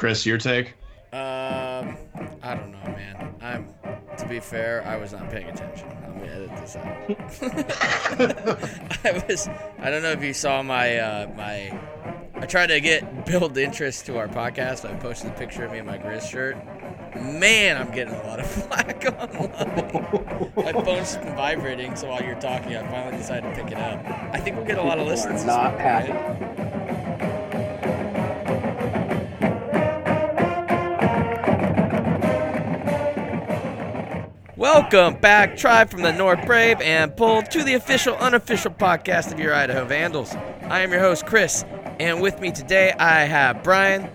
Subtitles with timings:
[0.00, 0.68] Chris, your take?
[1.12, 1.98] Um,
[2.42, 3.34] I don't know, man.
[3.42, 3.68] I'm,
[4.16, 5.88] to be fair, I was not paying attention.
[6.06, 6.86] I'm gonna edit this out.
[9.04, 9.46] I was.
[9.78, 11.78] I don't know if you saw my uh, my.
[12.34, 14.88] I tried to get build interest to our podcast.
[14.88, 16.56] I posted a picture of me in my Grizz shirt.
[17.16, 20.56] Man, I'm getting a lot of flack online.
[20.56, 24.02] my phone's been vibrating, so while you're talking, I finally decided to pick it up.
[24.32, 25.44] I think we'll get a lot of People are listens.
[25.44, 26.49] not week, happy.
[34.72, 39.40] Welcome back, Tribe from the North Brave and Bull, to the official, unofficial podcast of
[39.40, 40.32] your Idaho Vandals.
[40.62, 41.64] I am your host, Chris,
[41.98, 44.08] and with me today I have Brian,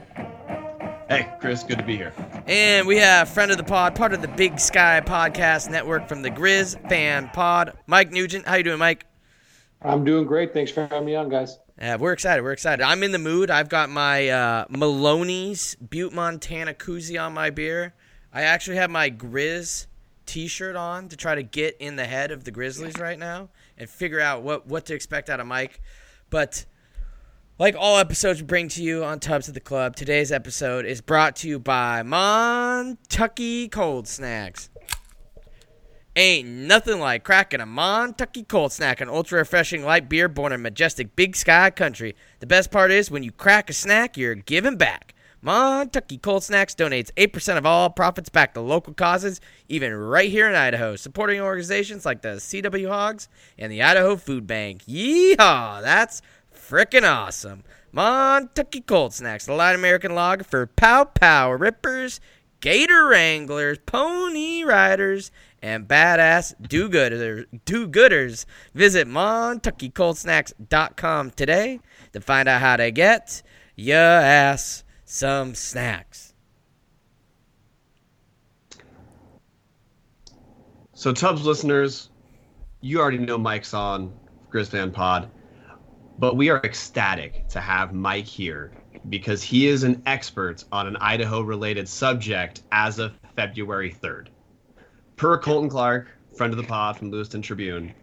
[1.10, 2.14] Hey, Chris, good to be here.
[2.48, 6.22] and we have friend of the pod, part of the Big Sky Podcast Network from
[6.22, 8.48] the Grizz Fan Pod, Mike Nugent.
[8.48, 9.06] How you doing, Mike?
[9.82, 10.54] I'm doing great.
[10.54, 11.60] Thanks for having me on, guys.
[11.78, 12.42] Yeah, we're excited.
[12.44, 12.82] We're excited.
[12.82, 13.52] I'm in the mood.
[13.52, 17.94] I've got my uh, Maloney's Butte, Montana koozie on my beer.
[18.32, 19.88] I actually have my Grizz
[20.26, 23.90] T-shirt on to try to get in the head of the Grizzlies right now and
[23.90, 25.82] figure out what what to expect out of Mike.
[26.30, 26.66] But
[27.58, 31.02] like all episodes we bring to you on Tubs of the Club, today's episode is
[31.02, 34.70] brought to you by Montucky Cold Snacks.
[36.18, 40.62] Ain't nothing like cracking a Montucky cold snack, an ultra refreshing light beer born in
[40.62, 42.16] majestic Big Sky country.
[42.40, 45.15] The best part is when you crack a snack, you're giving back.
[45.46, 50.50] Montucky Cold Snacks donates 8% of all profits back to local causes, even right here
[50.50, 53.30] in Idaho, supporting organizations like the CW Hogs
[53.60, 54.84] and the Idaho Food Bank.
[54.86, 55.84] Yeehaw!
[55.84, 57.64] That's frickin' awesome.
[57.94, 62.20] Montucky Cold Snacks, the light American lager for pow pow rippers,
[62.60, 65.30] gator wranglers, pony riders,
[65.62, 67.46] and badass do-gooders.
[67.66, 68.48] do-gooders.
[68.74, 71.80] Visit MontuckyColdSnacks.com today
[72.14, 73.44] to find out how to get
[73.76, 74.85] your ass
[75.16, 76.34] some snacks.
[80.94, 82.10] So, Tubbs listeners,
[82.82, 84.14] you already know Mike's on
[84.52, 85.30] Grizz Fan Pod,
[86.20, 88.74] but we are ecstatic to have Mike here
[89.08, 94.28] because he is an expert on an Idaho related subject as of February 3rd.
[95.16, 97.94] Per Colton Clark, friend of the pod from Lewiston Tribune,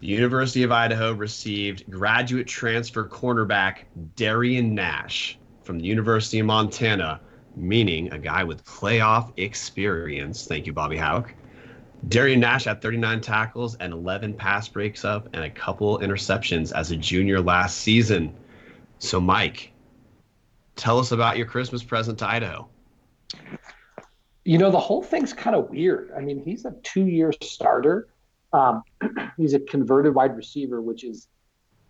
[0.00, 3.84] the University of Idaho received graduate transfer cornerback
[4.16, 5.37] Darian Nash
[5.68, 7.20] from the University of Montana,
[7.54, 10.46] meaning a guy with playoff experience.
[10.46, 11.34] Thank you, Bobby Hauck.
[12.08, 16.90] Darian Nash had 39 tackles and 11 pass breaks up and a couple interceptions as
[16.90, 18.34] a junior last season.
[18.98, 19.72] So, Mike,
[20.74, 22.66] tell us about your Christmas present to Idaho.
[24.46, 26.12] You know, the whole thing's kind of weird.
[26.16, 28.08] I mean, he's a two-year starter.
[28.54, 28.84] Um,
[29.36, 31.28] he's a converted wide receiver, which is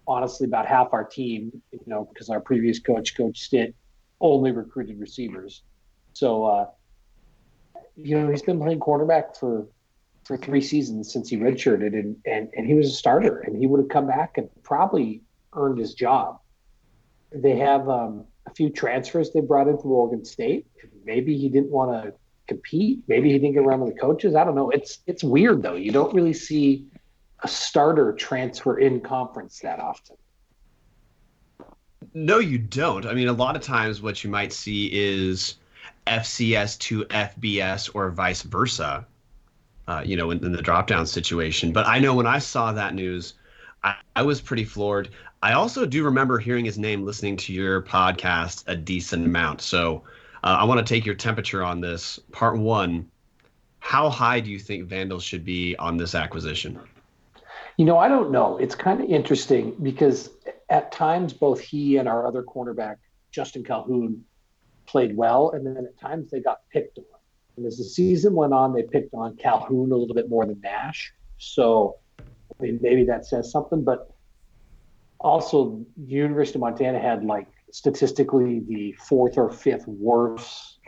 [0.09, 1.63] honestly about half our team.
[1.73, 3.75] You know, because our previous coach, Coach Stitt,
[4.21, 5.63] only recruited receivers.
[6.15, 6.67] So, uh,
[7.97, 9.69] you know, he's been playing quarterback for
[10.25, 13.67] for three seasons since he redshirted, and and and he was a starter, and he
[13.67, 15.23] would have come back and probably
[15.55, 16.41] earned his job.
[17.33, 20.67] They have um, a few transfers they brought in from Oregon State.
[21.05, 22.15] Maybe he didn't want to
[22.47, 23.01] compete.
[23.07, 24.35] Maybe he didn't get around with the coaches.
[24.35, 24.71] I don't know.
[24.71, 25.75] It's it's weird though.
[25.75, 26.87] You don't really see
[27.43, 30.16] a starter transfer in conference that often.
[32.15, 33.06] No, you don't.
[33.06, 35.56] I mean, a lot of times what you might see is
[36.06, 39.06] FCS to FBS or vice versa,
[39.87, 41.72] uh, you know, in, in the drop down situation.
[41.72, 43.34] But I know when I saw that news,
[43.84, 45.10] I, I was pretty floored.
[45.43, 49.60] I also do remember hearing his name listening to your podcast a decent amount.
[49.60, 50.03] So
[50.43, 52.19] uh, I want to take your temperature on this.
[52.32, 53.09] Part one
[53.81, 56.81] How high do you think Vandals should be on this acquisition?
[57.78, 58.59] You know, I don't know.
[58.59, 60.31] It's kind of interesting because
[60.69, 62.97] at times both he and our other cornerback,
[63.31, 64.25] Justin Calhoun,
[64.87, 67.05] played well, and then at times they got picked on.
[67.56, 70.61] And as the season went on, they picked on Calhoun a little bit more than
[70.61, 71.12] Nash.
[71.38, 73.84] So, I mean, maybe that says something.
[73.84, 74.12] But
[75.21, 80.81] also, the University of Montana had like statistically the fourth or fifth worst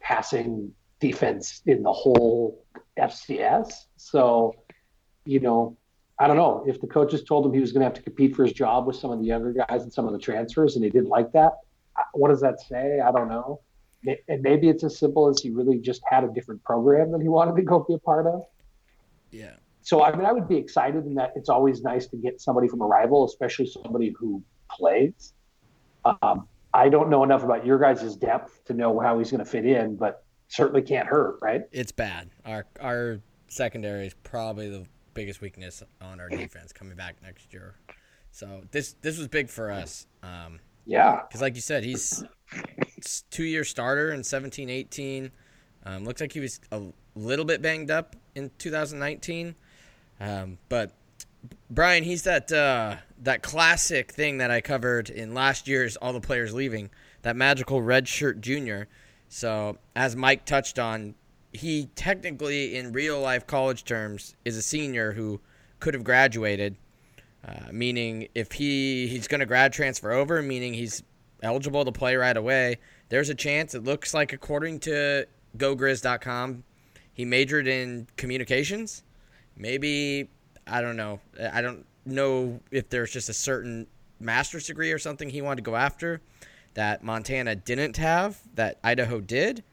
[0.00, 2.64] passing defense in the whole
[2.98, 3.72] FCS.
[3.96, 4.56] So,
[5.24, 5.76] you know,
[6.18, 8.34] I don't know if the coaches told him he was going to have to compete
[8.34, 10.84] for his job with some of the younger guys and some of the transfers, and
[10.84, 11.52] he didn't like that.
[12.12, 13.00] What does that say?
[13.00, 13.60] I don't know.
[14.28, 17.28] And maybe it's as simple as he really just had a different program that he
[17.28, 18.42] wanted to go be a part of.
[19.30, 19.54] Yeah.
[19.82, 22.68] So I mean, I would be excited in that it's always nice to get somebody
[22.68, 25.32] from a rival, especially somebody who plays.
[26.04, 29.50] Um, I don't know enough about your guys' depth to know how he's going to
[29.50, 31.62] fit in, but certainly can't hurt, right?
[31.72, 32.30] It's bad.
[32.44, 34.86] Our our secondary is probably the
[35.16, 37.74] biggest weakness on our defense coming back next year.
[38.30, 40.06] So this this was big for us.
[40.22, 41.22] Um, Yeah.
[41.26, 42.22] Because, like you said, he's
[43.30, 45.32] two year starter in 17 18.
[45.84, 46.82] Um, looks like he was a
[47.14, 49.54] little bit banged up in 2019.
[50.20, 50.92] Um, but
[51.70, 56.20] Brian, he's that uh, that classic thing that I covered in last year's All the
[56.20, 56.90] Players Leaving,
[57.22, 58.88] that magical red shirt junior.
[59.28, 61.14] So, as Mike touched on,
[61.56, 65.40] he technically, in real life college terms, is a senior who
[65.80, 66.76] could have graduated.
[67.46, 71.02] Uh, meaning, if he he's going to grad transfer over, meaning he's
[71.42, 73.74] eligible to play right away, there's a chance.
[73.74, 75.26] It looks like, according to
[75.56, 76.64] GoGriz.com,
[77.12, 79.02] he majored in communications.
[79.56, 80.28] Maybe
[80.66, 81.20] I don't know.
[81.52, 83.86] I don't know if there's just a certain
[84.20, 86.20] master's degree or something he wanted to go after
[86.74, 89.64] that Montana didn't have that Idaho did.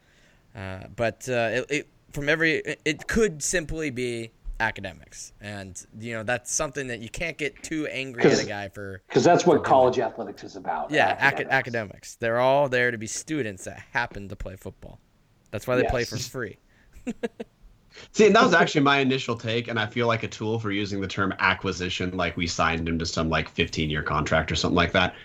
[0.56, 6.24] Uh, but uh, it, it, from every it could simply be academics, and you know
[6.24, 9.64] that's something that you can't get too angry at a guy for because that's what
[9.64, 10.92] college athletics is about.
[10.92, 11.54] Yeah, academics.
[11.54, 12.16] academics.
[12.16, 15.00] They're all there to be students that happen to play football.
[15.52, 15.92] That's why they yes.
[15.92, 16.58] play for free.
[18.12, 20.72] See, and that was actually my initial take, and I feel like a tool for
[20.72, 24.56] using the term acquisition, like we signed him to some like 15 year contract or
[24.56, 25.16] something like that.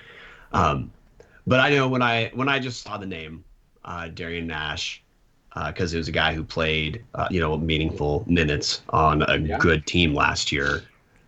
[0.52, 0.92] Um,
[1.46, 3.44] but I know when I when I just saw the name
[3.84, 5.02] uh, Darian Nash,
[5.66, 9.38] because uh, it was a guy who played uh, you know meaningful minutes on a
[9.38, 9.58] yeah.
[9.58, 10.82] good team last year.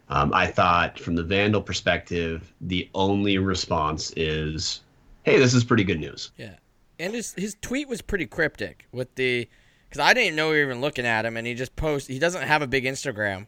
[0.08, 4.80] Um, I thought from the Vandal perspective, the only response is,
[5.22, 6.54] "Hey, this is pretty good news." Yeah,
[6.98, 9.48] and his his tweet was pretty cryptic with the
[9.88, 12.08] because I didn't know we were even looking at him, and he just posts.
[12.08, 13.46] He doesn't have a big Instagram.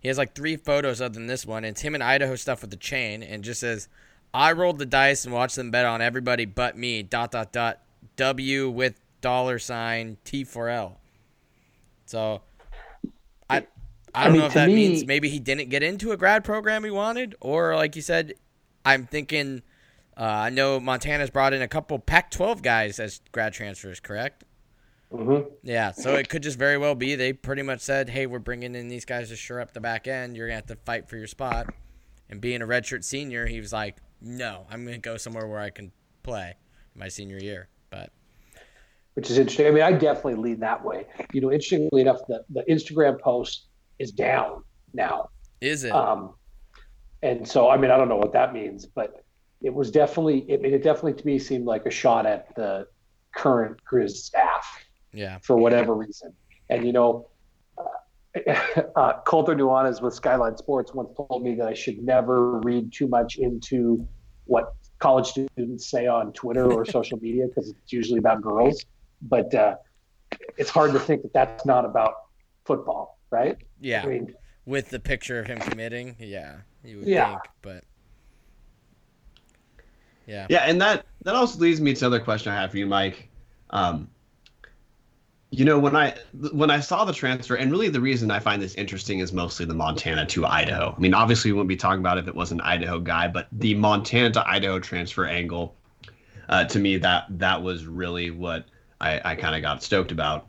[0.00, 1.64] He has like three photos other than this one.
[1.64, 3.88] It's him and Idaho stuff with the chain, and just says,
[4.32, 7.80] "I rolled the dice and watched them bet on everybody but me." Dot dot dot.
[8.16, 10.96] W with dollar sign T4L.
[12.04, 12.42] So,
[13.48, 13.66] I I don't
[14.14, 16.84] I mean, know if that me, means maybe he didn't get into a grad program
[16.84, 18.34] he wanted, or like you said,
[18.84, 19.62] I'm thinking.
[20.14, 24.44] Uh, I know Montana's brought in a couple Pac-12 guys as grad transfers, correct?
[25.10, 25.48] Mm-hmm.
[25.62, 28.74] Yeah, so it could just very well be they pretty much said, "Hey, we're bringing
[28.74, 30.36] in these guys to shore up the back end.
[30.36, 31.74] You're gonna have to fight for your spot."
[32.30, 35.68] And being a redshirt senior, he was like, "No, I'm gonna go somewhere where I
[35.70, 35.92] can
[36.22, 36.56] play
[36.94, 37.68] my senior year."
[39.14, 39.66] Which is interesting.
[39.66, 41.06] I mean, I definitely lean that way.
[41.32, 43.66] You know, interestingly enough, the the Instagram post
[43.98, 44.64] is down
[44.94, 45.28] now.
[45.60, 45.92] Is it?
[45.92, 46.34] Um,
[47.22, 49.22] and so I mean, I don't know what that means, but
[49.60, 50.46] it was definitely.
[50.52, 52.86] I mean, it definitely to me seemed like a shot at the
[53.34, 54.82] current Grizz staff
[55.12, 55.38] yeah.
[55.42, 56.32] For whatever reason.
[56.70, 57.28] And, you know,
[57.78, 58.54] uh,
[58.96, 63.08] uh, Colter Nuanez with Skyline Sports once told me that I should never read too
[63.08, 64.06] much into
[64.46, 68.84] what college students say on Twitter or social media because it's usually about girls.
[69.22, 69.76] But uh,
[70.56, 72.14] it's hard to think that that's not about
[72.64, 73.56] football, right?
[73.80, 74.02] Yeah.
[74.02, 74.34] I mean,
[74.66, 77.30] with the picture of him committing, yeah, you would yeah.
[77.30, 77.84] think, but
[80.26, 82.86] yeah, yeah, and that that also leads me to another question I have for you,
[82.86, 83.28] Mike.
[83.70, 84.08] Um,
[85.50, 86.14] you know, when I
[86.52, 89.66] when I saw the transfer, and really the reason I find this interesting is mostly
[89.66, 90.94] the Montana to Idaho.
[90.96, 93.28] I mean, obviously we wouldn't be talking about it if it was an Idaho guy,
[93.28, 95.76] but the Montana to Idaho transfer angle,
[96.48, 98.64] uh, to me that that was really what
[99.02, 100.46] I, I kind of got stoked about.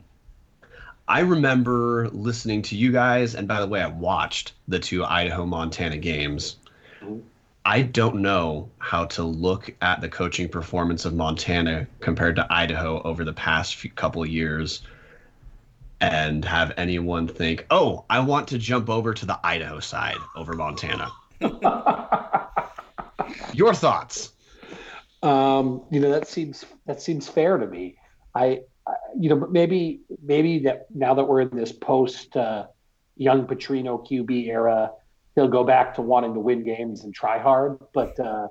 [1.06, 5.44] I remember listening to you guys, and by the way, I watched the two Idaho
[5.44, 6.56] Montana games.
[7.66, 13.02] I don't know how to look at the coaching performance of Montana compared to Idaho
[13.02, 14.82] over the past few, couple years
[16.00, 20.52] and have anyone think, "Oh, I want to jump over to the Idaho side over
[20.54, 21.10] Montana."
[23.52, 24.32] Your thoughts?
[25.22, 27.96] Um, you know that seems that seems fair to me.
[28.34, 32.66] I, I you know, maybe maybe that now that we're in this post uh,
[33.16, 34.90] young Petrino QB era,
[35.34, 37.78] he'll go back to wanting to win games and try hard.
[37.92, 38.48] But uh,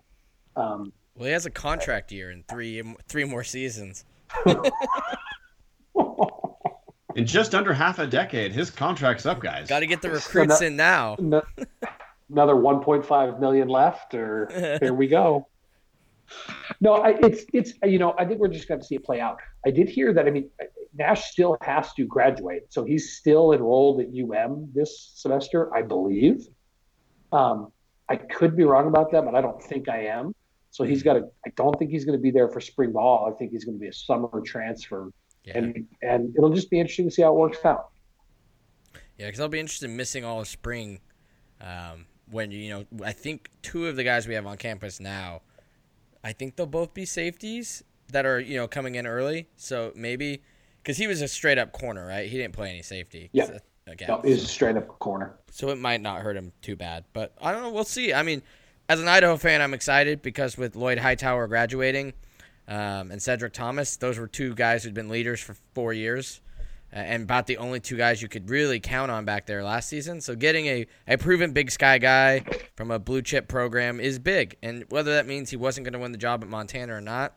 [0.55, 4.05] um, well, he has a contract year in three three more seasons.
[7.15, 9.67] in just under half a decade, his contract's up, guys.
[9.67, 11.15] Got to get the recruits so in now.
[12.33, 15.47] another 1.5 million left, or here we go.
[16.81, 19.19] No, I, it's it's you know I think we're just going to see it play
[19.19, 19.39] out.
[19.65, 20.27] I did hear that.
[20.27, 20.49] I mean,
[20.95, 26.47] Nash still has to graduate, so he's still enrolled at UM this semester, I believe.
[27.31, 27.71] Um,
[28.09, 30.35] I could be wrong about that, but I don't think I am.
[30.71, 31.29] So he's got to.
[31.45, 33.31] I don't think he's going to be there for spring ball.
[33.31, 35.11] I think he's going to be a summer transfer
[35.43, 35.57] yeah.
[35.57, 37.89] And and it'll just be interesting to see how it works out.
[39.17, 40.99] Yeah, because I'll be interested in missing all of spring.
[41.61, 45.41] Um, when you know, I think two of the guys we have on campus now,
[46.23, 49.47] I think they'll both be safeties that are you know coming in early.
[49.55, 50.41] So maybe
[50.81, 52.29] because he was a straight up corner, right?
[52.29, 53.29] He didn't play any safety.
[53.31, 53.57] Yeah,
[53.87, 55.35] again, no, he's a straight up corner.
[55.51, 57.71] So it might not hurt him too bad, but I don't know.
[57.71, 58.13] We'll see.
[58.13, 58.41] I mean,
[58.89, 62.13] as an Idaho fan, I'm excited because with Lloyd Hightower graduating
[62.67, 66.41] um, and Cedric Thomas, those were two guys who'd been leaders for four years
[66.93, 70.21] and about the only two guys you could really count on back there last season.
[70.21, 72.45] So getting a, a proven Big Sky guy
[72.75, 74.57] from a blue chip program is big.
[74.61, 77.33] And whether that means he wasn't going to win the job at Montana or not,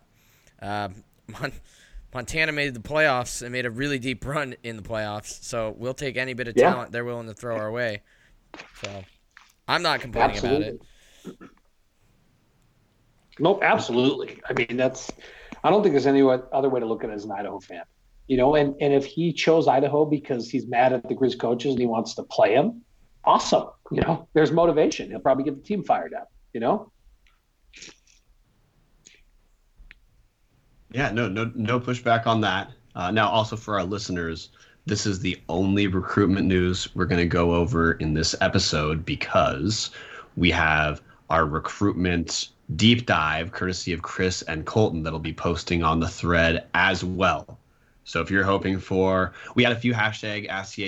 [0.62, 0.88] uh,
[1.40, 1.52] Mon-
[2.14, 5.42] Montana made the playoffs and made a really deep run in the playoffs.
[5.44, 6.72] So we'll take any bit of Yeah.
[6.72, 8.02] talent they're willing to throw our way.
[8.82, 9.04] So
[9.68, 10.80] I'm not complaining about it.
[11.26, 11.48] Absolutely.
[13.38, 14.40] Nope, absolutely.
[14.48, 15.12] I mean, that's.
[15.62, 17.82] I don't think there's any other way to look at it as an Idaho fan.
[18.28, 21.72] You know, and and if he chose Idaho because he's mad at the Grizz coaches
[21.72, 22.82] and he wants to play them,
[23.24, 23.66] awesome.
[23.90, 25.10] You know, there's motivation.
[25.10, 26.30] He'll probably get the team fired up.
[26.54, 26.92] You know.
[30.92, 32.70] Yeah, no, no, no pushback on that.
[32.94, 34.50] Uh, now, also for our listeners,
[34.86, 39.90] this is the only recruitment news we're going to go over in this episode because
[40.36, 46.00] we have our recruitment deep dive, courtesy of Chris and Colton, that'll be posting on
[46.00, 47.58] the thread as well.
[48.04, 50.78] So if you're hoping for, we had a few hashtag Ask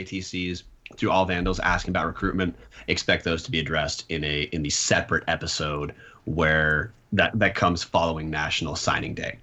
[0.97, 2.57] through all vandals asking about recruitment.
[2.87, 7.83] Expect those to be addressed in a in the separate episode where that that comes
[7.83, 9.39] following National Signing Day.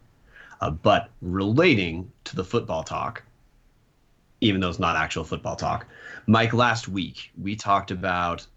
[0.66, 3.22] Uh, but relating to the football talk,
[4.42, 5.86] even though it's not actual football talk,
[6.26, 8.48] Mike, last week we talked about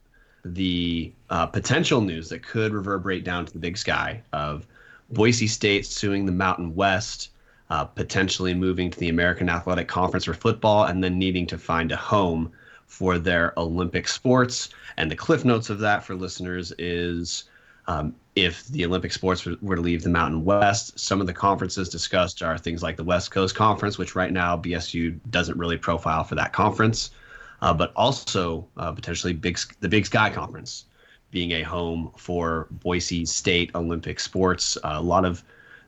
[0.42, 4.66] the uh, potential news that could reverberate down to the big sky of
[5.10, 7.28] Boise State suing the Mountain West,
[7.68, 11.92] uh, potentially moving to the American Athletic Conference for football, and then needing to find
[11.92, 12.50] a home
[12.86, 14.70] for their Olympic sports.
[14.96, 17.44] And the cliff notes of that for listeners is
[17.88, 21.88] um, if the Olympic sports were, to leave the Mountain West, some of the conferences
[21.88, 26.22] discussed are things like the West Coast Conference, which right now BSU doesn't really profile
[26.22, 27.10] for that conference,
[27.62, 30.84] uh, but also uh, potentially big the Big Sky Conference
[31.30, 34.76] being a home for Boise State Olympic sports.
[34.76, 35.42] Uh, a lot of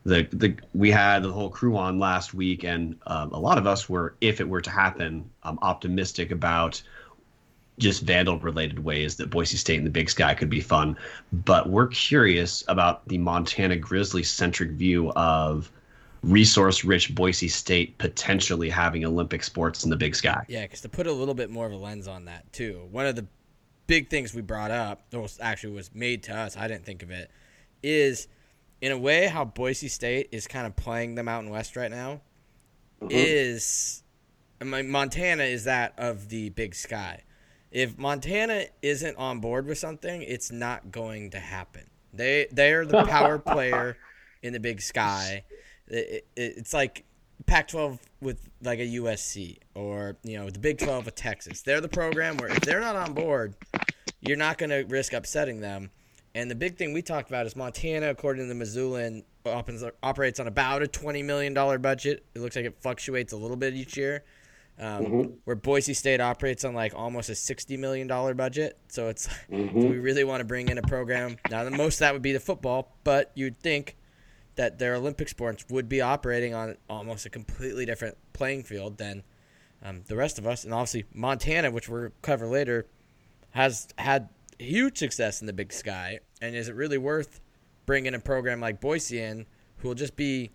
[0.05, 3.67] the the we had the whole crew on last week, and um, a lot of
[3.67, 6.83] us were, if it were to happen, um, optimistic about
[7.81, 10.97] just vandal related ways that Boise State and the Big Sky could be fun.
[11.33, 15.73] But we're curious about the Montana Grizzly centric view of
[16.23, 20.45] resource rich Boise State potentially having Olympic sports in the Big Sky.
[20.49, 23.07] Yeah, because to put a little bit more of a lens on that too, one
[23.07, 23.27] of the
[23.87, 27.11] big things we brought up, or actually was made to us, I didn't think of
[27.11, 27.31] it,
[27.83, 28.29] is
[28.81, 32.21] in a way how Boise State is kind of playing the Mountain West right now.
[33.01, 33.09] Mm-hmm.
[33.13, 34.03] Is
[34.61, 37.23] I mean, Montana is that of the Big Sky.
[37.71, 41.85] If Montana isn't on board with something, it's not going to happen.
[42.13, 43.97] They they're the power player
[44.43, 45.45] in the Big Sky.
[45.87, 47.05] It, it, it's like
[47.47, 51.63] Pac-12 with like a USC or you know the Big 12 with Texas.
[51.63, 53.55] They're the program where if they're not on board,
[54.21, 55.91] you're not going to risk upsetting them.
[56.35, 60.39] And the big thing we talked about is Montana, according to the Missoulian, opens- operates
[60.39, 62.25] on about a twenty million dollar budget.
[62.35, 64.23] It looks like it fluctuates a little bit each year.
[64.81, 68.79] Um, Where Boise State operates on like almost a sixty million dollar budget.
[68.89, 71.65] So it's do we really want to bring in a program now?
[71.65, 73.97] The most of that would be the football, but you'd think
[74.57, 79.23] that their Olympic sports would be operating on almost a completely different playing field than
[79.83, 80.65] um, the rest of us.
[80.65, 82.87] And obviously, Montana, which we'll cover later,
[83.51, 86.21] has had huge success in the Big Sky.
[86.43, 87.41] And is it really worth
[87.87, 89.47] bringing a program like Boise in,
[89.79, 90.51] who will just be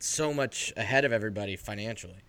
[0.00, 2.22] so much ahead of everybody financially?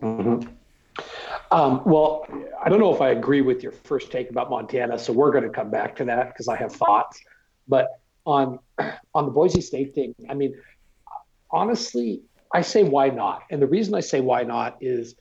[0.00, 2.26] Um, well,
[2.62, 5.44] I don't know if I agree with your first take about Montana, so we're going
[5.44, 7.20] to come back to that because I have thoughts.
[7.66, 7.88] But
[8.26, 8.58] on
[9.14, 10.54] on the Boise State thing, I mean,
[11.50, 15.14] honestly, I say why not, and the reason I say why not is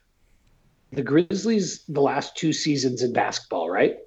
[0.91, 3.98] the Grizzlies the last two seasons in basketball, right?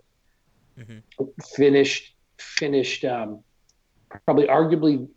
[1.57, 3.43] Finished finished um,
[4.25, 5.09] probably arguably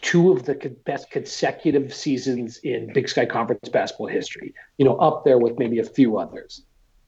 [0.00, 0.54] two of the
[0.84, 4.54] best consecutive seasons in Big Sky Conference basketball history.
[4.78, 6.62] You know, up there with maybe a few others.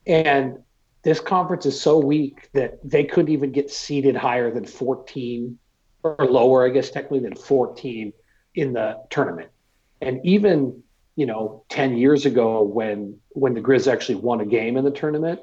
[0.06, 0.58] And
[1.02, 5.58] this conference is so weak that they couldn't even get seated higher than 14
[6.02, 8.12] or lower, I guess technically than 14
[8.54, 9.50] in the tournament.
[10.00, 10.82] And even
[11.16, 14.90] you know 10 years ago when when the Grizz actually won a game in the
[14.90, 15.40] tournament,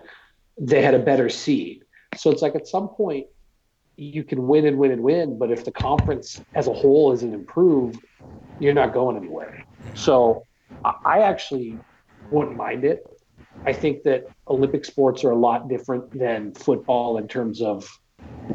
[0.58, 1.84] they had a better seed.
[2.16, 3.28] So it's like at some point
[4.00, 7.34] you can win and win and win, but if the conference as a whole isn't
[7.34, 8.00] improved,
[8.60, 9.54] you're not going anywhere.
[9.94, 10.46] So
[11.06, 11.80] I actually
[12.32, 13.06] wouldn't mind it.
[13.66, 17.88] I think that Olympic sports are a lot different than football in terms of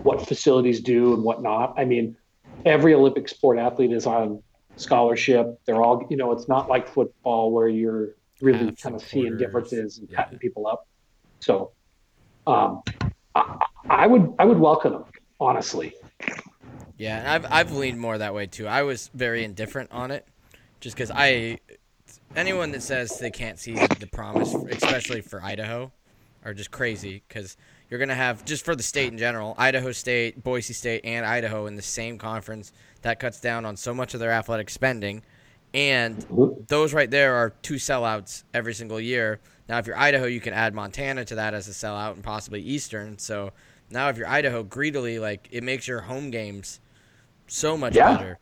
[0.02, 1.74] what facilities do and whatnot.
[1.76, 2.16] I mean,
[2.64, 4.42] every Olympic sport athlete is on
[4.76, 5.46] scholarship.
[5.66, 9.36] They're all, you know, it's not like football where you're really Half kind of seeing
[9.36, 10.24] differences and Yeah.
[10.24, 10.86] cutting people up.
[11.40, 11.72] So,
[12.46, 12.82] um,
[13.34, 13.58] I,
[13.90, 15.04] I would I would welcome them.
[15.40, 15.94] Honestly.
[16.96, 18.66] Yeah, I've I've leaned more that way too.
[18.66, 20.26] I was very indifferent on it,
[20.80, 21.58] just because I
[22.36, 25.90] anyone that says they can't see the promise, especially for Idaho,
[26.44, 27.22] are just crazy.
[27.26, 27.56] Because
[27.90, 31.66] you're gonna have just for the state in general, Idaho State, Boise State, and Idaho
[31.66, 32.72] in the same conference.
[33.02, 35.22] That cuts down on so much of their athletic spending,
[35.74, 36.62] and mm-hmm.
[36.68, 39.40] those right there are two sellouts every single year.
[39.68, 42.60] Now, if you're Idaho, you can add Montana to that as a sellout and possibly
[42.62, 43.18] Eastern.
[43.18, 43.52] So
[43.94, 46.80] now, if you're Idaho, greedily like it makes your home games
[47.46, 48.16] so much Yeah.
[48.16, 48.38] better.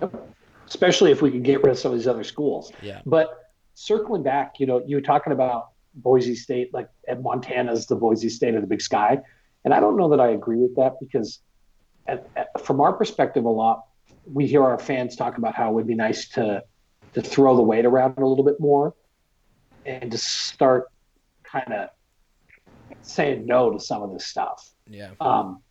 [0.00, 0.28] Yep.
[0.66, 2.70] Especially if we could get rid of some of these other schools.
[2.82, 3.00] Yeah.
[3.06, 7.96] But circling back, you know, you were talking about Boise State, like at Montana's the
[7.96, 9.18] Boise State of the Big Sky,
[9.64, 11.40] and I don't know that I agree with that because,
[12.06, 13.84] at, at, from our perspective, a lot
[14.30, 16.62] we hear our fans talk about how it would be nice to
[17.14, 18.94] to throw the weight around a little bit more,
[19.86, 20.88] and to start
[21.42, 21.88] kind of
[23.02, 25.10] saying no to some of this stuff Yeah.
[25.20, 25.62] um,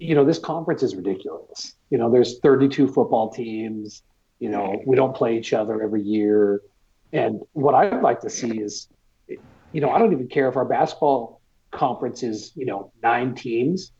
[0.00, 1.74] you know, this conference is ridiculous.
[1.90, 4.02] You know, there's 32 football teams.
[4.38, 6.62] You know, we don't play each other every year.
[7.12, 8.88] And what I'd like to see is,
[9.28, 13.92] you know, I don't even care if our basketball conference is, you know, nine teams.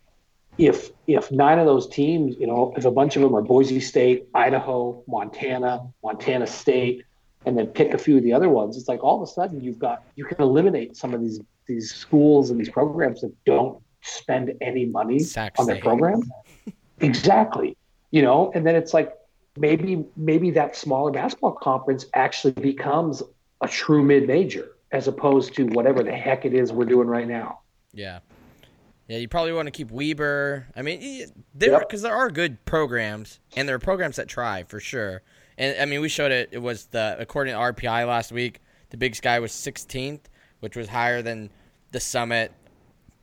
[0.58, 3.80] If if nine of those teams, you know, if a bunch of them are Boise
[3.80, 7.04] State, Idaho, Montana, Montana State,
[7.46, 9.60] and then pick a few of the other ones, it's like all of a sudden
[9.60, 13.80] you've got you can eliminate some of these these schools and these programs that don't
[14.02, 15.20] spend any money
[15.58, 16.22] on their program.
[17.00, 17.76] exactly.
[18.10, 19.12] You know, and then it's like
[19.56, 23.22] maybe maybe that smaller basketball conference actually becomes
[23.60, 27.28] a true mid major as opposed to whatever the heck it is we're doing right
[27.28, 27.60] now.
[27.92, 28.20] Yeah.
[29.08, 30.66] Yeah, you probably want to keep Weber.
[30.76, 32.10] I mean, there because Yep.
[32.10, 35.22] there are good programs, and there are programs that try for sure.
[35.56, 36.50] And I mean, we showed it.
[36.52, 38.60] It was the according to RPI last week,
[38.90, 40.20] the Big Sky was 16th,
[40.60, 41.50] which was higher than
[41.92, 42.52] the Summit,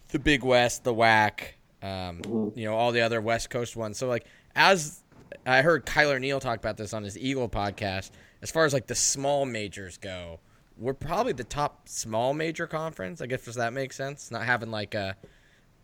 [0.09, 1.41] the Big West, the WAC,
[1.81, 3.97] um, you know, all the other West Coast ones.
[3.97, 5.01] So like, as
[5.45, 8.87] I heard Kyler Neal talk about this on his Eagle podcast, as far as like
[8.87, 10.39] the small majors go,
[10.77, 13.21] we're probably the top small major conference.
[13.21, 14.31] I guess does that make sense?
[14.31, 15.15] Not having like a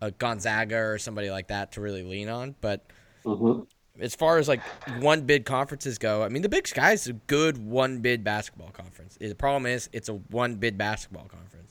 [0.02, 2.56] a Gonzaga or somebody like that to really lean on.
[2.60, 2.84] But
[3.24, 3.68] Mhm.
[4.00, 4.62] as far as like
[5.00, 8.72] one bid conferences go, I mean the Big Sky is a good one bid basketball
[8.72, 9.18] conference.
[9.20, 11.71] The problem is it's a one bid basketball conference.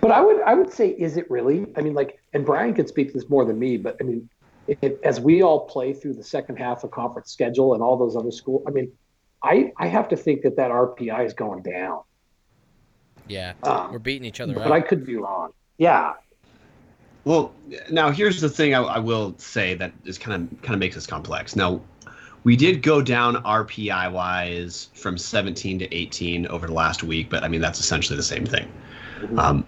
[0.00, 1.66] But I would I would say, is it really?
[1.76, 4.28] I mean, like, and Brian could speak to this more than me, but I mean,
[4.66, 8.16] it, as we all play through the second half of conference schedule and all those
[8.16, 8.92] other schools, I mean,
[9.42, 12.00] I I have to think that that RPI is going down.
[13.28, 14.72] Yeah, Um, we're beating each other But up.
[14.72, 15.52] I could be wrong.
[15.78, 16.14] Yeah,
[17.24, 17.52] Well,
[17.90, 20.94] now here's the thing I, I will say that is kind of kind of makes
[20.96, 21.54] this complex.
[21.54, 21.80] Now,
[22.42, 27.44] we did go down RPI wise from 17 to 18 over the last week, but
[27.44, 28.70] I mean that's essentially the same thing.
[29.36, 29.66] Um,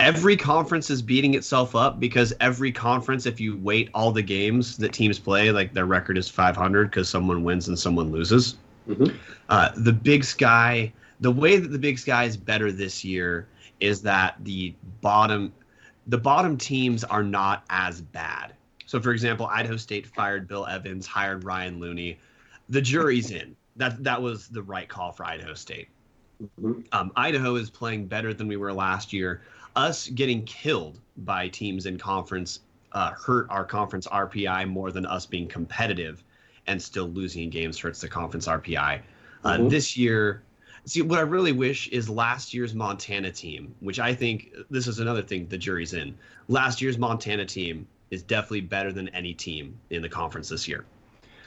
[0.00, 4.76] every conference is beating itself up because every conference, if you wait all the games
[4.78, 8.56] that teams play, like their record is 500 because someone wins and someone loses.
[8.88, 9.14] Mhm.
[9.48, 13.46] Uh, the Big Sky, the way that the Big Sky is better this year
[13.80, 15.52] is that the bottom
[16.06, 18.52] the bottom teams are not as bad.
[18.84, 22.18] So, for example, Idaho State fired Bill Evans, hired Ryan Looney.
[22.68, 23.56] The jury's in.
[23.76, 25.88] That that was the right call for Idaho State.
[26.42, 26.84] Mhm.
[26.92, 29.42] Um, Idaho is playing better than we were last year.
[29.76, 32.60] Us getting killed by teams in conference
[32.92, 36.22] uh, hurt our conference RPI more than us being competitive
[36.68, 39.02] and still losing games hurts the conference RPI.
[39.42, 39.68] Uh, Mhm.
[39.68, 40.42] This year,
[40.84, 45.00] see what I really wish is last year's Montana team, which I think this is
[45.00, 46.14] another thing the jury's in.
[46.48, 50.84] Last year's Montana team is definitely better than any team in the conference this year.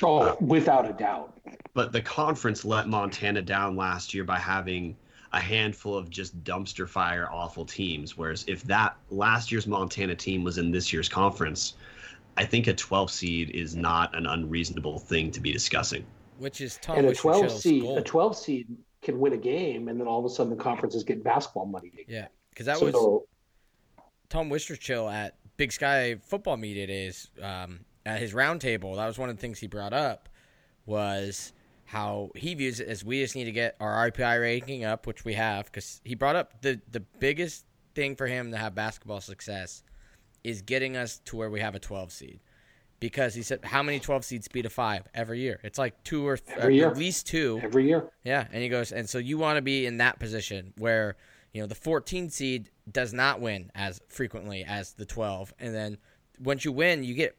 [0.03, 1.39] Oh, without a doubt.
[1.73, 4.95] But the conference let Montana down last year by having
[5.33, 8.17] a handful of just dumpster fire awful teams.
[8.17, 11.73] Whereas if that last year's Montana team was in this year's conference,
[12.37, 16.05] I think a 12 seed is not an unreasonable thing to be discussing.
[16.37, 17.97] which is Tom and a 12 Chill's seed, goal.
[17.97, 18.67] a 12 seed
[19.01, 21.65] can win a game, and then all of a sudden the conference is getting basketball
[21.65, 21.91] money.
[22.07, 23.23] Yeah, because that so, was
[24.29, 28.95] Tom Wistrcill at Big Sky Football Media Days um, at his roundtable.
[28.95, 30.29] That was one of the things he brought up
[30.85, 31.51] was
[31.85, 35.25] how he views it as we just need to get our RPI ranking up, which
[35.25, 37.65] we have, because he brought up the the biggest
[37.95, 39.83] thing for him to have basketball success
[40.43, 42.39] is getting us to where we have a 12 seed.
[42.99, 45.59] Because he said, how many 12 seeds beat a five every year?
[45.63, 46.89] It's like two or th- Every year.
[46.89, 47.59] at least two.
[47.61, 48.09] every year.
[48.23, 51.15] Yeah, and he goes, and so you want to be in that position where
[51.53, 55.97] you know the 14 seed does not win as frequently as the 12, and then
[56.39, 57.35] once you win, you get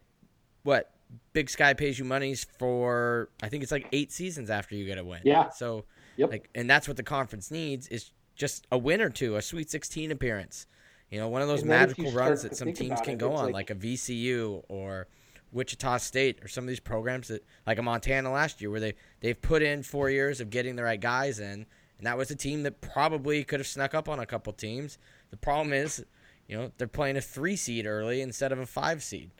[0.62, 0.92] what
[1.32, 3.30] Big Sky pays you monies for.
[3.42, 5.20] I think it's like eight seasons after you get a win.
[5.24, 5.50] Yeah.
[5.50, 5.84] So,
[6.16, 6.30] Yep.
[6.30, 9.70] like, and that's what the conference needs is just a win or two, a Sweet
[9.70, 10.66] 16 appearance.
[11.10, 13.54] You know, one of those magical runs that some teams can it, go on, like-
[13.54, 15.06] like, a VCU or
[15.52, 18.92] Wichita State or some of these programs that, like a Montana last year, where they
[19.20, 21.64] they've put in four years of getting the right guys in,
[21.96, 24.98] and that was a team that probably could have snuck up on a couple teams.
[25.30, 26.04] The problem is,
[26.46, 29.30] you know, they're playing a three seed early instead of a five seed.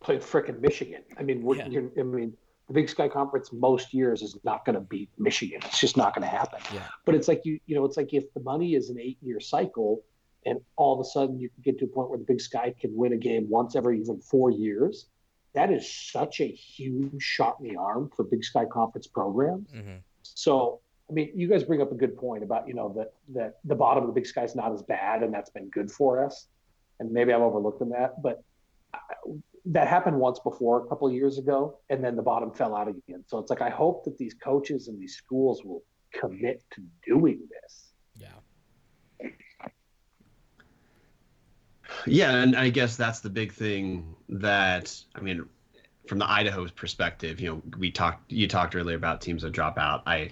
[0.00, 1.02] Played frickin' Michigan.
[1.18, 1.66] I mean, Yeah.
[1.66, 2.36] you're, I mean,
[2.68, 5.60] the Big Sky Conference most years is not going to beat Michigan.
[5.64, 6.60] It's just not going to happen.
[6.72, 6.86] Yeah.
[7.04, 10.02] But it's like you, you know, it's like if the money is an eight-year cycle,
[10.46, 12.74] and all of a sudden you can get to a point where the Big Sky
[12.80, 15.06] can win a game once every even four years.
[15.52, 19.70] That is such a huge shot in the arm for Big Sky Conference programs.
[19.72, 23.14] hmm So, I mean, you guys bring up a good point about you know that
[23.34, 25.90] that the bottom of the Big Sky is not as bad, and that's been good
[25.90, 26.46] for us.
[27.00, 28.44] And maybe I'm overlooking that, but
[28.94, 28.98] uh,
[29.66, 32.88] that happened once before a couple of years ago, and then the bottom fell out
[32.88, 33.24] again.
[33.26, 37.40] So it's like I hope that these coaches and these schools will commit to doing
[37.50, 37.92] this.
[38.16, 39.28] Yeah.
[42.06, 45.46] Yeah, and I guess that's the big thing that I mean,
[46.06, 49.78] from the Idaho's perspective, you know, we talked you talked earlier about teams that drop
[49.78, 50.02] out.
[50.06, 50.30] I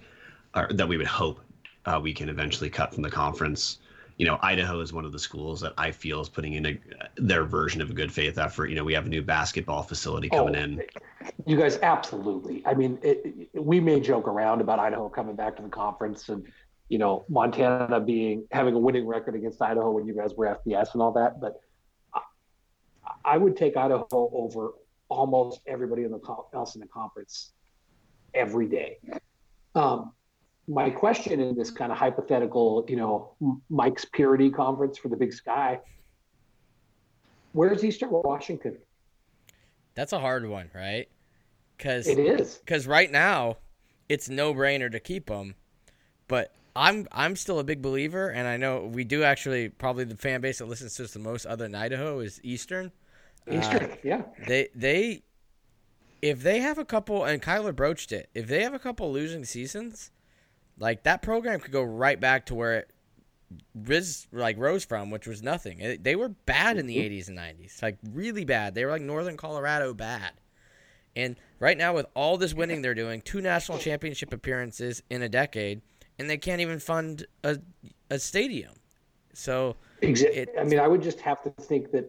[0.55, 1.41] or that we would hope
[1.85, 3.79] uh, we can eventually cut from the conference.
[4.19, 6.81] You know, Idaho is one of the schools that I feel is putting in a,
[7.17, 8.67] their version of a good faith effort.
[8.67, 10.83] You know, we have a new basketball facility coming Oh, in.
[11.47, 12.67] You guys, absolutely.
[12.67, 13.23] I mean, it,
[13.55, 16.45] it- we may joke around about Idaho coming back to the conference, and
[16.89, 20.95] you know, Montana being having a winning record against Idaho when you guys were FBS
[20.95, 21.41] and all that.
[21.41, 21.61] But
[22.13, 22.21] I,
[23.25, 24.73] I would take Idaho over
[25.09, 26.21] almost everybody in the
[26.55, 27.53] else in the conference
[28.35, 28.99] every day.
[29.75, 30.13] Um,
[30.69, 33.33] my question in this kind of hypothetical, you know,
[33.71, 35.81] Mike's Purity conference for the Big Sky.
[37.53, 38.77] Where's Eastern Washington?
[39.95, 41.09] That's a hard one, right?
[41.77, 42.57] Because It is.
[42.57, 43.57] because right now
[44.09, 45.55] it's no brainer to keep them.
[46.29, 50.17] But I'm I'm still a big believer, and I know we do actually probably the
[50.17, 52.93] fan base that listens to us the most other than Idaho is Eastern.
[53.51, 54.23] Uh, Eastern, yeah.
[54.47, 55.23] They they
[56.21, 59.45] if they have a couple and Kyler broached it, if they have a couple losing
[59.45, 60.11] seasons,
[60.79, 62.91] like that program could go right back to where it
[63.75, 65.81] Riz like rose from, which was nothing.
[65.81, 67.14] It- they were bad in the Mm-hmm.
[67.14, 68.75] 80s and 90s, like really bad.
[68.75, 70.33] They were like Northern Colorado bad.
[71.17, 75.29] And right now, with all this winning they're doing, two national championship appearances in a
[75.29, 75.81] decade,
[76.19, 77.59] and they can't even fund a
[78.11, 78.73] a stadium.
[79.33, 80.41] So Exactly.
[80.43, 82.05] It- I mean, I would just have to think that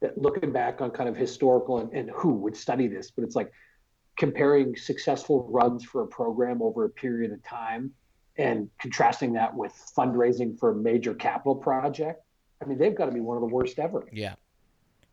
[0.00, 3.36] that looking back on kind of historical and, and who would study this, but it's
[3.36, 3.50] like
[4.18, 7.90] comparing successful runs for a program over a period of time
[8.42, 12.22] and contrasting that with fundraising for a major capital project.
[12.60, 14.04] I mean, they've got to be one of the worst ever.
[14.12, 14.34] Yeah.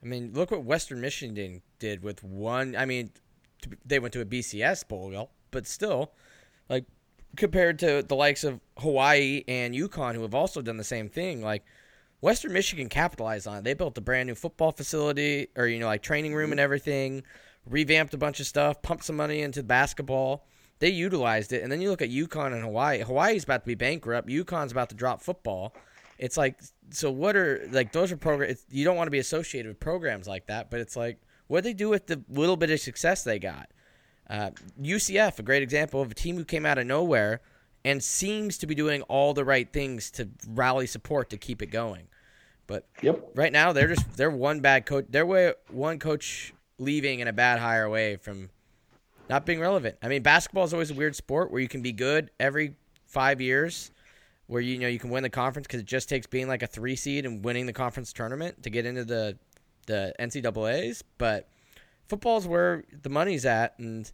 [0.02, 2.76] I mean, look what Western Michigan did with one.
[2.76, 3.12] I mean,
[3.86, 6.14] they went to a BCS bowl, but still,
[6.70, 6.86] like
[7.36, 11.44] compared to the likes of Hawaii and UConn, who have also done the same thing,
[11.44, 11.64] like
[12.22, 13.64] Western Michigan capitalized on it.
[13.64, 16.64] They built a brand new football facility, or you know, like training room and mm-hmm.
[16.64, 17.24] everything,
[17.66, 20.46] revamped a bunch of stuff, pumped some money into basketball.
[20.80, 23.00] They utilized it, and then you look at UConn and Hawaii.
[23.02, 24.30] Hawaii's about to be bankrupt.
[24.30, 25.76] UConn's about to drop football.
[26.18, 28.66] It's like, so what are like those are programs?
[28.70, 31.70] You don't want to be associated with programs like that, but it's like, what do
[31.70, 33.70] they do with the little bit of success they got?
[34.30, 37.42] Uh, UCF, a great example of a team who came out of nowhere
[37.84, 41.68] and seems to be doing all the right things to rally support to keep it
[41.68, 42.08] going.
[42.68, 43.32] But Yep.
[43.36, 45.06] right now, they're just they're one bad coach.
[45.10, 48.50] They're way, one coach leaving and a bad hire away from
[49.30, 49.98] not being relevant.
[50.02, 52.74] I mean, basketball is always a weird sport where you can be good every
[53.06, 53.92] five years,
[54.48, 56.68] where you know you can win the conference because it just takes being like a
[56.68, 59.38] three seed and winning the conference tournament to get into the
[59.86, 61.04] the NCAA's.
[61.18, 61.48] But
[62.08, 64.12] football's where the money's at, and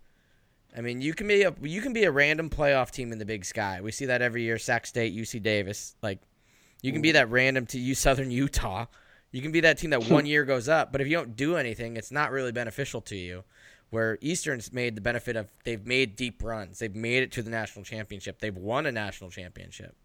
[0.77, 3.25] I mean, you can be a you can be a random playoff team in the
[3.25, 3.79] Big Sky.
[3.81, 4.57] We see that every year.
[4.57, 6.19] Sac State, UC Davis, like
[6.81, 8.85] you can be that random to you Southern Utah.
[9.31, 11.55] You can be that team that one year goes up, but if you don't do
[11.55, 13.43] anything, it's not really beneficial to you.
[13.95, 17.49] Where Eastern's made the benefit of they've made deep runs, they've made it to the
[17.49, 19.95] national championship, they've won a national championship.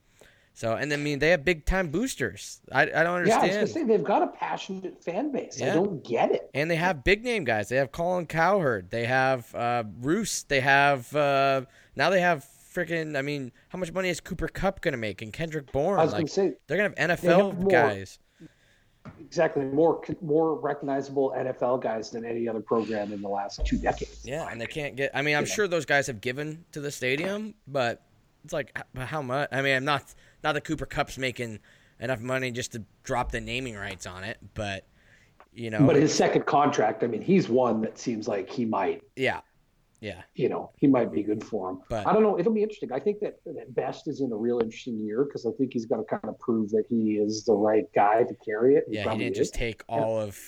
[0.55, 2.61] So, and I mean they have big time boosters.
[2.70, 3.46] I, I don't understand.
[3.53, 5.61] Yeah, I was gonna say they've got a passionate fan base.
[5.61, 6.48] I don't get it.
[6.55, 7.68] and they have big name guys.
[7.68, 8.90] They have Colin Cowherd.
[8.90, 10.44] They have uh, Roos.
[10.44, 11.62] They have uh,
[11.96, 13.16] now they have freaking.
[13.16, 15.98] I mean, how much money is Cooper Kupp gonna make and Kendrick Bourne?
[15.98, 18.18] I was Like, gonna say they're gonna have NFL have guys.
[19.20, 24.22] Exactly more more recognizable NFL guys than any other program in the last two decades.
[24.24, 25.10] Yeah, and they can't get.
[25.14, 28.02] I mean, I'm sure those guys have given to the stadium, but
[28.44, 29.48] it's like how much?
[29.52, 31.60] I mean, I'm not not that Cooper Kupp's making
[32.00, 34.84] enough money just to drop the naming rights on it, but
[35.52, 39.02] you know, But his second contract, I mean, he's one that seems like he might
[39.16, 39.40] yeah.
[40.00, 40.22] Yeah.
[40.34, 41.80] You know, he might be good for him.
[41.88, 42.38] But- I don't know.
[42.38, 42.90] It'll be interesting.
[42.92, 45.84] I think that, that Best is in a real interesting year because I think he's
[45.86, 48.84] got to kind of prove that he is the right guy to carry it.
[48.88, 49.38] Yeah, he didn't is.
[49.38, 50.38] just take all of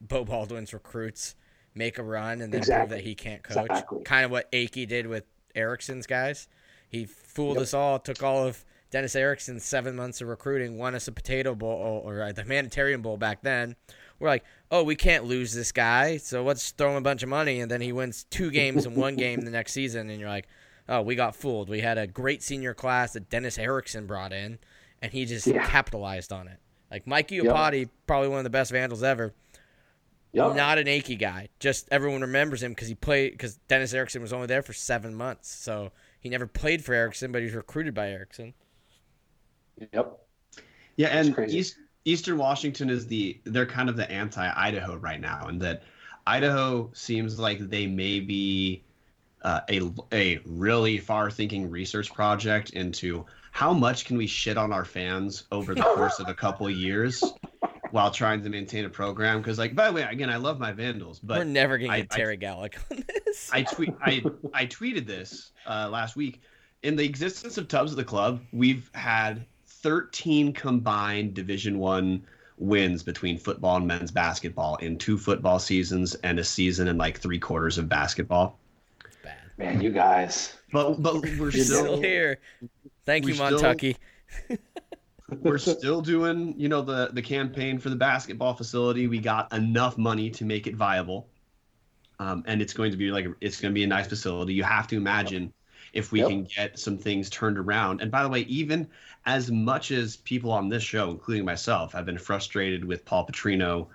[0.00, 1.34] Beau Baldwin's recruits,
[1.74, 2.88] make a run, and then Exactly.
[2.88, 3.56] prove that he can't coach.
[3.70, 4.02] Exactly.
[4.04, 6.46] Kind of what Akey did with Erickson's guys.
[6.90, 7.62] He fooled Yep.
[7.62, 11.54] us all, took all of Dennis Erickson's seven months of recruiting, won us a potato
[11.54, 13.76] bowl or uh, the humanitarian bowl back then.
[14.20, 17.28] We're like, oh, we can't lose this guy, so let's throw him a bunch of
[17.28, 20.28] money, and then he wins two games and one game the next season, and you're
[20.28, 20.48] like,
[20.88, 21.68] oh, we got fooled.
[21.68, 24.58] We had a great senior class that Dennis Erickson brought in,
[25.00, 25.66] and he just Yeah.
[25.66, 26.58] capitalized on it.
[26.90, 29.34] Like Mikey Iupati, probably one of the best Vandals ever.
[30.32, 30.56] Yep.
[30.56, 31.48] Not an Akey guy.
[31.58, 35.14] Just everyone remembers him because he played because Dennis Erickson was only there for seven
[35.14, 38.52] months, so he never played for Erickson, but he was recruited by Erickson.
[39.92, 40.18] Yep.
[40.96, 41.58] Yeah, That's and crazy.
[41.58, 41.76] East,
[42.08, 45.82] Eastern Washington is the they're kind of the anti Idaho right now, and that
[46.26, 48.82] Idaho seems like they may be
[49.42, 49.80] uh, a
[50.12, 55.44] a really far thinking research project into how much can we shit on our fans
[55.52, 57.22] over the course of a couple years
[57.90, 59.38] while trying to maintain a program.
[59.38, 62.00] Because like by the way, again, I love my Vandals, but We're never gonna I-
[62.00, 63.50] get I- Terry Gawlik on this.
[63.52, 64.22] I tweet I
[64.54, 66.40] I tweeted this uh, last week.
[66.82, 69.44] In the existence of Tubs of the club, we've had
[69.82, 72.22] 13 combined Division One
[72.56, 77.18] wins between football and men's basketball in two football seasons and a season and like
[77.18, 78.58] three quarters of basketball.
[79.22, 79.36] Bad.
[79.56, 80.56] Man, you guys.
[80.72, 82.38] But but we're Still still here.
[83.06, 83.92] Thank we you, still-
[85.42, 89.06] we're still doing you know the the campaign for the basketball facility.
[89.06, 91.28] We got enough money to make it viable,
[92.18, 94.54] um, and it's going to be like it's going to be a nice facility.
[94.54, 95.52] You have to imagine
[95.92, 96.28] if we Yep.
[96.28, 98.00] can get some things turned around.
[98.00, 98.88] And by the way, even
[99.26, 103.88] as much as people on this show, including myself, have been frustrated with Paul Petrino,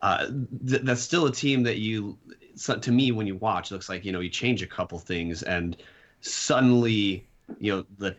[0.00, 0.26] uh,
[0.68, 2.18] th- that's still a team that you,
[2.54, 4.98] so, to me, when you watch, it looks like you know you change a couple
[4.98, 5.76] things and
[6.20, 7.26] suddenly
[7.58, 8.16] you know the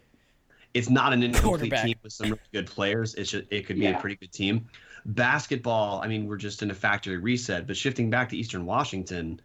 [0.73, 3.13] it's not an incomplete team with some really good players.
[3.15, 3.97] It's just, it could be Yeah.
[3.97, 4.67] a pretty good team.
[5.05, 7.67] Basketball, I mean, we're just in a factory reset.
[7.67, 9.39] But shifting back to Eastern Washington,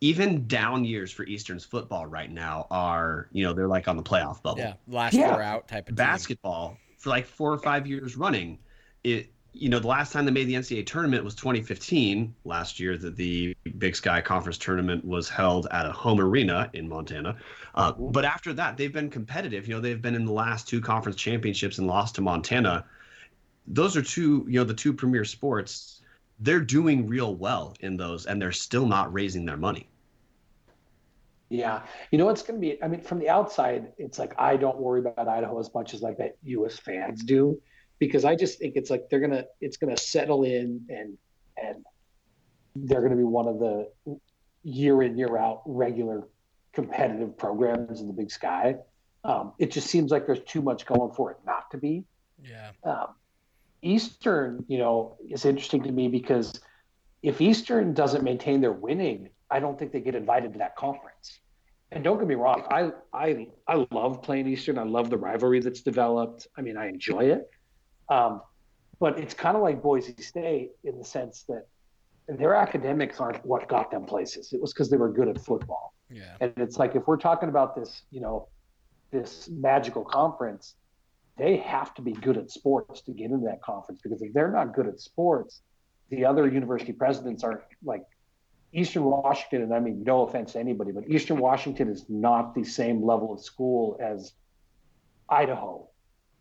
[0.00, 4.02] even down years for Eastern's football right now are you know they're like on the
[4.02, 4.60] playoff bubble.
[4.60, 5.32] Yeah, last Yeah.
[5.32, 5.96] four out type of team.
[5.96, 8.58] Basketball for like four or five years running,
[9.04, 12.34] it you know the last time they made the NCAA tournament was 2015.
[12.44, 16.88] Last year that the Big Sky Conference tournament was held at a home arena in
[16.88, 17.36] Montana.
[17.74, 19.66] Uh, but after that, they've been competitive.
[19.66, 22.84] You know they've been in the last two conference championships and lost to Montana.
[23.66, 25.95] Those are two you know the two premier sports.
[26.38, 29.88] They're doing real well in those, and they're still not raising their money.
[31.48, 31.82] Yeah.
[32.10, 34.78] You know, it's going to be, I mean, from the outside, it's like, I don't
[34.78, 37.60] worry about Idaho as much as like that US fans do,
[37.98, 41.16] because I just think it's like they're going to, it's going to settle in and,
[41.56, 41.84] and
[42.74, 43.88] they're going to be one of the
[44.64, 46.26] year in, year out regular
[46.72, 48.76] competitive programs in the big sky.
[49.24, 52.04] Um, it just seems like there's too much going for it not to be.
[52.42, 52.72] Yeah.
[52.84, 53.14] Um,
[53.82, 56.60] Eastern, you know, is interesting to me because
[57.22, 61.40] if Eastern doesn't maintain their winning, I don't think they get invited to that conference.
[61.92, 64.76] And don't get me wrong, I I I love playing Eastern.
[64.78, 66.48] I love the rivalry that's developed.
[66.56, 67.48] I mean, I enjoy it.
[68.08, 68.42] Um,
[68.98, 71.66] but it's kind of like Boise State in the sense that
[72.28, 74.52] their academics aren't what got them places.
[74.52, 75.94] It was because they were good at football.
[76.10, 76.36] Yeah.
[76.40, 78.48] And it's like if we're talking about this, you know,
[79.10, 80.74] this magical conference,
[81.38, 84.50] they have to be good at sports to get into that conference because if they're
[84.50, 85.60] not good at sports,
[86.10, 88.02] the other university presidents aren't like
[88.72, 92.64] Eastern Washington, and I mean no offense to anybody, but Eastern Washington is not the
[92.64, 94.32] same level of school as
[95.28, 95.88] Idaho,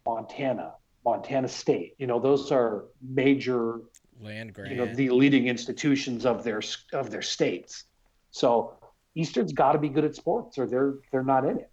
[0.05, 1.95] Montana, Montana State.
[1.97, 3.81] You know, those are major
[4.19, 4.71] Land grant.
[4.71, 6.61] you know the leading institutions of their
[6.93, 7.85] of their states.
[8.31, 8.73] So
[9.15, 11.69] Eastern's got to be good at sports, or they're they're not in it.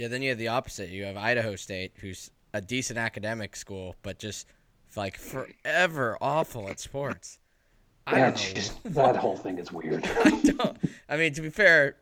[0.00, 0.88] Yeah, then you have the opposite.
[0.88, 4.46] You have Idaho State, who's a decent academic school, but just
[4.96, 7.38] like forever awful at sports.
[8.10, 10.06] Just that whole thing is weird.
[10.24, 10.78] I don't.
[11.06, 11.96] I mean, to be fair,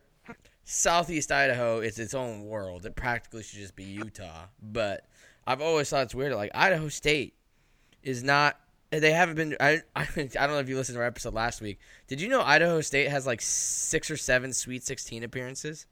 [0.63, 2.85] Southeast Idaho is its own world.
[2.85, 4.45] It practically should just be Utah.
[4.61, 5.05] But
[5.45, 6.33] I've always thought it's weird.
[6.33, 7.33] Like Idaho State
[8.01, 8.57] is not.
[8.91, 9.57] They haven't been.
[9.59, 11.79] I, I I don't know if you listened to our episode last week.
[12.07, 15.85] Did you know Idaho State has like six or seven Sweet Sixteen appearances?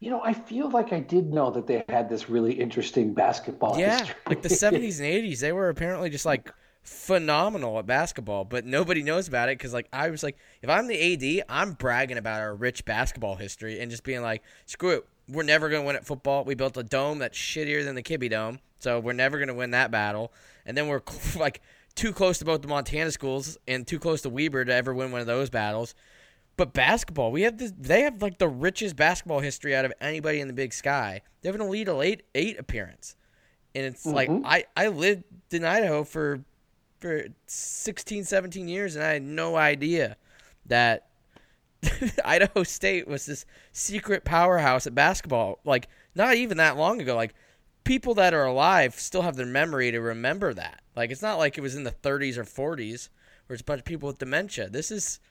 [0.00, 3.78] You know, I feel like I did know that they had this really interesting basketball.
[3.78, 4.16] Yeah, history.
[4.26, 6.50] like the 70s and 80s, they were apparently just like
[6.82, 10.86] phenomenal at basketball, but nobody knows about it because like I was like, if I'm
[10.86, 15.06] the AD, I'm bragging about our rich basketball history and just being like, screw it,
[15.28, 16.44] we're never gonna win at football.
[16.44, 19.72] We built a dome that's shittier than the Kibby Dome, so we're never gonna win
[19.72, 20.32] that battle.
[20.64, 21.02] And then we're
[21.36, 21.60] like
[21.94, 25.12] too close to both the Montana schools and too close to Weber to ever win
[25.12, 25.94] one of those battles.
[26.60, 27.72] But basketball, we have this.
[27.74, 31.22] They have like the richest basketball history out of anybody in the Big Sky.
[31.40, 33.16] They have an elite eight eight appearance,
[33.74, 34.42] and it's like Mhm.
[34.44, 36.44] I I lived in Idaho for
[36.98, 40.18] for 16, 17 years, and I had no idea
[40.66, 41.08] that
[42.26, 45.60] Idaho State was this secret powerhouse at basketball.
[45.64, 47.16] Like not even that long ago.
[47.16, 47.32] Like
[47.84, 50.82] people that are alive still have their memory to remember that.
[50.94, 53.08] Like it's not like it was in the 30s or 40s
[53.46, 54.68] where it's a bunch of people with dementia.
[54.68, 55.29] This is like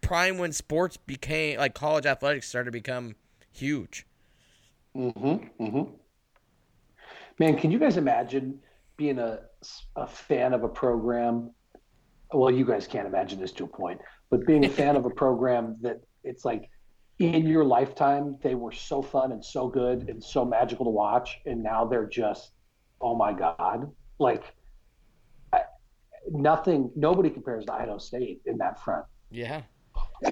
[0.00, 3.14] prime when sports became like college athletics started to become
[3.52, 4.06] huge.
[4.96, 5.64] Mm-hmm.
[5.64, 5.92] Mm-hmm.
[7.38, 8.58] Man, can you guys imagine
[8.96, 9.40] being a,
[9.96, 11.50] a fan of a program?
[12.32, 15.10] Well, you guys can't imagine this to a point, but being a fan of a
[15.10, 16.68] program that it's like
[17.18, 21.38] in your lifetime they were so fun and so good and so magical to watch,
[21.46, 22.52] and now they're just,
[23.00, 24.44] oh my god, like
[25.52, 25.60] I,
[26.30, 26.90] nothing.
[26.96, 29.04] Nobody compares to Idaho State in that front.
[29.30, 29.62] Yeah.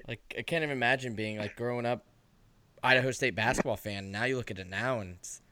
[0.06, 2.04] Like I can't even imagine being like growing up
[2.82, 4.10] Idaho State basketball fan.
[4.10, 5.42] Now you look at it now and it's,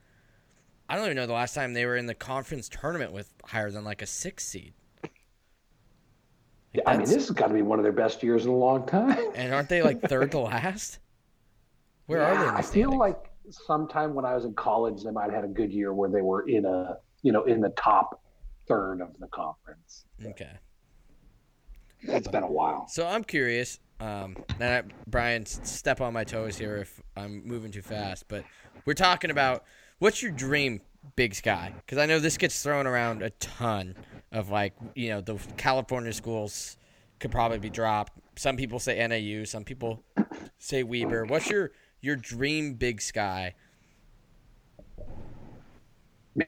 [0.87, 3.71] I don't even know the last time they were in the conference tournament with higher
[3.71, 4.73] than like a six seed.
[5.03, 8.55] Like, I mean, this has got to be one of their best years in a
[8.55, 9.31] long time.
[9.35, 10.99] and aren't they like third to last?
[12.07, 12.51] Where are they?
[12.51, 15.53] The I feel like sometime when I was in college, they might have had a
[15.53, 18.21] good year where they were in a, you know, in the top
[18.67, 20.05] third of the conference.
[20.25, 20.51] okay.
[22.01, 22.87] It's been a while.
[22.87, 23.79] So I'm curious.
[23.99, 28.27] Um, and I, Brian, step on my toes here if I'm moving too fast.
[28.27, 28.43] But
[28.85, 29.63] we're talking about
[29.99, 30.81] what's your dream
[31.15, 31.73] Big Sky?
[31.77, 33.95] Because I know this gets thrown around a ton
[34.31, 36.77] of like you know the California schools
[37.19, 38.13] could probably be dropped.
[38.35, 39.45] Some people say NAU.
[39.45, 40.03] Some people
[40.57, 41.25] say Weber.
[41.25, 43.55] What's your your dream Big Sky?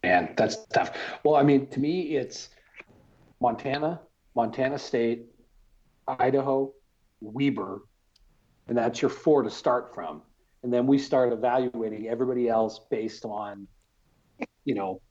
[0.04, 0.98] Man, that's tough.
[1.24, 2.50] Well, I mean, to me, it's
[3.40, 4.02] Montana,
[4.36, 5.28] Montana State,
[6.08, 6.74] Idaho,
[7.22, 7.82] Weber,
[8.68, 10.22] and that's your four to start from.
[10.64, 13.68] And then we start evaluating everybody else based on,
[14.66, 15.02] you know,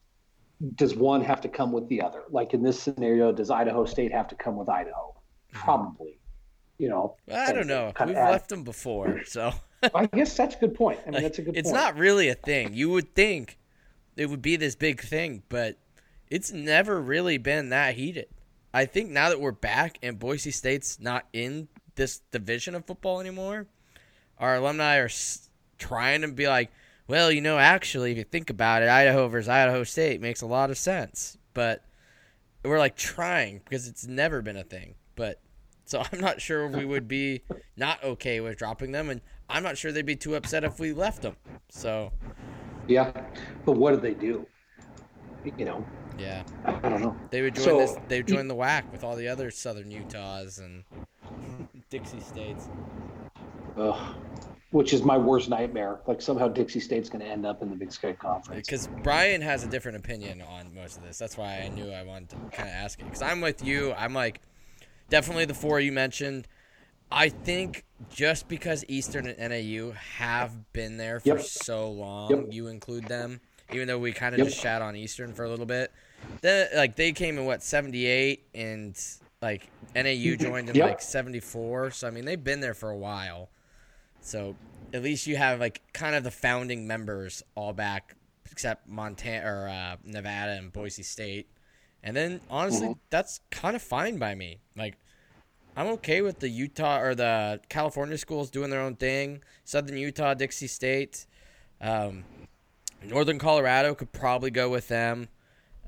[0.74, 2.24] does one have to come with the other?
[2.30, 5.14] Like in this scenario, does Idaho State have to come with Idaho?
[5.52, 5.64] Mm-hmm.
[5.64, 6.18] Probably.
[6.78, 7.92] You know, I don't know.
[7.94, 9.52] Kind We've add- left them before, so
[9.94, 11.00] I guess that's a good point.
[11.06, 11.82] I mean, that's a good it's point.
[11.82, 12.74] not really a thing.
[12.74, 13.58] You would think
[14.16, 15.78] it would be this big thing, but
[16.28, 18.28] it's never really been that heated.
[18.74, 23.20] I think now that we're back and Boise State's not in this division of football
[23.20, 23.66] anymore,
[24.38, 25.10] our alumni are
[25.78, 26.70] trying to be like,
[27.08, 30.46] well, you know, actually, if you think about it, Idaho versus Idaho State makes a
[30.46, 31.36] lot of sense.
[31.54, 31.84] But
[32.64, 34.94] we're like trying because it's never been a thing.
[35.14, 35.40] But
[35.84, 37.42] so I'm not sure we would be
[37.76, 40.92] not okay with dropping them, and I'm not sure they'd be too upset if we
[40.92, 41.36] left them.
[41.68, 42.12] So
[42.88, 43.12] Yeah,
[43.64, 44.46] but what do they do?
[45.56, 45.86] You know,
[46.18, 47.16] yeah, I don't know.
[47.30, 47.96] they would join So- this.
[48.08, 50.82] They would join the WAC with all the other Southern Utahs and
[51.90, 52.68] Dixie states.
[53.76, 54.14] Ugh.
[54.70, 56.00] Which is my worst nightmare.
[56.06, 58.66] Like somehow Dixie State's going to end up in the Big Sky Conference.
[58.66, 61.18] Because Brian has a different opinion on most of this.
[61.18, 63.04] That's why I knew I wanted to kind of ask it.
[63.04, 63.92] Because I'm with you.
[63.92, 64.40] I'm like,
[65.08, 66.48] definitely the four you mentioned.
[67.10, 71.40] I think just because Eastern and NAU have been there for Yep.
[71.42, 72.46] so long, Yep.
[72.50, 73.40] you include them,
[73.72, 74.48] even though we kind of Yep.
[74.48, 75.92] just shat on Eastern for a little bit.
[76.40, 78.98] Then, like, they came in what '78, and
[79.42, 80.88] like NAU joined in Yep.
[80.88, 81.90] like '74.
[81.92, 83.50] So I mean, they've been there for a while.
[84.20, 84.56] So
[84.92, 88.16] at least you have like kind of the founding members all back,
[88.50, 91.48] except Montana or uh, Nevada and Boise State.
[92.02, 92.98] And then honestly, Mm-hmm.
[93.10, 94.60] that's kind of fine by me.
[94.76, 94.96] Like
[95.76, 99.42] I'm okay with the Utah or the California schools doing their own thing.
[99.64, 101.26] Southern Utah, Dixie State,
[101.80, 102.24] um,
[103.04, 105.28] Northern Colorado could probably go with them.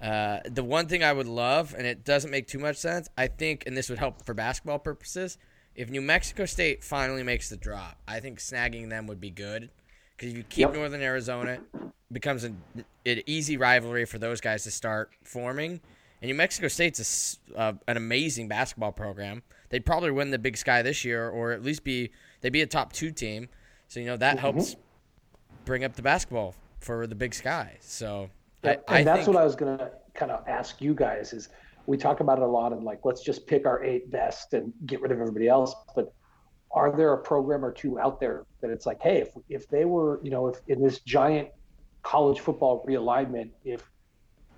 [0.01, 3.27] Uh, the one thing I would love, and it doesn't make too much sense, I
[3.27, 5.39] think, and this would help for basketball purposes,
[5.75, 9.71] if New Mexico State finally makes the drop, I think snagging them would be good.
[10.17, 10.75] Because if you keep Yep.
[10.75, 12.61] Northern Arizona, it becomes an,
[13.07, 15.81] an easy rivalry for those guys to start forming.
[16.21, 19.45] And New Mexico State's a uh, an amazing basketball program.
[19.69, 22.67] They'd probably win the Big Sky this year, or at least be they'd be a
[22.67, 23.49] top two team.
[23.87, 24.75] So you know that helps
[25.65, 27.77] bring up the basketball for the Big Sky.
[27.81, 28.31] So
[28.65, 31.33] I, and I that's think, what I was going to kind of ask you guys
[31.33, 31.49] is
[31.87, 34.73] we talk about it a lot and like let's just pick our eight best and
[34.87, 36.13] get rid of everybody else but
[36.71, 39.85] are there a program or two out there that it's like hey if if they
[39.85, 41.49] were you know if in this giant
[42.03, 43.89] college football realignment if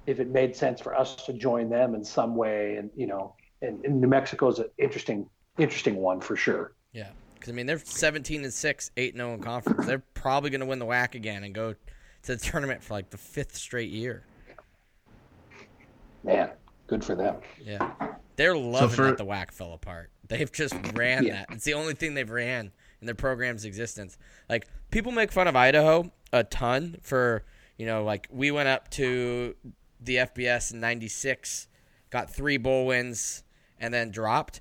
[0.06, 3.34] if it made sense for us to join them in some way and you know
[3.62, 7.66] and, and New Mexico is an interesting interesting one for sure Yeah, because I mean
[7.66, 9.86] they're 17 and six, eight and 0 in conference.
[9.86, 11.74] They're probably going to win the WAC again and go
[12.22, 14.24] to the tournament for like the fifth straight year.
[16.22, 16.50] man
[16.86, 17.92] good for them Yeah,
[18.36, 20.10] they're loving for- that the WAC fell apart.
[20.28, 21.32] They've just ran Yeah.
[21.32, 21.46] that.
[21.50, 24.16] It's the only thing they've ran in their program's existence.
[24.48, 27.44] Like people make fun of Idaho a ton for
[27.76, 29.56] you know like we went up to
[30.00, 31.68] the FBS in '96,
[32.10, 33.42] got three bowl wins,
[33.78, 34.60] and then dropped.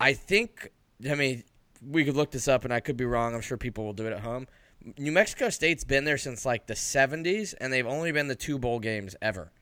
[0.00, 0.70] I think
[1.08, 1.44] I mean
[1.84, 3.34] we could look this up and I could be wrong.
[3.34, 4.46] I'm sure people will do it at home.
[4.98, 8.58] New Mexico State's been there since like the 70s and they've only been the two
[8.58, 9.52] bowl games ever.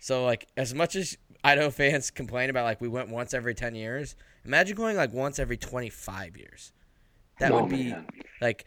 [0.00, 3.74] So like as much as Idaho fans complain about like we went once every 10
[3.74, 4.14] years,
[4.44, 6.72] imagine going like once every 25 years.
[7.40, 8.06] That Oh, would be man.
[8.40, 8.64] like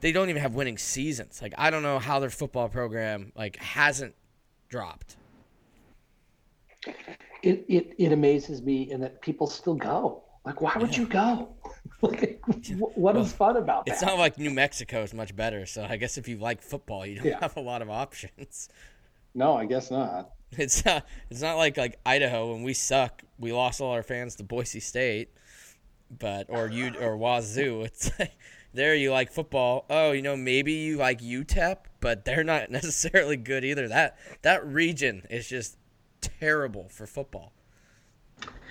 [0.00, 1.40] they don't even have winning seasons.
[1.42, 4.14] Like I don't know how their football program like hasn't
[4.68, 5.16] dropped.
[7.42, 10.22] It, it it amazes me in that people still go.
[10.44, 11.50] Like, why would you go?
[12.02, 13.92] like, wh- what is fun about that?
[13.92, 17.04] It's not like New Mexico is much better, so I guess if you like football,
[17.04, 17.38] you don't Yeah.
[17.40, 18.68] have a lot of options.
[19.34, 20.30] No, I guess not.
[20.52, 21.06] It's not.
[21.30, 23.22] It's not like like Idaho when we suck.
[23.38, 25.28] We lost all our fans to Boise State,
[26.10, 27.82] but or you or Wazoo.
[27.84, 28.32] It's like
[28.74, 29.84] there you like football.
[29.88, 33.86] Oh, you know maybe you like UTEP, but they're not necessarily good either.
[33.86, 35.76] That that region is just
[36.20, 37.52] terrible for football.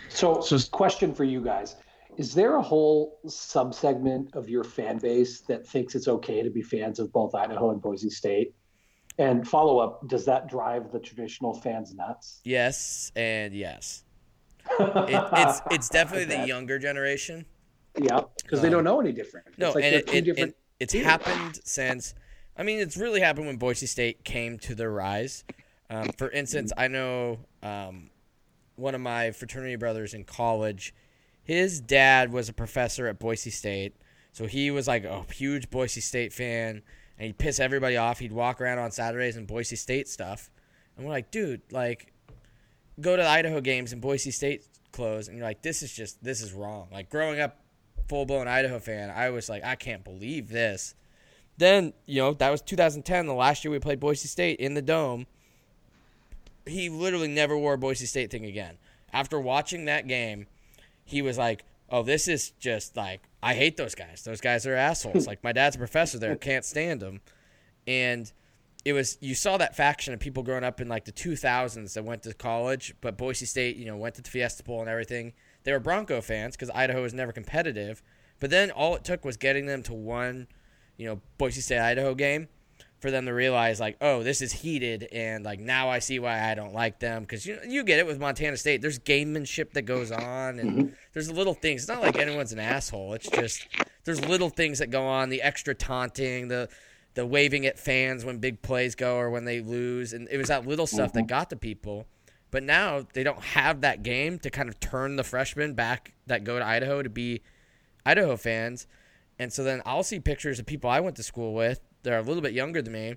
[0.10, 1.76] So, So- question for you guys:
[2.18, 6.62] Is there a whole subsegment of your fan base that thinks it's okay to be
[6.62, 8.54] fans of both Idaho and Boise State?
[9.18, 12.42] And follow up: Does that drive the traditional fans nuts?
[12.44, 14.04] Yes and yes.
[14.80, 17.46] It, it's it's definitely the younger generation.
[18.00, 19.48] Yeah, because they Um, don't know any different.
[19.58, 20.50] No, it's like and it, two it, different.
[20.52, 22.14] it- it's happened since.
[22.56, 25.44] I mean, it's really happened when Boise State came to their rise.
[25.90, 28.10] Um, for instance, I know um,
[28.80, 30.94] one of my fraternity brothers in college.
[31.44, 33.96] His dad was a professor at Boise State,
[34.32, 36.82] so he was like a huge Boise State fan,
[37.18, 38.20] and he'd piss everybody off.
[38.20, 40.50] He'd walk around on Saturdays in Boise State stuff,
[40.96, 42.14] and we're like, dude, like,
[43.02, 46.24] go to the Idaho games in Boise State clothes, and you're like, this is just
[46.24, 46.88] this is wrong.
[46.92, 47.60] Like growing up
[48.08, 50.96] full blown Idaho fan, I was like, I can't believe this.
[51.58, 54.82] Then, you know, that was 2010, the last year we played Boise State in the
[54.82, 55.28] dome.
[56.70, 58.78] He literally never wore a Boise State thing again.
[59.12, 60.48] After watching that game,
[61.04, 64.24] he was like, Oh, this is just like, I hate those guys.
[64.24, 65.26] Those guys are assholes.
[65.28, 67.22] like, my dad's a professor there, can't stand them.
[67.88, 68.32] And
[68.86, 72.06] it was, you saw that faction of people growing up in like the 2000s that
[72.06, 75.34] went to college, but Boise State, you know, went to the Fiesta Bowl and everything.
[75.64, 78.02] They were Bronco fans because Idaho was never competitive.
[78.40, 80.48] But then all it took was getting them to one,
[80.96, 82.48] you know, Boise State Idaho game
[83.00, 86.50] for them to realize like, oh, this is heated, and like now I see why
[86.50, 88.82] I don't like them because you you get it with Montana State.
[88.82, 90.94] There's gamemanship that goes on, and mm-hmm.
[91.14, 91.84] there's little things.
[91.84, 93.14] It's not like anyone's an asshole.
[93.14, 93.66] It's just
[94.04, 95.30] there's little things that go on.
[95.30, 96.70] The extra taunting, the
[97.14, 100.50] the waving at fans when big plays go or when they lose, and it was
[100.50, 101.28] that little stuff that mm-hmm.
[101.28, 102.06] got to people.
[102.52, 106.44] But now they don't have that game to kind of turn the freshmen back that
[106.44, 107.42] go to Idaho to be
[108.06, 108.88] Idaho fans.
[109.38, 112.20] And so then I'll see pictures of people I went to school with that are
[112.20, 113.16] a little bit younger than me.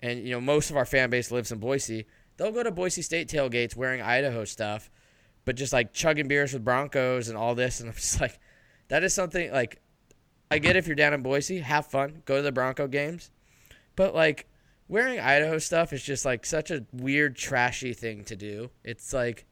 [0.00, 2.06] And, you know, most of our fan base lives in Boise.
[2.36, 4.90] They'll go to Boise State tailgates wearing Idaho stuff,
[5.44, 7.80] but just like chugging beers with Broncos and all this.
[7.80, 8.38] And I'm just like,
[8.88, 9.80] that is something like,
[10.50, 13.30] I get if you're down in Boise, have fun, go to the Bronco games.
[13.96, 14.46] But like,
[14.88, 18.70] wearing Idaho stuff is just like such a weird, trashy thing to do.
[18.82, 19.46] It's like,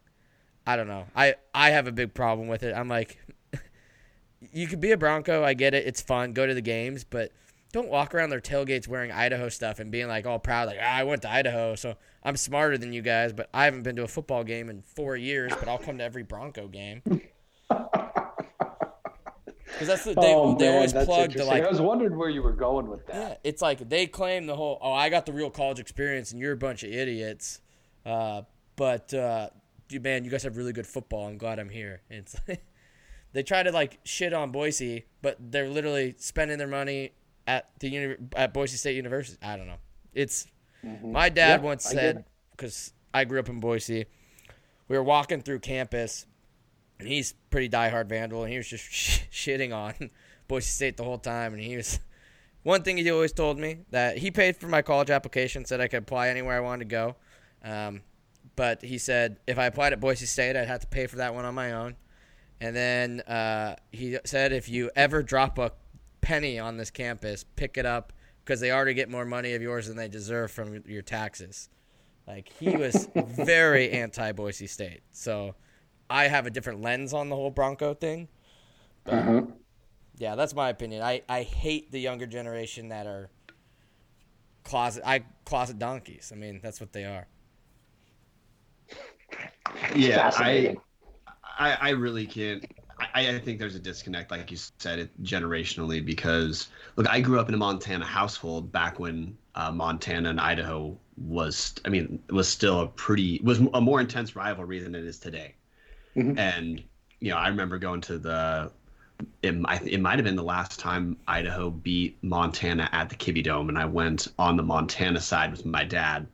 [0.66, 1.07] I don't know.
[1.16, 2.75] I, I have a big problem with it.
[2.75, 3.18] I'm like,
[4.53, 5.43] you could be a Bronco.
[5.43, 5.87] I get it.
[5.87, 6.33] It's fun.
[6.33, 7.33] Go to the games, but
[7.73, 10.95] don't walk around their tailgates wearing Idaho stuff and being like all proud, like ah,
[10.95, 13.33] I went to Idaho, so I'm smarter than you guys.
[13.33, 16.05] But I haven't been to a football game in four years, but I'll come to
[16.05, 17.03] every Bronco game.
[19.73, 22.29] Because that's the they, oh, they man, always plug to like I was wondering where
[22.29, 23.14] you were going with that.
[23.14, 26.41] yeah, it's like they claim the whole oh I got the real college experience and
[26.41, 27.61] you're a bunch of idiots,
[28.05, 28.43] uh,
[28.77, 29.49] but uh,
[30.01, 31.27] man you guys have really good football.
[31.27, 32.03] I'm glad I'm here.
[32.11, 32.37] And it's
[33.33, 37.12] they try to like shit on Boise, but they're literally spending their money
[37.47, 39.38] at the uni- at Boise State University.
[39.43, 39.78] I don't know.
[40.14, 40.47] It's
[41.03, 44.07] my dad Yeah, once said because I grew up in Boise.
[44.88, 46.26] We were walking through campus,
[46.99, 48.84] and he's pretty diehard Vandal, and he was just
[49.32, 50.11] shitting on
[50.49, 51.55] Boise State the whole time.
[51.55, 51.99] And he was
[52.62, 55.88] one thing he always told me that he paid for my college application, said I
[55.88, 57.16] could apply anywhere I wanted to go.
[57.64, 58.03] Um,
[58.57, 61.34] but he said if I applied at Boise State, I'd have to pay for that
[61.34, 61.97] one on my own.
[62.61, 65.72] And then uh, he said if you ever drop a
[66.23, 69.87] penny on this campus, pick it up because they already get more money of yours
[69.89, 71.68] than they deserve from your taxes.
[72.27, 75.03] Like he was very anti Boise State.
[75.11, 75.55] So
[76.09, 78.29] I have a different lens on the whole Bronco thing.
[79.05, 79.43] But, Uh-huh.
[80.18, 81.03] Yeah, that's my opinion.
[81.03, 83.31] I, I hate the younger generation that are
[84.62, 86.31] closet I closet donkeys.
[86.33, 87.27] I mean, that's what they are.
[89.97, 90.77] Yeah, I,
[91.59, 92.64] I, I really can't.
[93.14, 97.40] I, I, think there's a disconnect, like you said, it generationally because look, I grew
[97.40, 102.48] up in a Montana household back when uh, Montana and Idaho was, I mean, was
[102.48, 105.55] still a pretty was a more intense rivalry than it is today.
[106.16, 106.38] Mhm.
[106.38, 106.82] And
[107.20, 108.72] you know, I remember going to the.
[109.42, 109.55] It,
[109.86, 113.78] it might have been the last time Idaho beat Montana at the Kibby Dome, and
[113.78, 116.26] I went on the Montana side with my dad,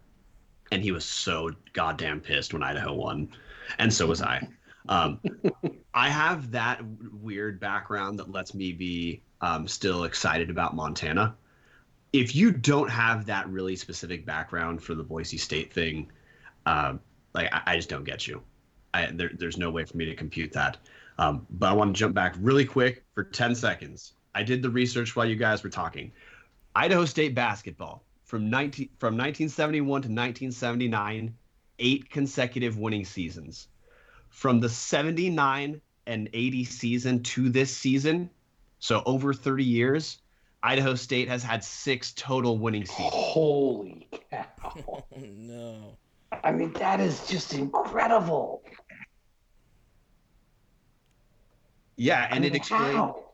[0.73, 3.29] and he was so goddamn pissed when Idaho won,
[3.79, 4.49] and so was I.
[4.89, 5.21] Um,
[5.95, 6.81] I have that
[7.13, 11.37] weird background that lets me be um, still excited about Montana.
[12.13, 16.11] If you don't have that really specific background for the Boise State thing,
[16.67, 17.01] um,
[17.35, 18.43] like I, I just don't get you.
[18.95, 20.79] I, there, there's no way for me to compute that.
[21.19, 24.15] Um, but I want to jump back really quick for 10 seconds.
[24.35, 26.13] I did the research while you guys were talking.
[26.75, 31.35] Idaho State basketball from 19 from 1971 to 1979,
[31.81, 33.69] eight consecutive winning seasons.
[34.39, 38.31] From the 79 and 80 season to this season,
[38.79, 40.19] so over 30 years,
[40.63, 43.11] Idaho State has had six total winning seasons.
[43.13, 45.05] Holy cow!
[45.19, 45.97] No.
[46.45, 48.63] I mean, that is just incredible.
[51.97, 53.25] Yeah, I and mean, it explains how?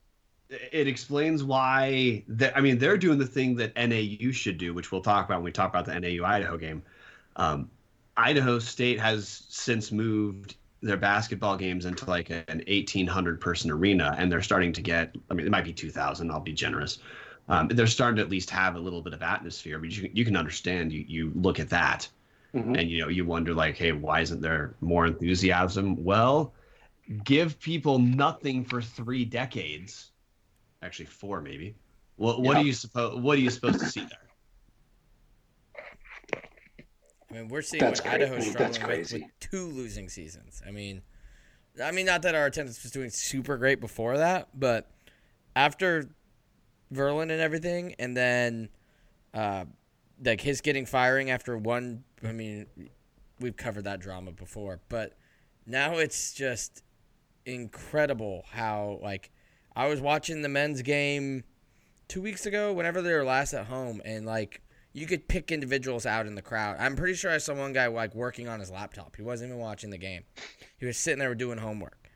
[0.49, 4.91] it explains why that I mean they're doing the thing that NAU should do, which
[4.91, 6.83] we'll talk about when we talk about the NAU Idaho game.
[7.37, 7.71] Um,
[8.17, 14.31] Idaho State has since moved their basketball games into like an 1800 person arena, and
[14.31, 15.17] they're starting to get.
[15.31, 16.31] I mean, it might be 2000.
[16.31, 16.99] I'll be generous.
[17.49, 20.25] Um, they're starting to at least have a little bit of atmosphere, but you, you
[20.25, 20.93] can understand.
[20.93, 22.09] You you look at that,
[22.55, 22.79] Mhm.
[22.79, 26.03] and you know you wonder like, hey, why isn't there more enthusiasm?
[26.05, 26.55] Well,
[27.25, 30.13] give people nothing for three decades
[30.83, 31.77] actually four maybe.
[32.17, 32.63] What what Yeah.
[32.63, 34.24] are you supposed what are you supposed to see there?
[37.35, 38.25] I mean, we're seeing That's what crazy.
[38.25, 40.63] Idaho's struggling with, with two losing seasons.
[40.67, 41.03] I mean,
[41.83, 44.89] I mean, not that our attendance was doing super great before that, but
[45.57, 46.09] after
[46.93, 48.69] Verlin and everything, and then
[49.33, 49.65] uh,
[50.25, 52.05] like his getting firing after one.
[52.23, 52.67] I mean,
[53.41, 55.15] we've covered that drama before, but
[55.67, 56.83] now it's just
[57.45, 59.31] incredible how like
[59.75, 61.45] I was watching the men's game
[62.07, 64.61] two weeks ago, whenever they were last at home, and like
[64.95, 66.77] you could pick individuals out in the crowd.
[66.79, 69.17] I'm pretty sure I saw one guy like working on his laptop.
[69.17, 70.23] He wasn't even watching the game.
[70.79, 72.09] He was sitting there doing homework.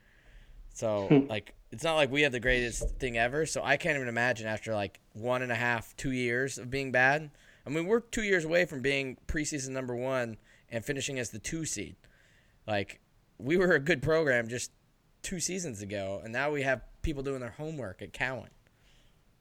[0.73, 1.27] So hmm.
[1.27, 3.45] like it's not like we have the greatest thing ever.
[3.45, 6.91] So I can't even imagine after like one and a half, two years of being
[6.91, 7.29] bad.
[7.67, 10.37] I mean, we're two years away from being preseason number one
[10.69, 11.97] and finishing as the two seed.
[12.65, 13.01] Like
[13.37, 14.71] we were a good program just
[15.21, 18.49] two seasons ago, and now we have people doing their homework at Cowan.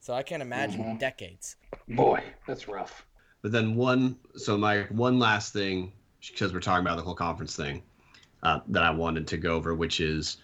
[0.01, 0.99] So I can't imagine mm-hmm.
[0.99, 1.57] decades.
[1.89, 3.07] Boy, that's rough.
[3.43, 7.55] But then one so my one last thing because we're talking about the whole conference
[7.55, 7.82] thing
[8.43, 10.39] uh, that I wanted to go over, which is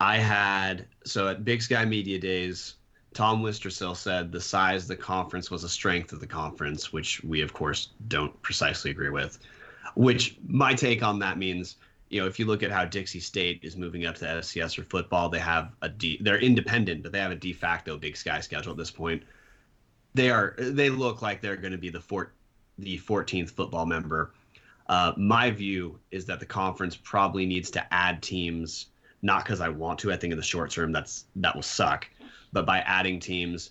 [0.00, 2.74] I had so at Big Sky Media Days,
[3.14, 7.22] Tom Wistrcill said the size of the conference was a strength of the conference, which
[7.24, 9.38] we of course don't precisely agree with.
[9.94, 11.76] Which my take on that means,
[12.10, 14.82] you know, if you look at how Dixie State is moving up to FCS for
[14.82, 18.40] football, they have a de- they're independent, but they have a de facto Big Sky
[18.40, 19.22] schedule at this point.
[20.16, 22.32] They are they look like they're going to be the four,
[22.78, 24.32] the 14th football member.
[24.88, 28.86] Uh, my view is that the conference probably needs to add teams,
[29.20, 30.12] not because I want to.
[30.12, 32.08] I think in the short term that's that will suck,
[32.54, 33.70] but by adding teams,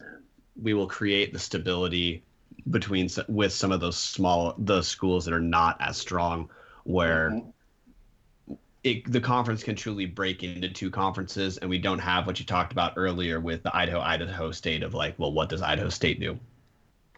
[0.61, 2.23] we will create the stability
[2.69, 6.47] between with some of those small those schools that are not as strong,
[6.83, 7.53] where Mhm.
[8.85, 12.45] It, the conference can truly break into two conferences, and we don't have what you
[12.45, 16.19] talked about earlier with the Idaho Idaho State of like, well, what does Idaho State
[16.19, 16.39] do?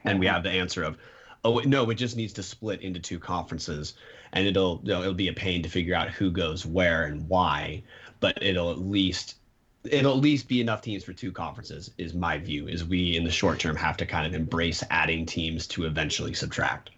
[0.06, 0.98] And we have the answer of,
[1.44, 3.96] oh no, it just needs to split into two conferences,
[4.32, 7.28] and it'll you know, it'll be a pain to figure out who goes where and
[7.28, 7.84] why,
[8.22, 9.36] but it'll at least
[9.84, 11.92] it'll at least be enough teams for two conferences.
[11.98, 12.70] Is my view.
[12.70, 16.34] Is we in the short term have to kind of embrace adding teams to eventually
[16.34, 16.92] subtract.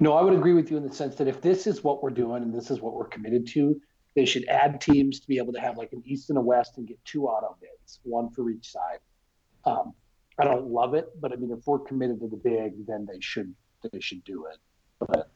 [0.00, 2.10] No, I would agree with you in the sense that if this is what we're
[2.10, 3.78] doing and this is what we're committed to,
[4.16, 6.78] they should add teams to be able to have like an East and a West
[6.78, 8.98] and get two auto bids, one for each side.
[9.64, 9.92] Um,
[10.38, 13.20] I don't love it, but I mean, if we're committed to the big, then they
[13.20, 13.54] should
[13.92, 14.56] they should do it.
[14.98, 15.30] But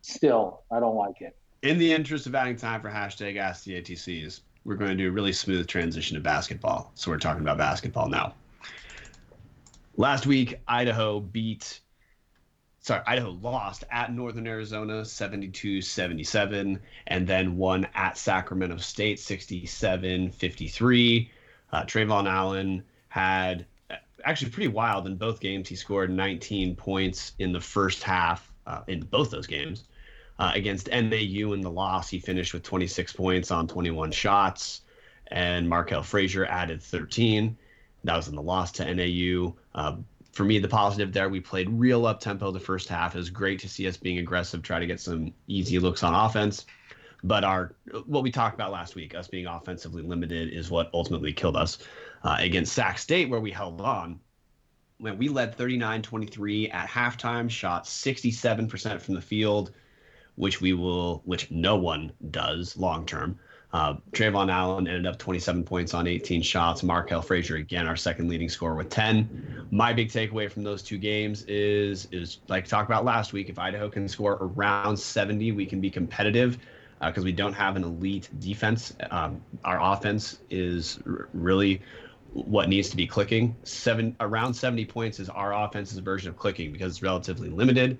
[0.00, 1.36] still, I don't like it.
[1.62, 5.08] In the interest of adding time for hashtag Ask the ATCs, we're going to do
[5.08, 6.92] a really smooth transition to basketball.
[6.94, 8.34] So we're talking about basketball now.
[9.96, 11.80] Last week, Idaho beat,
[12.84, 20.30] sorry, Idaho lost at Northern Arizona 72 77, and then won at Sacramento State 67
[20.30, 21.30] 53.
[21.72, 25.66] Uh, Trevon Allen had uh, actually pretty wild in both games.
[25.68, 29.84] He scored 19 points in the first half uh, in both those games.
[30.38, 34.82] Uh, against NAU in the loss, he finished with 26 points on 21 shots.
[35.28, 37.56] and Marquell Fraser added 13.
[38.02, 39.54] That was in the loss to NAU.
[40.34, 43.14] For me, the positive there, we played real up tempo the first half.
[43.14, 46.12] It was great to see us being aggressive, try to get some easy looks on
[46.12, 46.66] offense.
[47.22, 47.74] But our
[48.06, 51.78] what we talked about last week, us being offensively limited, is what ultimately killed us
[52.24, 54.20] uh, against Sac State, where we held on.
[54.98, 59.72] When we led 39-23 at halftime, shot 67% from the field,
[60.34, 63.38] which we will, which no one does long term.
[63.74, 66.82] Uh, Trevon Allen ended up 27 points on 18 shots.
[66.82, 69.66] Marquell Fraser again, our second leading scorer with 10.
[69.72, 73.48] My big takeaway from those two games is is like talked about last week.
[73.48, 76.56] If Idaho can score around 70, we can be competitive
[77.04, 78.94] because uh, we don't have an elite defense.
[79.10, 81.82] Um, our offense is r- really
[82.32, 83.56] what needs to be clicking.
[83.64, 87.98] Seven around 70 points is our offense's version of clicking because it's relatively limited.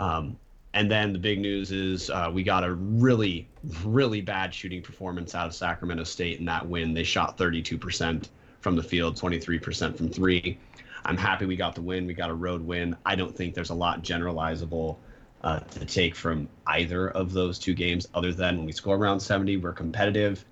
[0.00, 0.36] Um,
[0.76, 3.48] and then the big news is uh, we got a really,
[3.82, 6.92] really bad shooting performance out of Sacramento State in that win.
[6.92, 8.28] They shot 32%
[8.60, 10.58] from the field, 23% from three.
[11.06, 12.06] I'm happy we got the win.
[12.06, 12.94] We got a road win.
[13.06, 14.98] I don't think there's a lot generalizable
[15.40, 19.20] uh, to take from either of those two games, other than when we score around
[19.20, 20.44] 70, we're competitive.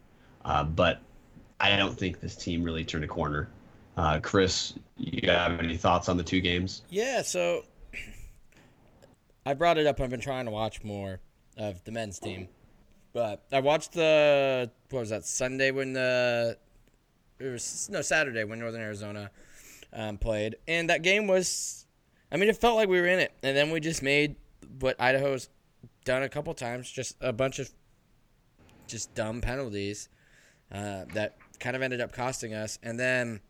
[0.42, 1.02] Uh, but
[1.60, 3.50] I don't think this team really turned a corner.
[3.98, 6.80] Uh, Chris, you have any thoughts on the two games?
[6.88, 7.64] Yeah, so
[9.46, 10.00] I brought it up.
[10.00, 11.20] I've been trying to watch more
[11.56, 12.48] of the men's team,
[13.12, 16.56] but I watched the what was that Sunday when the
[17.38, 19.30] it was no Saturday when Northern Arizona
[19.92, 21.86] um, played, and that game was.
[22.32, 24.36] I mean, it felt like we were in it, and then we just made
[24.80, 25.48] what Idaho's
[26.04, 27.70] done a couple times, just a bunch of
[28.86, 30.08] just dumb penalties
[30.72, 33.40] uh, that kind of ended up costing us, and then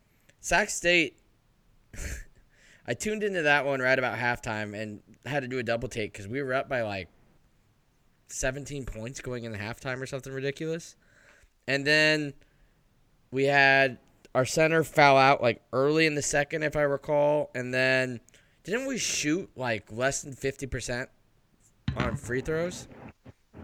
[0.40, 1.16] Sac State.
[2.86, 6.12] I tuned into that one right about halftime and had to do a double take
[6.12, 7.08] because we were up by like
[8.28, 10.96] 17 points going into halftime or something ridiculous.
[11.66, 12.34] And then
[13.30, 13.98] we had
[14.34, 17.50] our center foul out like early in the second, if I recall.
[17.54, 18.20] And then
[18.64, 21.06] didn't we shoot like less than 50%
[21.96, 22.88] on free throws?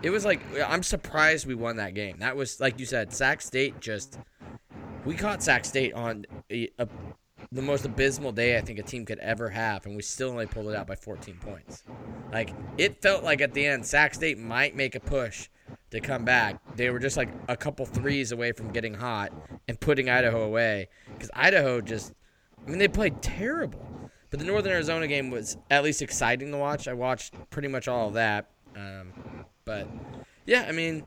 [0.03, 2.19] It was like, I'm surprised we won that game.
[2.21, 4.19] That was, like you said, Sac State just.
[5.05, 6.87] We caught Sac State on a, a
[7.53, 10.47] the most abysmal day I think a team could ever have, and we still only
[10.47, 11.83] pulled it out by 14 points.
[12.33, 15.49] Like it felt like at the end, Sac State might make a push
[15.91, 16.61] to come back.
[16.77, 19.33] They were just like a couple threes away from getting hot
[19.67, 22.13] and putting Idaho away because Idaho just,
[22.65, 23.85] I mean, they played terrible.
[24.31, 26.87] But the Northern Arizona game was at least exciting to watch.
[26.87, 28.49] I watched pretty much all of that.
[28.77, 29.13] Um,
[29.65, 29.89] but
[30.47, 31.05] yeah, I mean,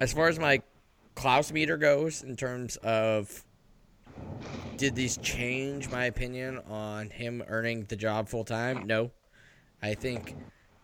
[0.00, 0.62] as far as my
[1.14, 3.44] Claus meter goes in terms of
[4.76, 8.86] did these change my opinion on him earning the job full time?
[8.86, 9.10] No.
[9.82, 10.34] I think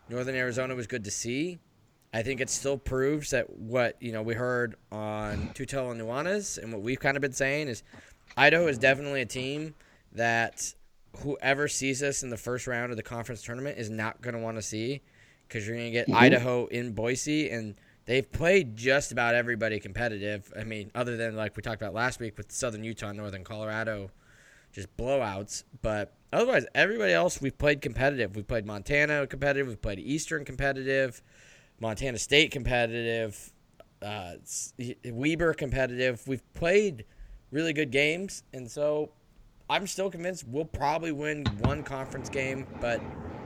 [0.09, 1.59] Northern Arizona was good to see.
[2.13, 6.57] I think it still proves that what you know we heard on Tutel and Nuanez
[6.61, 7.83] and what we've kind of been saying is
[8.37, 9.73] Idaho is definitely a team
[10.11, 10.73] that
[11.17, 14.41] whoever sees us in the first round of the conference tournament is not going to
[14.41, 15.01] want to see
[15.47, 16.23] because you're going to get mm-hmm.
[16.23, 17.75] Idaho in Boise and
[18.05, 20.51] they've played just about everybody competitive.
[20.57, 24.11] I mean, other than like we talked about last week with Southern Utah, Northern Colorado,
[24.71, 25.63] just blowouts.
[25.81, 28.35] But otherwise, everybody else we've played competitive.
[28.35, 29.67] We've played Montana competitive.
[29.67, 31.21] We've played Eastern competitive,
[31.79, 33.51] Montana State competitive,
[34.01, 34.33] uh,
[35.05, 36.27] Weber competitive.
[36.27, 37.05] We've played
[37.51, 39.11] really good games, and so
[39.69, 43.01] I'm still convinced we'll probably win one conference game, but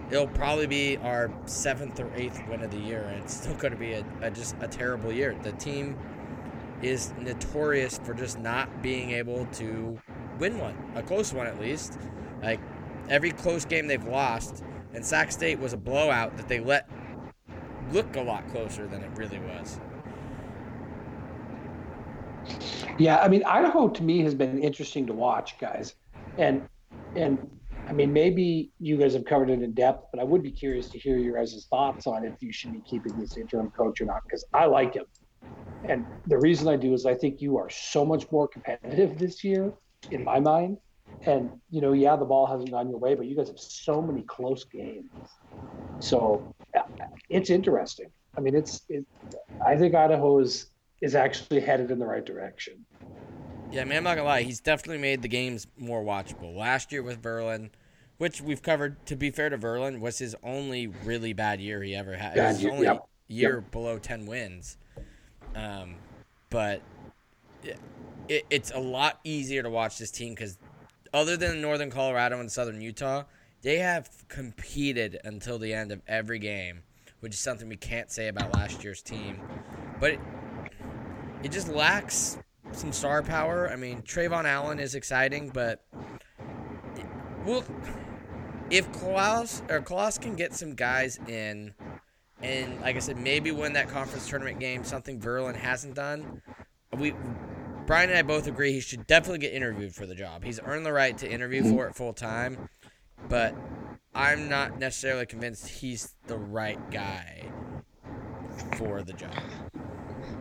[0.10, 3.74] it'll probably be our seventh or eighth win of the year, and it's still going
[3.74, 5.38] to be a, a, just a terrible year.
[5.44, 5.98] The team
[6.82, 10.00] is notorious for just not being able to
[10.40, 11.98] win one, a close one at least.
[12.42, 12.60] Like
[13.10, 16.90] every close game they've lost, and Sac State was a blowout that they let
[17.92, 19.80] look a lot closer than it really was.
[22.98, 25.96] Yeah, I mean Idaho to me has been interesting to watch, guys,
[26.38, 26.68] and
[27.16, 27.57] and
[27.88, 30.90] I mean, maybe you guys have covered it in depth, but I would be curious
[30.90, 34.06] to hear your guys' thoughts on if you should be keeping this interim coach or
[34.06, 35.06] not, because I like him.
[35.86, 39.44] And the reason I do is I think you are so much more competitive this
[39.44, 39.72] year,
[40.12, 40.78] in my mind.
[41.26, 44.02] And, you know, yeah, the ball hasn't gone your way, but you guys have so
[44.02, 45.10] many close games.
[46.00, 46.82] So uh,
[47.30, 48.08] it's interesting.
[48.38, 49.06] I mean, it's, it,
[49.66, 50.72] I think Idaho is,
[51.02, 52.86] is actually headed in the right direction.
[53.72, 54.44] Yeah, I mean, I'm not gonna lie.
[54.44, 56.56] He's definitely made the games more watchable.
[56.56, 57.70] Last year with Verlin,
[58.18, 59.06] which we've covered.
[59.08, 62.36] To be fair to Verlin, was his only really bad year he ever had.
[62.36, 63.72] Bad, it his only yep, year yep.
[63.72, 64.78] below ten wins.
[65.54, 65.96] Um,
[66.50, 66.82] but
[67.64, 67.78] it,
[68.30, 70.58] it, it's a lot easier to watch this team because,
[71.14, 73.24] other than Northern Colorado and Southern Utah,
[73.64, 76.84] they have competed until the end of every game,
[77.20, 79.42] which is something we can't say about last year's team.
[80.00, 80.18] But
[81.44, 82.38] it just lacks
[82.72, 83.70] some star power.
[83.72, 85.86] I mean, Trevon Allen is exciting, but
[87.46, 87.64] well,
[88.70, 91.74] if Claus or Claus can get some guys in,
[92.42, 96.42] and like I said, maybe win that conference tournament game, something Verlin hasn't done.
[96.96, 97.14] We,
[97.86, 100.44] Brian and I both agree he should definitely get interviewed for the job.
[100.44, 102.70] He's earned the right to interview for it full time,
[103.30, 103.56] but
[104.14, 107.50] I'm not necessarily convinced he's the right guy
[108.76, 109.32] for the job.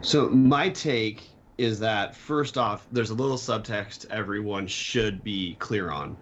[0.01, 1.23] So my take
[1.59, 6.17] is that first off, there's a little subtext everyone should be clear on.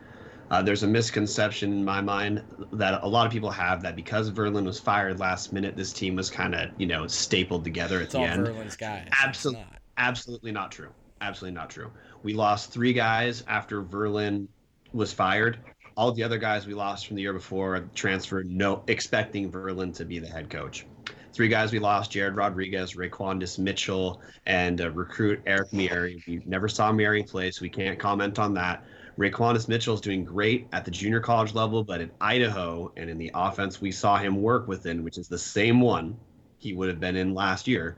[0.50, 4.30] Uh, there's a misconception in my mind that a lot of people have that because
[4.30, 8.04] Verlin was fired last minute, this team was kind of you know stapled together at
[8.04, 8.46] It's the all end.
[8.46, 9.08] Verlin's guys.
[9.22, 9.80] Absolutely, not.
[9.96, 10.90] absolutely not true.
[11.20, 11.90] Absolutely not true.
[12.22, 14.46] We lost three guys after Verlin
[14.92, 15.58] was fired.
[15.96, 20.04] All the other guys we lost from the year before transferred, no expecting Verlin to
[20.04, 20.86] be the head coach.
[21.34, 26.22] Three guys we lost: Jared Rodriguez, Raquandis Mitchell, and uh, recruit Eric Mieri.
[26.28, 28.84] We never saw Mieri play, so we can't comment on that.
[29.18, 33.18] Raquandis Mitchell is doing great at the junior college level, but in Idaho and in
[33.18, 36.16] the offense we saw him work within, which is the same one
[36.58, 37.96] he would have been in last year,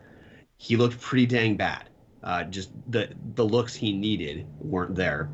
[0.56, 1.90] he looked pretty dang bad.
[2.22, 5.28] Uh, just the the looks he needed weren't there.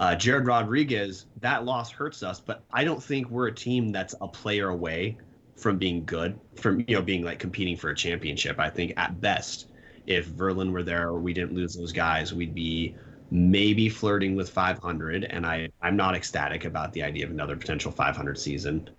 [0.00, 4.16] Uh, Jared Rodriguez, that loss hurts us, but I don't think we're a team that's
[4.20, 5.16] a player away
[5.56, 8.58] from being good, from you know being like competing for a championship.
[8.58, 9.68] I think at best,
[10.06, 12.94] if Verlin were there or we didn't lose those guys, we'd be
[13.30, 15.24] maybe flirting with 500.
[15.24, 18.90] And I I'm not ecstatic about the idea of another potential 500 season.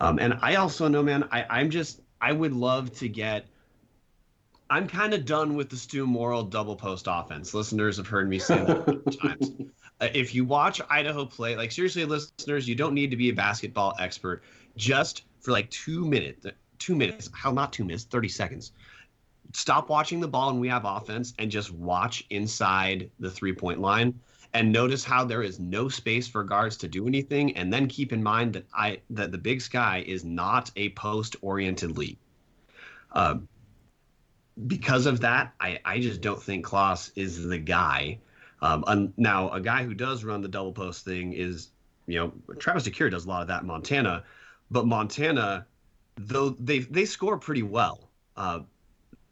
[0.00, 3.46] Um, and I also know, man, I I'm just I would love to get.
[4.70, 7.52] I'm kind of done with the Stew Morrill double post offense.
[7.52, 9.52] Listeners have heard me say that a bunch of times.
[10.00, 13.34] Uh, if you watch Idaho play, like seriously, listeners, you don't need to be a
[13.34, 14.42] basketball expert.
[14.76, 16.46] Just for like two minutes,
[16.78, 18.72] two minutes, how not two minutes, 30 seconds.
[19.52, 23.80] Stop watching the ball and we have offense and just watch inside the three point
[23.80, 24.18] line
[24.54, 27.56] and notice how there is no space for guards to do anything.
[27.56, 31.36] And then keep in mind that I that the Big Sky is not a post
[31.42, 32.18] oriented league.
[33.12, 33.48] Um,
[34.66, 38.18] because of that, I, I just don't think Claus is the guy.
[38.62, 41.68] Um, now, a guy who does run the double post thing is,
[42.06, 44.24] you know, Travis DeCuire does a lot of that in Montana,
[44.70, 45.66] but Montana,
[46.16, 48.60] though they they score pretty well, uh,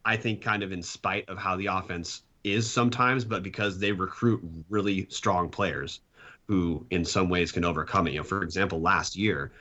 [0.04, 3.92] I think kind of in spite of how the offense is sometimes, but because they
[3.92, 6.00] recruit really strong players
[6.48, 8.12] who in some ways can overcome it.
[8.12, 9.52] You know, for example, last year,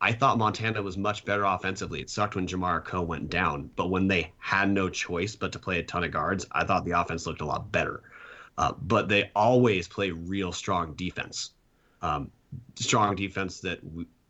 [0.00, 2.00] I thought Montana was much better offensively.
[2.00, 5.58] It sucked when Jamar Akoh went down, but when they had no choice but to
[5.58, 8.02] play a ton of guards, I thought the offense looked a lot better.
[8.56, 11.50] Uh, but they always play real strong defense.
[12.02, 12.30] Um,
[12.76, 13.80] strong defense that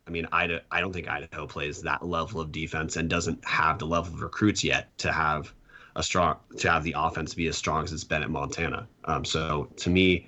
[0.09, 3.77] I mean, Idaho, I don't think Idaho plays that level of defense and doesn't have
[3.77, 5.53] the level of recruits yet to have
[5.95, 8.87] a strong to have the offense be as strong as it's been at Montana.
[9.05, 10.27] Um, so to me,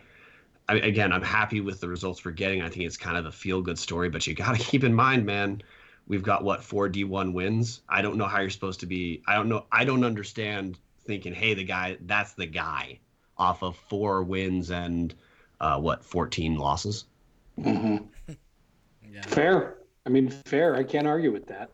[0.69, 2.61] I, again, I'm happy with the results we're getting.
[2.61, 4.93] I think it's kind of a feel good story, but you got to keep in
[4.93, 5.63] mind, man,
[6.07, 7.81] we've got what four D1 wins.
[7.89, 9.23] I don't know how you're supposed to be.
[9.27, 9.65] I don't know.
[9.71, 10.77] I don't understand
[11.07, 12.99] thinking, hey, the guy, that's the guy
[13.35, 15.15] off of four wins and
[15.59, 17.05] uh, what 14 losses.
[17.59, 17.97] hmm
[19.11, 19.21] Yeah.
[19.23, 19.77] Fair.
[20.05, 20.75] I mean, fair.
[20.75, 21.69] I can't argue with that.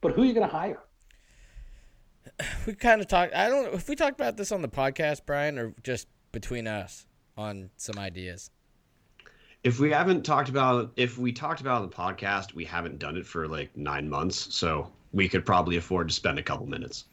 [0.00, 0.80] But who are you going to hire?
[2.66, 3.34] we kind of talked.
[3.34, 6.66] I don't know if we talked about this on the podcast, Brian, or just between
[6.66, 7.06] us
[7.36, 8.50] on some ideas.
[9.64, 12.98] If we haven't talked about, if we talked about it on the podcast, we haven't
[12.98, 16.66] done it for like nine months, so we could probably afford to spend a couple
[16.66, 17.04] minutes.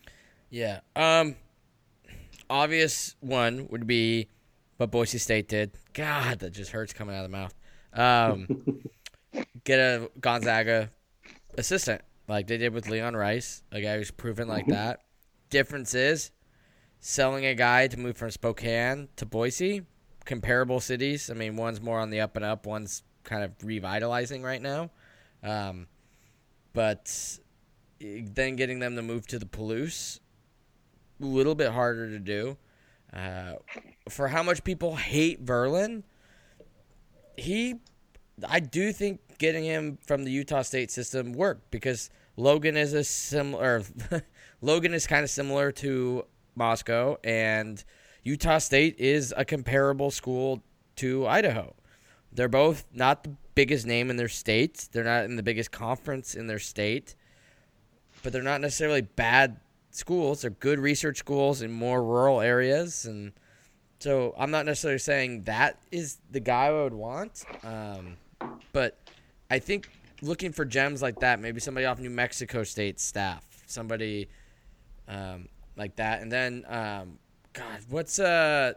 [0.49, 0.79] Yeah.
[0.95, 1.35] Um.
[2.47, 4.27] Obvious one would be
[4.77, 5.71] what Boise State did.
[5.93, 7.55] God, that just hurts coming out of the mouth.
[7.95, 8.83] Um,
[9.63, 10.91] get a Gonzaga
[11.57, 15.01] assistant like they did with Leon Rice, a guy who's proven like that.
[15.49, 16.31] Difference is
[16.99, 19.83] selling a guy to move from Spokane to Boise,
[20.25, 21.29] comparable cities.
[21.29, 24.89] I mean, one's more on the up and up, one's kind of revitalizing right now.
[25.43, 25.87] Um,
[26.73, 27.39] but
[27.99, 30.19] then getting them to move to the Palouse,
[31.21, 32.57] a little bit harder to do.
[33.13, 33.53] Uh,
[34.09, 36.03] for how much people hate Verlin,
[37.37, 37.75] he,
[38.47, 43.03] I do think getting him from the Utah State system worked because Logan is a
[43.03, 43.83] similar,
[44.61, 46.25] Logan is kind of similar to
[46.55, 47.83] Moscow, and
[48.23, 50.61] Utah State is a comparable school
[50.97, 51.73] to Idaho.
[52.31, 54.89] They're both not the biggest name in their state.
[54.91, 57.15] They're not in the biggest conference in their state,
[58.23, 59.59] but they're not necessarily bad
[59.91, 60.41] schools.
[60.41, 63.31] They're good research schools in more rural areas, and
[63.99, 67.45] so I'm not necessarily saying that is the guy I would want.
[67.63, 68.17] Um,
[68.71, 68.97] but
[69.49, 69.89] I think
[70.21, 74.27] looking for gems like that, maybe somebody off New Mexico State staff, somebody
[75.07, 77.19] um, like that, and then um,
[77.53, 78.73] God, what's uh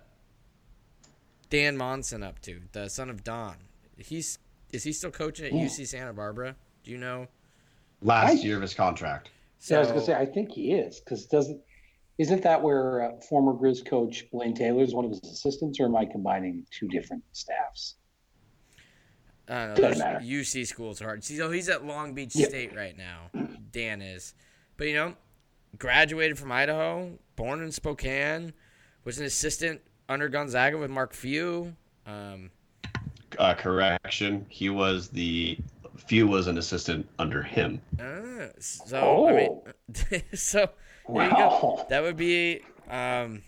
[1.50, 2.60] Dan Monson up to?
[2.72, 3.56] The son of Don.
[3.96, 4.38] He's
[4.72, 5.64] is he still coaching at Yeah.
[5.64, 6.54] UC Santa Barbara?
[6.84, 7.26] Do you know?
[8.02, 9.30] Last I- year of his contract.
[9.60, 11.60] So I was gonna say I think he is because doesn't
[12.18, 15.86] isn't that where uh, former Grizz coach Blaine Taylor is one of his assistants, or
[15.86, 17.94] am I combining two different staffs?
[19.48, 19.88] I don't know.
[19.88, 19.98] Those.
[20.22, 21.24] UC schools are hard.
[21.24, 22.48] See, so he's at Long Beach Yeah.
[22.48, 23.30] State right now.
[23.72, 24.34] Dan is,
[24.76, 25.14] but you know,
[25.78, 28.52] graduated from Idaho, born in Spokane,
[29.04, 31.74] was an assistant under Gonzaga with Mark Few.
[32.06, 32.50] Um,
[33.38, 34.46] Uh, correction.
[34.48, 35.58] He was the
[36.06, 37.80] Few was an assistant under him.
[38.00, 40.70] uh, so I mean, so
[41.08, 41.36] there you go.
[41.38, 41.86] Wow.
[41.90, 42.60] That would be.
[42.88, 43.42] Um,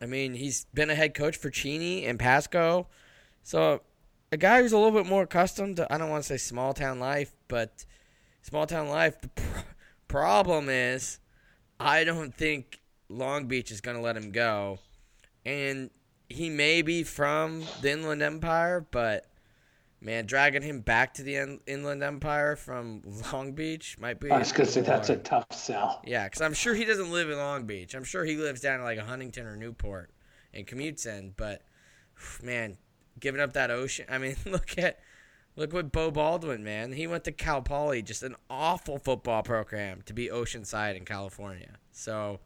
[0.00, 2.88] I mean, he's been a head coach for Cheney and Pasco,
[3.42, 3.80] so
[4.34, 6.74] a guy who's a little bit more accustomed to I don't want to say small
[6.74, 7.84] town life, but
[8.42, 9.20] small town life.
[9.20, 9.60] The pr-
[10.08, 11.20] problem is,
[11.78, 14.80] I don't think Long Beach is going to let him go,
[15.46, 15.90] and
[16.28, 19.26] he may be from the Inland Empire, but.
[20.00, 23.00] Man, dragging him back to the in- Inland Empire from
[23.32, 24.30] Long Beach might be.
[24.30, 26.02] I was gonna say that's a tough sell.
[26.04, 27.94] Yeah, because I'm sure he doesn't live in Long Beach.
[27.94, 30.10] I'm sure he lives down in like a Huntington or Newport
[30.52, 31.32] and commutes in.
[31.38, 31.62] But
[32.42, 32.76] man,
[33.20, 34.06] giving up that ocean.
[34.08, 34.98] I mean, look at
[35.56, 36.92] look what Beau Baldwin, man.
[36.92, 41.70] He went to Cal Poly, just an awful football program to be Oceanside in California.
[41.92, 42.40] So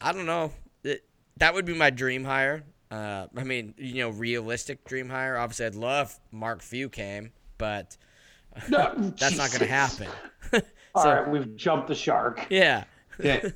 [0.00, 0.52] I don't know.
[0.84, 1.04] It,
[1.38, 2.62] that would be my dream hire.
[2.90, 5.36] Uh, I mean, you know, realistic dream hire.
[5.36, 7.96] Obviously, I'd love Mark Few came, but
[8.68, 10.08] that's not going to happen.
[10.94, 12.46] All So- right, we've jumped the shark.
[12.50, 12.84] yeah.
[13.20, 13.52] Okay.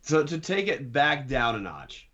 [0.00, 2.05] so to take it back down a notch,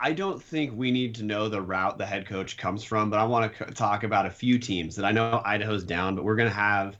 [0.00, 3.18] I don't think we need to know the route the head coach comes from, but
[3.18, 6.36] I want to talk about a few teams that I know Idaho's down, but we're
[6.36, 6.96] going to have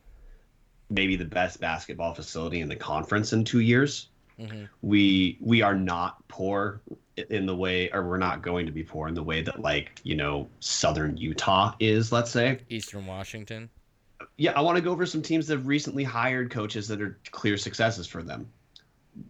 [0.91, 4.09] maybe the best basketball facility in the conference in two years.
[4.39, 4.69] Mhm.
[4.83, 6.81] We we are not poor
[7.29, 10.01] in the way, or we're not going to be poor in the way that like
[10.03, 12.11] you know Southern Utah is.
[12.13, 13.69] Let's say, Eastern Washington.
[14.37, 17.19] yeah, I want to go over some teams that have recently hired coaches that are
[17.31, 18.49] clear successes for them.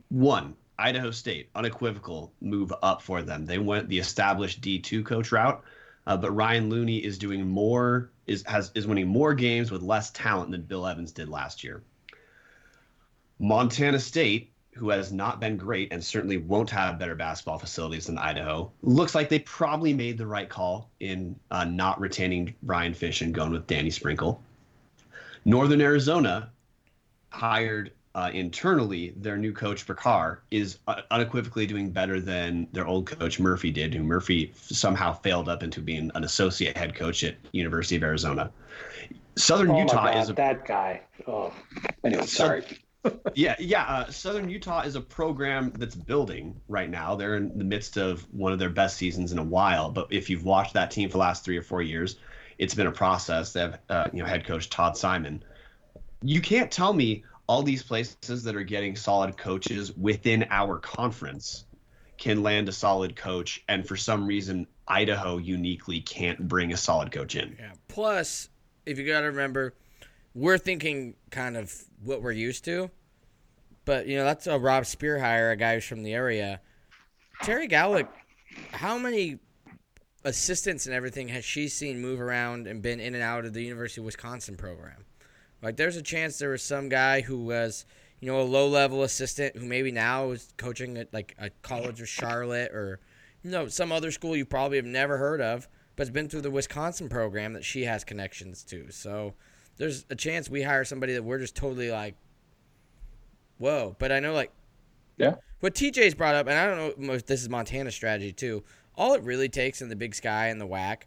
[0.09, 3.45] One, Idaho State, unequivocal move up for them.
[3.45, 5.63] They went the established D2 coach route,
[6.07, 10.11] uh, but Ryan Looney is doing more is has is winning more games with less
[10.11, 11.83] talent than Bill Evans did last year.
[13.39, 18.19] Montana State, who has not been great and certainly won't have better basketball facilities than
[18.19, 23.21] Idaho, looks like they probably made the right call in uh, not retaining Brian Fish
[23.21, 24.43] and going with Danny Sprinkle.
[25.45, 26.51] Northern Arizona
[27.31, 33.07] hired uh, internally their new coach Burcar is uh, unequivocally doing better than their old
[33.07, 37.37] coach Murphy did, who Murphy somehow failed up into being an associate head coach at
[37.53, 38.51] University of Arizona.
[39.37, 41.03] Southern Oh Utah God, is a that guy.
[41.27, 41.53] Oh,
[42.05, 42.65] anyway, sorry.
[43.35, 43.85] yeah, yeah.
[43.85, 47.15] Uh, Southern Utah is a program that's building right now.
[47.15, 49.91] They're in the midst of one of their best seasons in a while.
[49.91, 52.17] But if you've watched that team for the last three or four years,
[52.59, 53.53] it's been a process.
[53.53, 55.43] They have, uh, you know, head coach Todd Simon.
[56.23, 61.65] You can't tell me all these places that are getting solid coaches within our conference
[62.17, 67.11] can land a solid coach, and for some reason, Idaho uniquely can't bring a solid
[67.11, 67.57] coach in.
[67.59, 67.73] Yeah.
[67.89, 68.51] Plus,
[68.87, 69.75] if you got to remember,
[70.33, 71.75] we're thinking kind of
[72.05, 72.89] what we're used to.
[73.85, 76.61] But, you know, that's a Rob Spear hire, a guy who's from the area.
[77.43, 78.07] Terry Gawlik,
[78.71, 79.41] how many
[80.25, 83.65] assistants and everything has she seen move around and been in and out of the
[83.65, 85.05] University of Wisconsin program?
[85.63, 87.85] Like, there's a chance there was some guy who was,
[88.21, 92.01] you know, a low level assistant who maybe now is coaching at like a college
[92.01, 93.01] of Charlotte or,
[93.43, 96.43] you know, some other school you probably have never heard of, but has been through
[96.43, 98.91] the Wisconsin program that she has connections to.
[98.91, 99.35] So
[99.77, 102.15] there's a chance we hire somebody that we're just totally like,
[103.59, 103.97] whoa.
[103.99, 104.53] But I know, like,
[105.19, 105.35] Yeah.
[105.61, 108.65] what TJ's brought up, and I don't know if this is Montana's strategy too.
[108.97, 111.03] All it really takes in the Big Sky and the WAC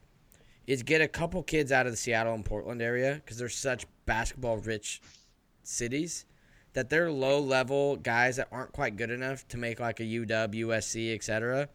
[0.67, 3.85] is get a couple kids out of the Seattle and Portland area because they're such
[4.05, 5.01] basketball rich
[5.63, 6.25] cities
[6.73, 10.53] that they're low level guys that aren't quite good enough to make like a UW,
[10.53, 11.69] USC, etc.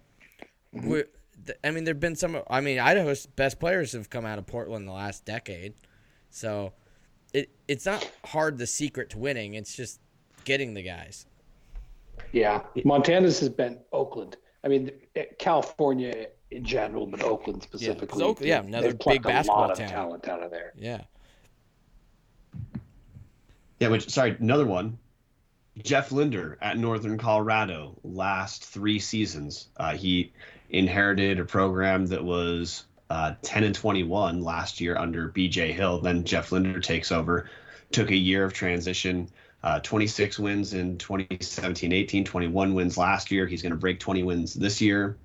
[0.75, 2.39] Th- I mean, there've been some.
[2.51, 5.75] I mean, Idaho's best players have come out of Portland in the last decade,
[6.31, 6.73] so
[7.33, 9.55] it it's not hard the secret to winning.
[9.55, 10.01] It's just
[10.45, 11.27] getting the guys.
[12.33, 14.37] Yeah, Montana's has been Oakland.
[14.65, 18.25] I mean, eh, California in general, but Oakland specifically.
[18.41, 19.87] Yeah, they've another big basketball a lot town.
[19.87, 20.73] of talent out of there.
[20.77, 21.03] Yeah.
[23.79, 24.99] Yeah, which sorry, another one.
[25.83, 29.69] Jeff Linder at Northern Colorado last three seasons.
[29.77, 30.33] Uh, he
[30.71, 36.01] inherited a program that was uh, 10 and 21 last year under BJ Hill.
[36.01, 37.49] Then Jeff Linder takes over,
[37.93, 39.29] took a year of transition,
[39.63, 43.47] uh, 26 wins in 2017 18, 21 wins last year.
[43.47, 45.17] He's going to break 20 wins this year.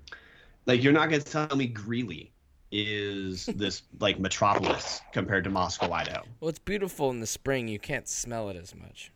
[0.66, 2.32] Like, you're not going to tell me Greeley
[2.76, 6.24] is this like metropolis compared to Moscow, Idaho.
[6.40, 7.68] Well, it's beautiful in the spring.
[7.68, 9.12] You can't smell it as much.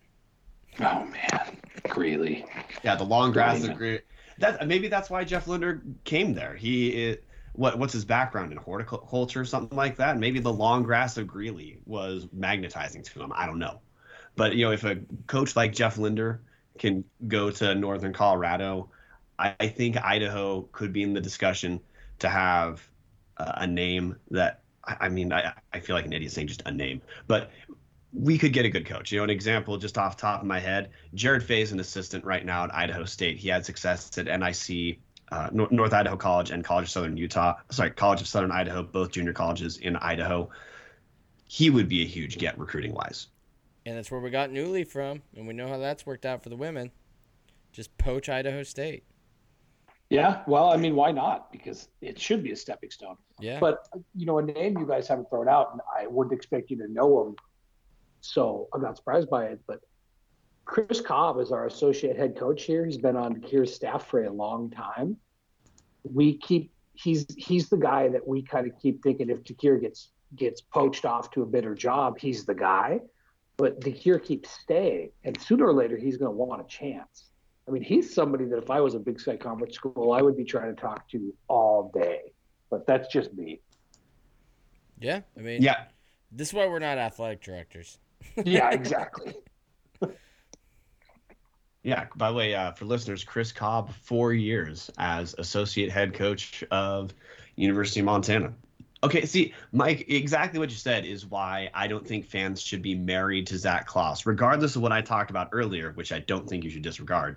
[0.81, 1.57] Oh man,
[1.89, 2.47] Greeley.
[2.85, 3.71] Yeah, the long grass Great.
[3.73, 4.01] of Greeley.
[4.39, 6.55] That maybe that's why Jeff Linder came there.
[6.55, 7.25] He it,
[7.55, 10.19] what what's his background in horticulture or something like that?
[10.19, 13.33] Maybe the long grass of Greeley was magnetizing to him.
[13.35, 13.81] I don't know.
[14.37, 16.43] But you know, if a coach like Jeff Linder
[16.79, 18.91] can go to northern Colorado,
[19.39, 21.81] I, I think Idaho could be in the discussion
[22.21, 22.87] to have
[23.37, 26.63] uh, a name that I, I mean I, I feel like an idiot saying just
[26.67, 27.51] a name, but
[28.13, 29.13] we could get a good coach.
[29.13, 32.25] You know, an example just off top of my head, Jared Phay is an assistant
[32.25, 33.39] right now at Idaho State.
[33.39, 34.99] He had success at NIC,
[35.31, 37.57] uh, North Idaho College, and College of Southern Utah.
[37.71, 40.49] Sorry, College of Southern Idaho, both junior colleges in Idaho.
[41.47, 43.29] He would be a huge get recruiting wise.
[43.85, 46.49] And that's where we got Newlee from, and we know how that's worked out for
[46.49, 46.91] the women.
[47.73, 49.05] Just poach Idaho State.
[50.11, 51.53] Yeah, well, I mean, why not?
[51.53, 53.17] Because it should be a stepping stone.
[53.41, 53.59] Yeah.
[53.61, 56.79] But you know, a name you guys haven't thrown out, and I wouldn't expect you
[56.79, 57.37] to know him,
[58.21, 59.61] so I'm not surprised by it.
[59.67, 59.81] But
[60.65, 62.87] Chris Cobb is our associate head coach here.
[62.87, 65.17] He's been on DeCuire's staff for a long time.
[66.05, 70.11] We keep he's he's the guy that we kind of keep thinking if DeCuire gets
[70.37, 73.01] gets poached off to a better job, he's the guy.
[73.57, 77.28] But DeCuire keeps staying, and sooner or later he's going to want a chance.
[77.69, 80.37] I mean, he's somebody that if I was a Big Sky Conference school, I would
[80.37, 82.33] be trying to talk to all day.
[82.71, 83.61] But that's just me.
[85.01, 85.21] yeah.
[85.37, 85.85] I mean, Yeah,
[86.33, 87.99] this is why we're not athletic directors.
[88.45, 89.35] Yeah, exactly.
[91.83, 92.07] yeah.
[92.17, 97.13] By the way, uh, for listeners, Chris Cobb, four years as associate head coach of
[97.57, 98.53] University of Montana.
[99.05, 102.97] Okay, see, Mike, exactly what you said is why I don't think fans should be
[102.97, 106.65] married to Zach Claus, regardless of what I talked about earlier, which I don't think
[106.65, 107.37] you should disregard.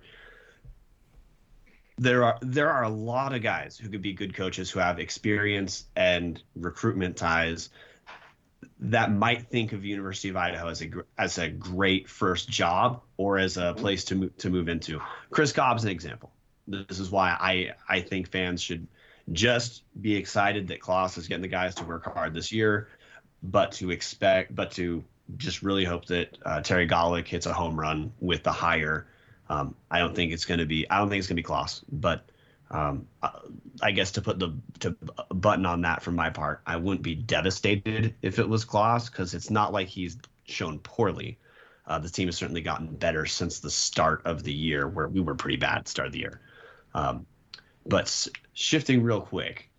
[2.01, 4.97] There are there are a lot of guys who could be good coaches who have
[4.97, 7.69] experience and recruitment ties
[8.79, 10.89] that might think of University of Idaho as a
[11.19, 14.99] as a great first job or as a place to move, to move into.
[15.29, 16.31] Chris Cobb's an example.
[16.67, 18.87] This is why I I think fans should
[19.31, 22.87] just be excited that Claus is getting the guys to work hard this year,
[23.43, 25.03] but to expect, but to
[25.37, 29.05] just really hope that uh, Terry Gawlik hits a home run with the hire.
[29.51, 30.89] Um, I don't think it's going to be.
[30.89, 32.29] I don't think it's going to be Claus, but
[32.69, 33.31] um, I,
[33.81, 34.95] I guess to put the to
[35.29, 39.33] button on that from my part, I wouldn't be devastated if it was Claus because
[39.33, 41.37] it's not like he's shown poorly.
[41.85, 45.19] Uh, the team has certainly gotten better since the start of the year, where we
[45.19, 46.39] were pretty bad at the start of the year.
[46.93, 47.25] Um,
[47.85, 49.69] but s- shifting real quick,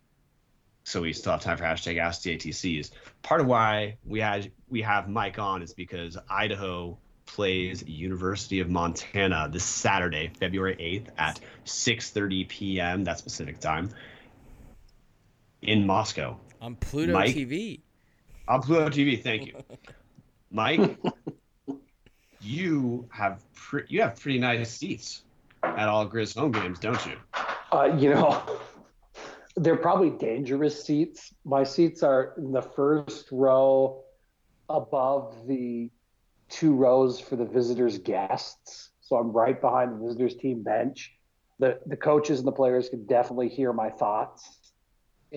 [0.85, 2.91] so we still have time for hashtag Ask the ATCs.
[3.23, 6.99] Part of why we had we have Mike on is because Idaho
[7.35, 13.05] plays University of Montana this Saturday, February eighth at six thirty p.m.
[13.05, 13.91] That's Pacific time
[15.63, 17.35] in Moscow On Pluto Mike?
[17.35, 17.81] TV.
[18.49, 19.23] on Pluto TV.
[19.23, 19.55] Thank you,
[20.51, 20.99] Mike.
[22.41, 25.23] you have pre- you have pretty nice seats
[25.63, 27.17] at all Grizz home games, don't you?
[27.73, 28.43] Uh, you know,
[29.57, 31.33] they're probably dangerous seats.
[31.45, 34.03] My seats are in the first row
[34.69, 35.91] above the
[36.53, 38.91] two rows for the visitors' guests.
[39.01, 41.13] So I'm right behind the visitors' team bench.
[41.59, 44.73] The, the coaches and the players can definitely hear my thoughts.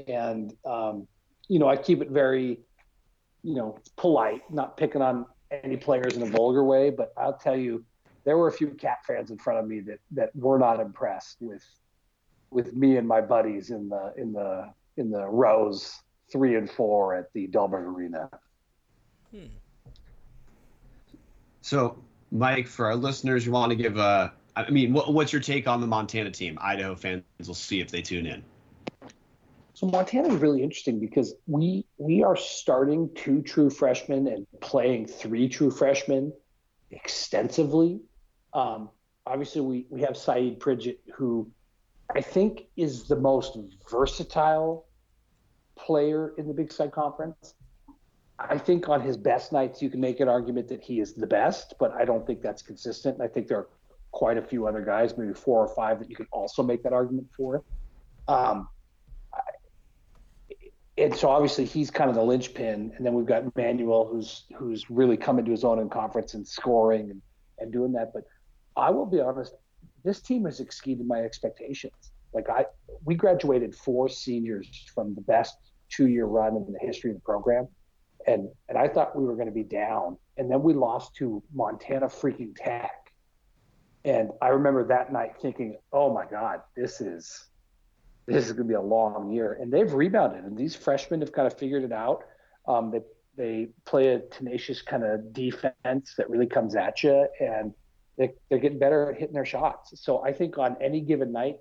[0.08, 1.08] And, um,
[1.48, 2.60] you know, I keep it very,
[3.44, 6.90] you know, polite, not picking on any players in a vulgar way.
[6.90, 7.84] But I'll tell you,
[8.26, 11.38] there were a few cat fans in front of me that, that were not impressed
[11.40, 11.64] with
[12.52, 15.94] with me and my buddies in the in the in the rows
[16.32, 18.30] three and four at the Dahlberg Arena.
[21.66, 21.98] So,
[22.32, 25.68] Mike, for our listeners, you want to give a, I mean, what, what's your take
[25.68, 26.60] on the Montana team?
[26.62, 28.44] Idaho fans will see if they tune in.
[29.74, 35.08] So Montana is really interesting because we we are starting two true freshmen and playing
[35.08, 36.32] three true freshmen
[36.92, 38.00] extensively.
[38.54, 38.92] Um,
[39.26, 41.50] obviously, we we have Saeed Pridgett, who
[42.16, 43.58] I think is the most
[43.90, 44.86] versatile
[45.76, 47.56] player in the Big Sky Conference.
[48.38, 51.28] I think on his best nights, you can make an argument that he is the
[51.28, 53.22] best, but I don't think that's consistent.
[53.22, 53.70] I think there are
[54.12, 56.94] quite a few other guys, maybe four or five, that you can also make that
[56.94, 57.64] argument for.
[58.28, 58.68] Um,
[60.98, 64.90] and so obviously he's kind of the linchpin, and then we've got Manuel, who's who's
[64.90, 67.22] really come into his own in conference and scoring and,
[67.60, 68.14] and doing that.
[68.14, 68.24] But
[68.78, 69.56] I will be honest,
[70.04, 72.12] this team has exceeded my expectations.
[72.34, 72.66] Like I,
[73.04, 75.58] we graduated four seniors from the best
[75.90, 77.68] two-year run in the history of the program,
[78.28, 81.42] and and I thought we were going to be down, and then we lost to
[81.54, 83.12] Montana freaking Tech,
[84.04, 87.48] and I remember that night thinking, "Oh my God, this is
[88.26, 91.32] this is going to be a long year." And they've rebounded, and these freshmen have
[91.32, 92.24] kind of figured it out.
[92.68, 93.02] Um, they
[93.38, 97.74] they play a tenacious kind of defense that really comes at you, and
[98.18, 99.94] they, they're getting better at hitting their shots.
[100.02, 101.58] So I think on any given night,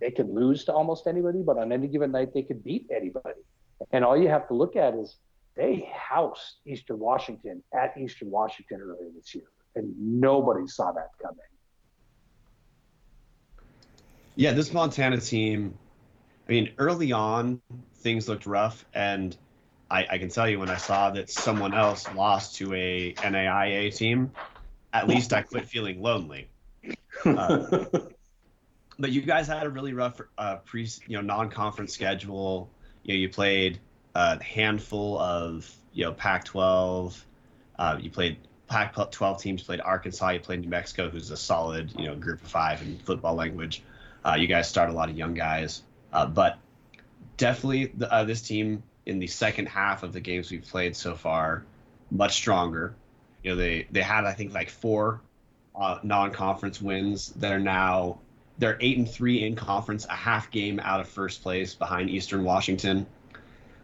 [0.00, 3.40] they could lose to almost anybody, but on any given night, they could beat anybody.
[3.90, 5.16] And all you have to look at is
[5.56, 9.44] they housed Eastern Washington at Eastern Washington earlier this year,
[9.76, 11.38] and nobody saw that coming.
[14.36, 15.78] Yeah, this Montana team,
[16.48, 17.60] I mean, early on,
[17.98, 18.84] things looked rough.
[18.92, 19.36] And
[19.90, 23.94] I, I can tell you when I saw that someone else lost to a NAIA
[23.94, 24.32] team,
[24.92, 26.48] at least I quit feeling lonely.
[27.24, 27.86] Uh,
[28.98, 32.68] but you guys had a really rough uh, pre, you know, non-conference schedule.
[33.02, 33.78] You know, you played
[34.14, 37.18] a handful of you know Pac-12.
[37.78, 38.38] Uh, you played
[38.68, 39.62] Pac-12 teams.
[39.62, 40.30] Played Arkansas.
[40.30, 43.82] You played New Mexico, who's a solid you know group of five in football language.
[44.24, 46.58] Uh, you guys start a lot of young guys, uh, but
[47.36, 51.14] definitely the, uh, this team in the second half of the games we've played so
[51.14, 51.64] far,
[52.10, 52.94] much stronger.
[53.42, 55.20] You know, they they had I think like four
[55.74, 58.18] uh, non-conference wins that are now
[58.58, 62.44] they're eight and three in conference, a half game out of first place behind Eastern
[62.44, 63.06] Washington.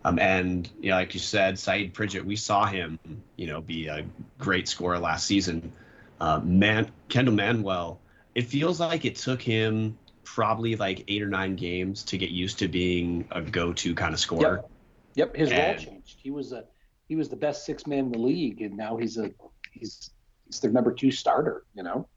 [0.04, 2.98] Um, and you know, like you said, Saeed Pridgett, we saw him,
[3.36, 4.04] you know, be a
[4.38, 5.72] great scorer last season.
[6.20, 8.00] Uh, Man, Kendal Manuel,
[8.34, 12.60] it feels like it took him probably like eight or nine games to get used
[12.60, 14.62] to being a go-to kind of scorer.
[15.14, 15.36] Yep, yep.
[15.36, 16.18] his and, role changed.
[16.22, 16.64] He was a
[17.08, 19.30] he was the best six man in the league, and now he's a
[19.72, 20.10] he's
[20.46, 21.64] he's their number two starter.
[21.74, 22.08] You know.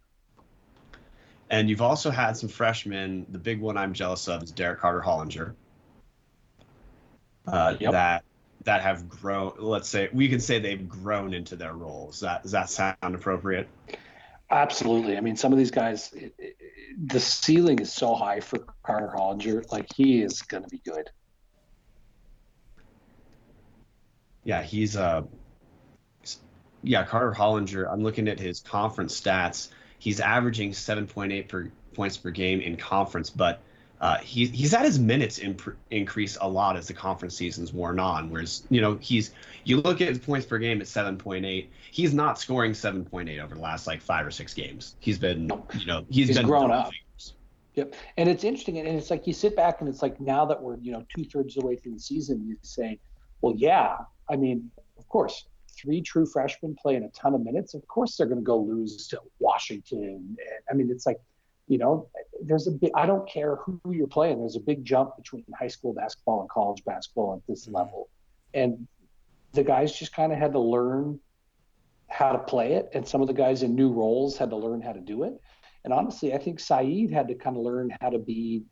[1.49, 3.25] And you've also had some freshmen.
[3.29, 5.53] The big one I'm jealous of is Derrick Carter Hollinger.
[7.47, 7.91] Uh, yep.
[7.91, 8.23] That
[8.63, 9.53] that have grown.
[9.59, 12.21] Let's say we can say they've grown into their roles.
[12.21, 13.67] That does that sound appropriate?
[14.49, 15.17] Absolutely.
[15.17, 16.55] I mean, some of these guys, it, it,
[17.05, 19.69] the ceiling is so high for Carter Hollinger.
[19.71, 21.09] Like he is going to be good.
[24.43, 25.23] Yeah, he's uh
[26.83, 27.91] yeah, Carter Hollinger.
[27.91, 29.69] I'm looking at his conference stats.
[29.99, 33.61] He's averaging 7.8 per points per game in conference, but
[34.03, 37.99] uh, he, he's had his minutes imp- increase a lot as the conference season's worn
[37.99, 38.29] on.
[38.29, 39.31] Whereas, you know, he's
[39.63, 41.67] you look at his points per game at 7.8.
[41.89, 44.97] He's not scoring 7.8 over the last like five or six games.
[44.99, 45.49] He's been,
[45.79, 46.87] you know, he's, he's been grown up.
[46.87, 47.33] Figures.
[47.75, 50.61] Yep, and it's interesting, and it's like you sit back and it's like now that
[50.61, 52.99] we're you know two thirds of the way through the season, you say,
[53.39, 53.95] well, yeah,
[54.29, 55.45] I mean, of course,
[55.75, 57.73] three true freshmen playing a ton of minutes.
[57.73, 60.35] Of course, they're going to go lose to Washington.
[60.69, 61.21] I mean, it's like
[61.73, 62.07] you know,
[62.43, 64.39] there's a big, I don't care who you're playing.
[64.39, 67.77] There's a big jump between high school basketball and college basketball at this mm-hmm.
[67.77, 68.09] level.
[68.53, 68.87] And
[69.53, 71.19] the guys just kind of had to learn
[72.09, 72.89] how to play it.
[72.93, 75.33] And some of the guys in new roles had to learn how to do it.
[75.83, 78.65] And honestly, I think Saeed had to kind of learn how to be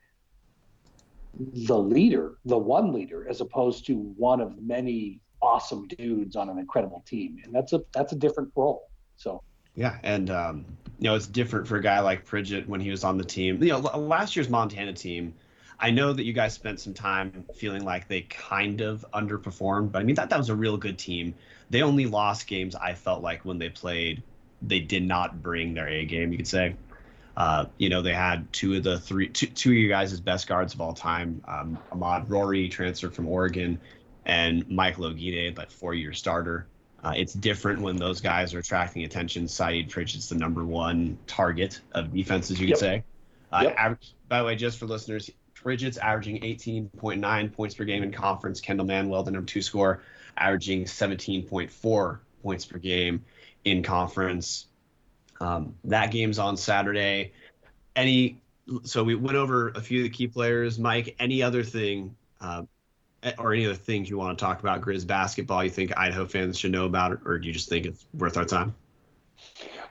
[1.67, 6.59] the leader, the one leader, as opposed to one of many awesome dudes on an
[6.59, 7.39] incredible team.
[7.43, 8.91] And that's a that's a different role.
[9.17, 9.41] So
[9.75, 10.65] yeah, and um,
[10.99, 13.61] you know it's different for a guy like Pridgett when he was on the team.
[13.63, 15.33] You know, last year's Montana team.
[15.79, 19.99] I know that you guys spent some time feeling like they kind of underperformed, but
[19.99, 21.33] I mean that that was a real good team.
[21.69, 24.21] They only lost games I felt like when they played,
[24.61, 26.31] they did not bring their A game.
[26.31, 26.75] You could say.
[27.37, 30.47] Uh, you know, they had two of the three, two, two of you guys' best
[30.47, 31.41] guards of all time.
[31.47, 33.79] Um, Ahmaad Rorie transferred from Oregon,
[34.25, 36.67] and Mike Oguine, that four-year starter.
[37.03, 39.47] Uh, it's different when those guys are attracting attention.
[39.47, 42.77] Saeed Pridgett's the number one target of defenses, you could yep.
[42.77, 43.03] say.
[43.51, 43.75] Uh, yep.
[43.77, 48.61] average, by the way, just for listeners, Pridgett's averaging 18.9 points per game in conference.
[48.61, 50.01] Kendal Manuel, the number two scorer,
[50.37, 53.25] averaging 17.4 points per game
[53.65, 54.67] in conference.
[55.39, 57.33] Um, that game's on Saturday.
[57.95, 58.41] Any
[58.83, 60.79] so we went over a few of the key players.
[60.79, 62.63] Mike, any other thing uh,
[63.37, 66.57] or any other things you want to talk about Grizz basketball you think Idaho fans
[66.57, 68.75] should know about or do you just think it's worth our time?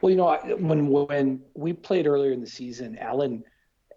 [0.01, 3.45] Well, you know, when when we played earlier in the season, Alan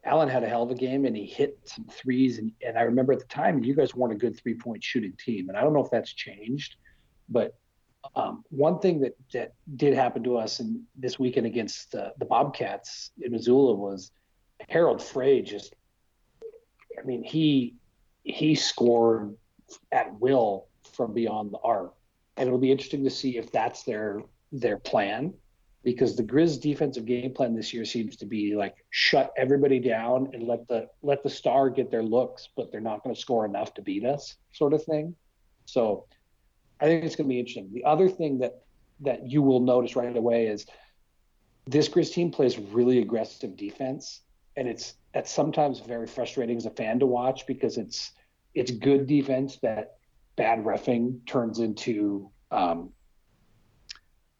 [0.03, 2.81] Alan had a hell of a game and he hit some threes, and, and I
[2.81, 5.61] remember at the time you guys weren't a good three point shooting team, and I
[5.61, 6.75] don't know if that's changed,
[7.29, 7.55] but
[8.15, 12.25] um, one thing that that did happen to us in this weekend against uh, the
[12.25, 14.11] Bobcats in Missoula was
[14.67, 15.73] Harald Frey just,
[16.99, 17.75] I mean, he
[18.23, 19.35] he scored
[19.91, 21.93] at will from beyond the arc.
[22.37, 24.21] And it'll be interesting to see if that's their
[24.51, 25.33] their plan
[25.83, 30.29] because the Grizz defensive game plan this year seems to be like shut everybody down
[30.33, 33.45] and let the let the star get their looks, but they're not going to score
[33.45, 35.15] enough to beat us, sort of thing.
[35.65, 36.05] So
[36.79, 37.69] I think it's going to be interesting.
[37.73, 38.63] The other thing that
[39.01, 40.65] that you will notice right away is
[41.65, 44.21] this Grizz team plays really aggressive defense,
[44.55, 48.11] and it's that's sometimes very frustrating as a fan to watch because it's
[48.55, 49.97] it's good defense that
[50.35, 52.89] bad refing turns into um,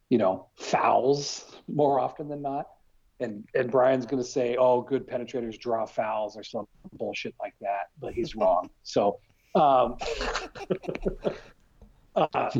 [0.08, 2.66] you know fouls more often than not.
[3.20, 7.54] And and Brian's going to say, "Oh, good penetrators draw fouls" or some bullshit like
[7.60, 8.70] that, but he's wrong.
[8.82, 9.18] So.
[9.54, 9.96] Um,
[12.16, 12.50] uh,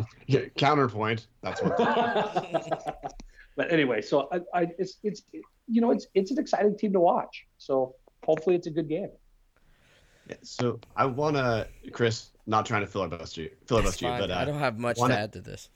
[0.56, 1.26] Counterpoint.
[1.42, 1.76] That's what.
[3.56, 5.22] but anyway, so I, I, it's it's
[5.66, 7.46] you know it's it's an exciting team to watch.
[7.58, 9.10] So hopefully it's a good game.
[10.28, 14.36] Yeah, so I want to, Chris, not trying to filibuster you, filibuster you, but uh,
[14.36, 15.68] I don't have much wanna, to add to this.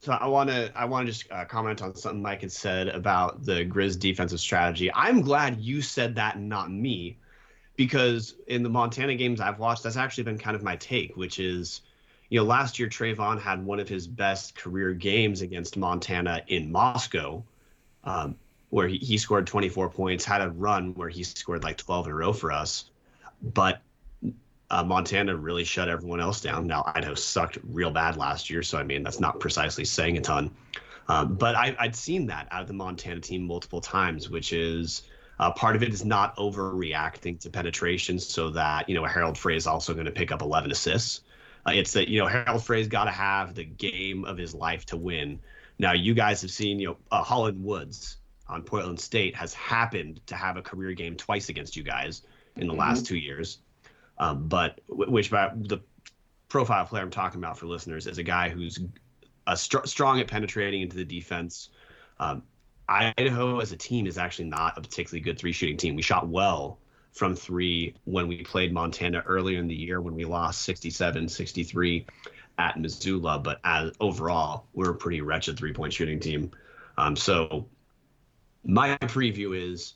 [0.00, 2.88] So I want to I want to just uh, comment on something Mike had said
[2.88, 4.90] about the Grizz defensive strategy.
[4.94, 7.18] I'm glad you said that and not me,
[7.74, 11.40] because in the Montana games I've watched, that's actually been kind of my take, which
[11.40, 11.80] is
[12.28, 16.70] you know, last year Trevon had one of his best career games against Montana in
[16.70, 17.42] Moscow,
[18.04, 18.36] um,
[18.70, 22.12] where he, he scored 24 points, had a run where he scored like 12 in
[22.12, 22.90] a row for us.
[23.42, 23.80] But
[24.70, 26.66] uh, Montana really shut everyone else down.
[26.66, 30.20] Now, Idaho sucked real bad last year, so I mean, that's not precisely saying a
[30.20, 30.50] ton.
[31.08, 35.04] Um, but I, would seen that out of the Montana team multiple times, which is
[35.38, 39.56] uh, part of it is not overreacting to penetration so that, you know, Harald Frey
[39.56, 41.22] is also going to pick up 11 assists.
[41.68, 44.86] Uh, it's that you know Harald Frey's got to have the game of his life
[44.86, 45.40] to win.
[45.78, 48.17] Now you guys have seen you know uh, Holland Woods
[48.48, 52.22] on Portland State has happened to have a career game twice against you guys
[52.56, 52.80] in the mm-hmm.
[52.80, 53.58] last two years,
[54.18, 55.78] um, but which by the
[56.48, 58.80] profile player I'm talking about for listeners is a guy who's
[59.46, 61.70] a str- strong at penetrating into the defense.
[62.18, 62.42] Um,
[62.88, 65.94] Idaho as a team is actually not a particularly good three shooting team.
[65.94, 66.78] We shot well
[67.12, 72.06] from three when we played Montana earlier in the year when we lost 67 63
[72.58, 73.38] at Missoula.
[73.38, 76.50] But as overall, we're a pretty wretched three point shooting team.
[76.96, 77.66] Um, so
[78.64, 79.94] my preview is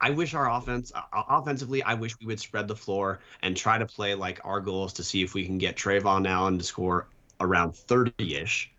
[0.00, 3.78] I wish our offense, uh, offensively, I wish we would spread the floor and try
[3.78, 7.08] to play like our goals to see if we can get Trevon Allen to score
[7.40, 8.70] around 30 ish.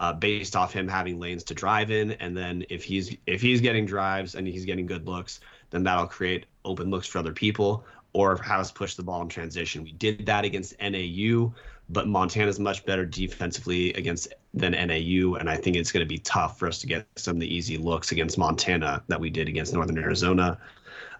[0.00, 3.60] Uh, based off him having lanes to drive in, and then if he's if he's
[3.60, 5.40] getting drives and he's getting good looks,
[5.70, 9.28] then that'll create open looks for other people or have us push the ball in
[9.28, 9.82] transition.
[9.82, 11.52] We did that against NAU,
[11.90, 16.18] but Montana's much better defensively against than NAU, and I think it's going to be
[16.18, 19.48] tough for us to get some of the easy looks against Montana that we did
[19.48, 20.58] against Northern Arizona.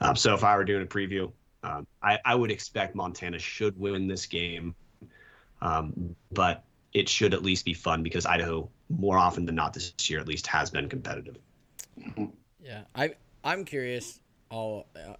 [0.00, 1.32] Um, so if I were doing a preview,
[1.62, 4.74] um, I, I, would expect Montana should win this game,
[5.60, 9.92] um, but it should at least be fun because Idaho, more often than not this
[10.08, 11.36] year, at least has been competitive.
[12.62, 14.20] Yeah, I I'm curious
[14.50, 15.14] all uh,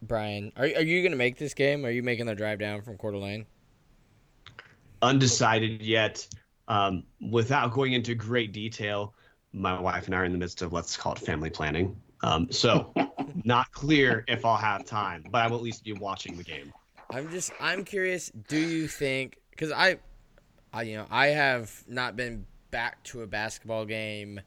[0.00, 1.84] Brian, are are you gonna make this game?
[1.84, 3.46] Are you making the drive down from Coeur d'Alene?
[5.04, 6.26] Undecided yet.
[6.66, 9.14] Um, without going into great detail,
[9.52, 11.94] my wife and I are in the midst of let's call it family planning.
[12.22, 12.92] Um, so
[13.44, 16.72] not clear if I'll have time, but I will at least be watching the game.
[17.10, 18.32] I'm just I'm curious.
[18.48, 19.38] Do you think?
[19.50, 19.98] Because I,
[20.72, 24.40] I you know I have not been back to a basketball game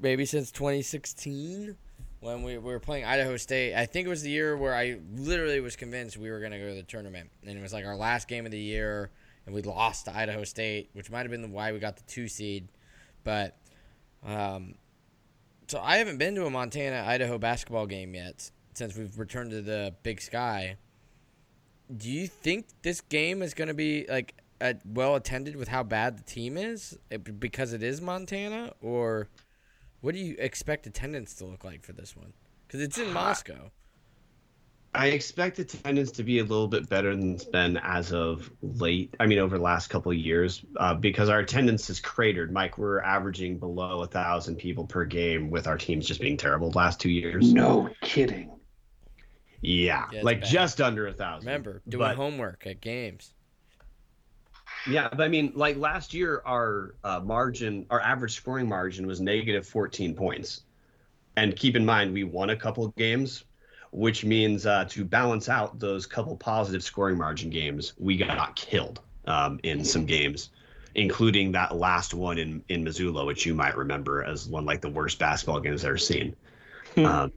[0.00, 1.76] maybe since 2016
[2.24, 3.74] when we, we were playing Idaho State.
[3.74, 6.58] I think it was the year where I literally was convinced we were going to
[6.58, 7.28] go to the tournament.
[7.46, 9.10] And it was like our last game of the year,
[9.44, 12.26] and we lost to Idaho State, which might have been why we got the two
[12.26, 12.68] seed.
[13.24, 13.58] But,
[14.24, 14.76] um,
[15.68, 19.60] so I haven't been to a Montana Idaho basketball game yet since we've returned to
[19.60, 20.78] the Big Sky.
[21.94, 24.34] Do you think this game is going to be like
[24.86, 26.98] well attended with how bad the team is
[27.38, 29.28] because it is Montana, or
[30.04, 32.34] what do you expect attendance to look like for this one?
[32.66, 33.70] Because it's in Moscow.
[34.94, 39.14] I expect attendance to be a little bit better than it's been as of late.
[39.18, 42.52] I mean, over the last couple of years, uh, because our attendance has cratered.
[42.52, 46.70] Mike, we're averaging below a thousand people per game, with our teams just being terrible
[46.70, 47.54] the last two years.
[47.54, 48.52] No kidding.
[49.62, 50.50] Yeah, yeah like bad.
[50.50, 51.46] just under a thousand.
[51.46, 53.32] Remember doing but, homework at games.
[54.86, 59.20] Yeah, but I mean, like last year, our uh, margin, our average scoring margin was
[59.20, 60.62] negative 14 points.
[61.36, 63.44] And keep in mind, we won a couple of games,
[63.90, 69.00] which means uh, to balance out those couple positive scoring margin games, we got killed
[69.26, 70.50] um, in some games,
[70.94, 74.90] including that last one in, in Missoula, which you might remember as one like the
[74.90, 76.36] worst basketball games I've ever seen.
[76.94, 77.06] Hmm.
[77.06, 77.32] um,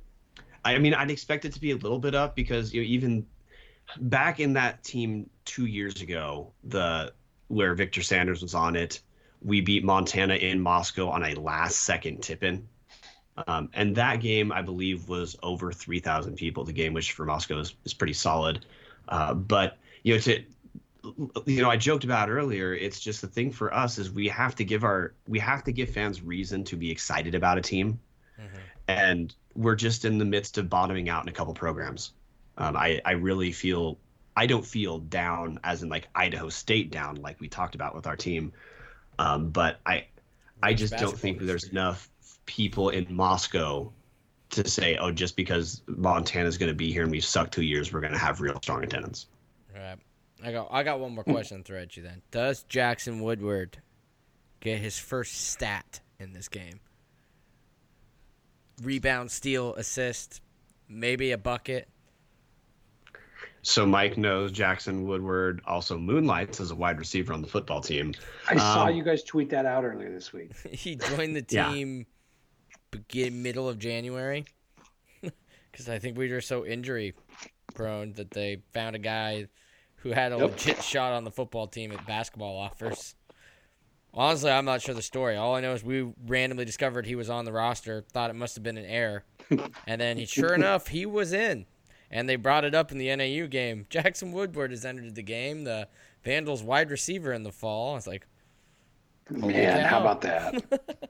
[0.65, 3.25] I mean, I'd expect it to be a little bit up because you know, even
[4.01, 7.13] back in that team two years ago, the
[7.47, 9.01] where Victor Sanders was on it.
[9.41, 12.67] We beat Montana in Moscow on a last second tip in.
[13.45, 16.63] Um, and that game, I believe, was over 3,000 people.
[16.63, 18.65] The game, which for Moscow is, is pretty solid.
[19.07, 20.43] Uh, but, you know, to
[21.45, 22.73] you know, I joked about earlier.
[22.73, 25.71] It's just the thing for us is we have to give our we have to
[25.71, 27.99] give fans reason to be excited about a team,
[28.39, 28.59] Mhm.
[28.87, 32.13] and we're just in the midst of bottoming out in a couple programs.
[32.57, 33.97] Um, I I really feel
[34.37, 38.05] I don't feel down as in like Idaho State down like we talked about with
[38.05, 38.53] our team,
[39.17, 40.05] um, but I
[40.61, 42.07] I just don't think there's enough
[42.45, 43.91] people in Moscow
[44.51, 47.91] to say, oh, just because Montana's going to be here and we've sucked two years,
[47.91, 49.25] we're going to have real strong attendance.
[49.75, 49.97] All right.
[50.43, 52.21] I got I got one more question to throw at you then.
[52.29, 53.79] Does Jackson Woodward
[54.59, 56.79] get his first stat in this game?
[58.83, 60.41] Rebound, steal, assist,
[60.87, 61.87] maybe a bucket.
[63.63, 68.13] So Mike knows Jackson Woodward also moonlights as a wide receiver on the football team.
[68.49, 70.55] I saw Um, you guys tweet that out earlier this week.
[70.71, 71.69] he joined the Yeah.
[71.69, 72.05] team
[72.91, 74.45] begin middle of January
[75.71, 77.13] because I think we were so injury
[77.73, 79.47] prone that they found a guy
[79.97, 80.51] who had a Yep.
[80.51, 83.15] legit shot on the football team at basketball offers.
[84.13, 85.35] Honestly, I'm not sure the story.
[85.35, 88.03] All I know is we randomly discovered he was on the roster.
[88.13, 89.25] Thought it must have been an error,
[89.87, 91.65] and then he, sure enough, he was in.
[92.09, 93.85] And they brought it up in the NAU game.
[93.89, 95.63] Jackson Woodward has entered the game.
[95.65, 95.87] The
[96.23, 97.97] Vandals wide receiver in the fall.
[97.97, 98.25] It's like,
[99.29, 99.87] Man, cow.
[99.89, 101.09] how about that?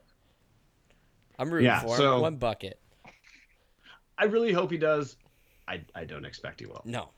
[1.38, 1.96] I'm rooting Yeah, for him.
[1.96, 2.80] so- One bucket.
[4.20, 5.16] I really hope he does.
[5.68, 6.82] I, I don't expect he will.
[6.84, 7.10] No,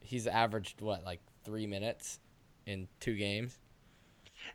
[0.00, 2.18] he's averaged what like three minutes
[2.66, 3.56] in two games.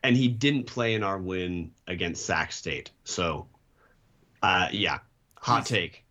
[0.04, 2.92] And he didn't play in our win against Sac State.
[3.06, 3.48] So,
[4.42, 5.00] uh, yeah,
[5.38, 6.03] hot He's- take.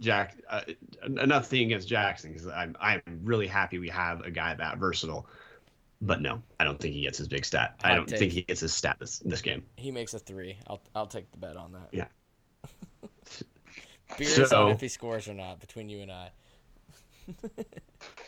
[0.00, 0.62] Jack, uh,
[1.06, 5.26] enough thing against Jackson because I'm I'm really happy we have a guy that versatile.
[6.00, 7.76] But no, I don't think he gets his big stat.
[7.82, 8.18] I Hot don't take.
[8.18, 9.64] think he gets his stat this, this game.
[9.76, 10.56] He makes a three.
[10.66, 11.88] I'll I'll take the bet on that.
[11.92, 12.06] Yeah.
[14.18, 16.30] Beers So- on if he scores or not between you and I.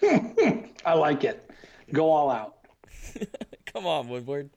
[0.84, 1.50] I like it.
[1.92, 2.56] Go all out.
[3.66, 4.50] Come on, Woodward.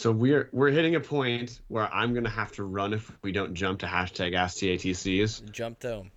[0.00, 3.52] So we're we're hitting a point where I'm gonna have to run if we don't
[3.52, 5.52] jump to hashtag AskTATCs.
[5.52, 6.10] Jump dome.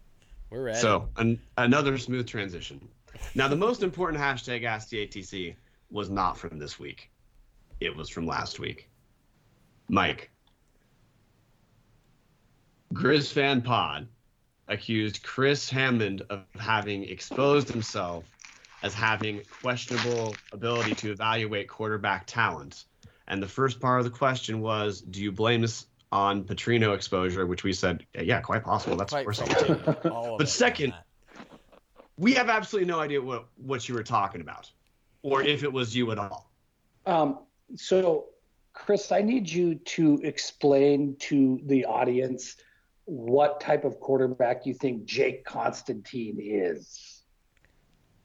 [0.49, 0.79] We're ready.
[0.79, 2.87] So an, another smooth transition.
[3.35, 5.55] Now the most important hashtag AskTATC
[5.91, 7.11] was not from this week.
[7.81, 8.87] It was from last week.
[9.89, 10.31] Mike.
[12.93, 14.07] Grizz fan pod
[14.69, 18.23] accused Chris Hammond of having exposed himself
[18.81, 22.85] as having questionable ability to evaluate quarterback talent.
[23.27, 27.45] And the first part of the question was, do you blame this on Petrino exposure?
[27.45, 28.97] Which we said, yeah, quite possible.
[28.97, 30.05] That's Quite of course I'll take.
[30.05, 30.93] all of But second-
[32.17, 34.71] We have absolutely no idea what what you were talking about,
[35.23, 36.51] or if it was you at all.
[37.07, 37.39] Um,
[37.75, 38.25] so,
[38.73, 42.57] Chris, I need you to explain to the audience
[43.05, 47.23] what type of quarterback you think Jake Constantine is.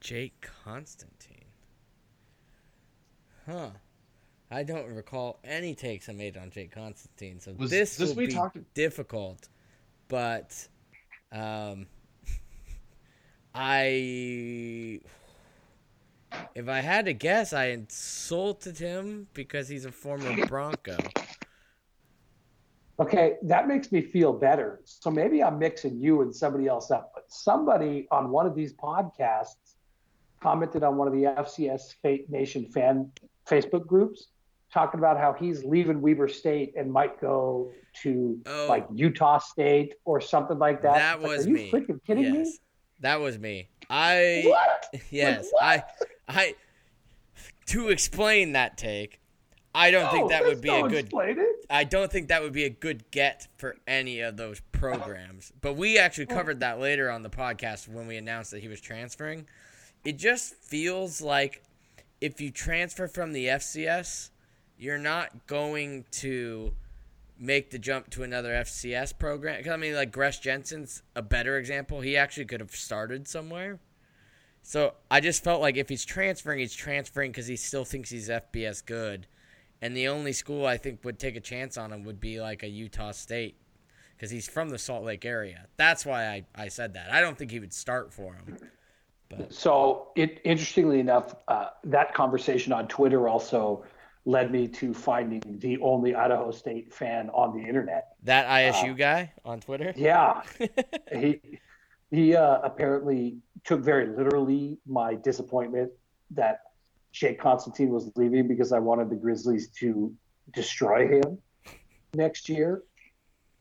[0.01, 1.47] Jake Constantine.
[3.47, 3.71] Huh.
[4.51, 8.17] I don't recall any takes I made on Jake Constantine, so Was this, this will
[8.17, 9.49] we be talked- difficult.
[10.09, 10.67] But
[11.33, 11.87] um,
[13.55, 15.01] I,
[16.55, 20.97] if I had to guess, I insulted him because he's a former Bronco.
[23.01, 24.81] Okay, that makes me feel better.
[24.85, 27.13] So maybe I'm mixing you and somebody else up.
[27.15, 29.75] But somebody on one of these podcasts
[30.41, 33.11] commented on one of the FCS Fa- Nation fan
[33.47, 34.29] Facebook groups
[34.73, 37.73] talking about how he's leaving Weber State and might go
[38.03, 38.67] to Oh.
[38.69, 40.95] like Utah State or something like that.
[40.95, 41.71] That like, was Are you me.
[41.71, 42.59] freaking kidding yes, me?
[43.01, 43.69] that was me.
[43.91, 45.01] I What?
[45.11, 45.63] yes, what?
[45.65, 45.85] I
[46.29, 46.55] I
[47.67, 49.21] to explain that take.
[49.75, 51.67] I don't think that would be no a good it.
[51.71, 55.53] I don't think that would be a good get for any of those programs.
[55.61, 58.81] But we actually covered that later on the podcast when we announced that he was
[58.81, 59.47] transferring.
[60.05, 61.63] It just feels like
[62.21, 64.31] if you transfer from the FCS,
[64.79, 66.73] you're not going to
[67.39, 69.63] make the jump to another FCS program.
[69.71, 72.01] I mean, like Gresch Jensen's a better example.
[72.01, 73.79] He actually could have started somewhere.
[74.63, 78.29] So I just felt like if he's transferring, he's transferring because he still thinks he's
[78.29, 79.27] FBS good.
[79.81, 82.63] And the only school I think would take a chance on him would be like
[82.65, 83.57] a Utah State
[84.17, 85.67] because he's from the Salt Lake area.
[85.77, 87.13] That's why I, I said that.
[87.13, 88.57] I don't think he would start for him.
[89.51, 93.85] So, it interestingly enough, uh, that conversation on Twitter also
[94.29, 98.09] led me to finding the only Idaho State fan on the internet.
[98.25, 99.95] That Uh, ISU guy on Twitter?
[99.97, 100.43] Yeah,
[101.13, 101.41] he
[102.11, 105.91] he uh, apparently took very literally my disappointment
[106.33, 106.61] that
[107.13, 110.15] Jake Constantine was leaving because I wanted the Grizzlies to
[110.53, 111.39] destroy him
[112.15, 112.83] next year,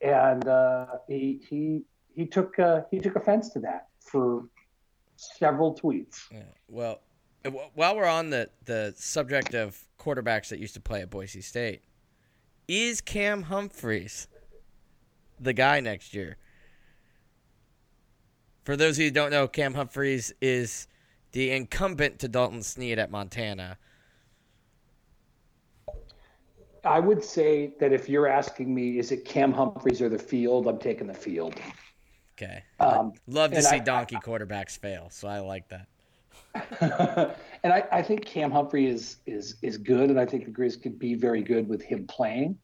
[0.02, 1.84] and uh, he he
[2.14, 4.50] he took uh, he took offense to that for
[5.16, 6.18] several tweets.
[6.30, 6.44] Yeah.
[6.68, 7.07] Well, Uh,
[7.76, 11.82] While we're on the, the subject of quarterbacks that used to play at Boise State,
[12.68, 14.28] is Cam Humphreys
[15.40, 16.38] the guy next year?
[18.64, 20.88] For those of you who don't know, Cam Humphreys is
[21.32, 23.78] the incumbent to Dalton Sneed at Montana.
[26.84, 30.68] I would say that if you're asking me, is it Cam Humphreys or the field?
[30.68, 31.56] I'm taking the field.
[32.34, 32.64] Okay.
[32.80, 35.88] Um, Love to see I- donkey quarterbacks fail, so I like that.
[37.64, 40.82] and I, I think Cam Humphrey is is is good, and I think the Grizz
[40.82, 42.58] could be very good with him playing.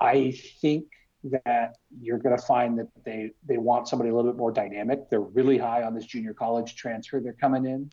[0.00, 0.86] I think
[1.24, 5.10] that you're going to find that they they want somebody a little bit more dynamic.
[5.10, 7.90] They're really high on this junior college transfer they're coming in,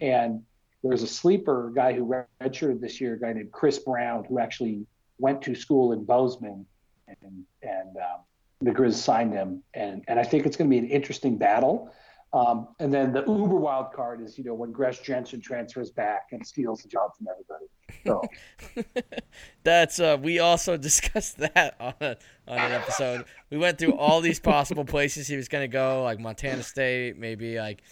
[0.00, 0.42] and
[0.82, 2.06] there's a sleeper guy who
[2.42, 4.86] redshirted this year, a guy named Chris Brown, who actually
[5.18, 6.66] went to school in Bozeman,
[7.08, 8.20] and and um,
[8.60, 11.90] the Grizz signed him, and and I think it's going to be an interesting battle.
[12.34, 16.30] Um, and then the uber wild card is, you know, when Gresch Jensen transfers back
[16.32, 17.66] and steals the job from everybody.
[18.04, 18.22] So
[19.62, 22.16] That's uh we also discussed that on a,
[22.48, 23.24] on an episode.
[23.50, 27.16] We went through all these possible places he was going to go, like Montana State,
[27.16, 27.82] maybe like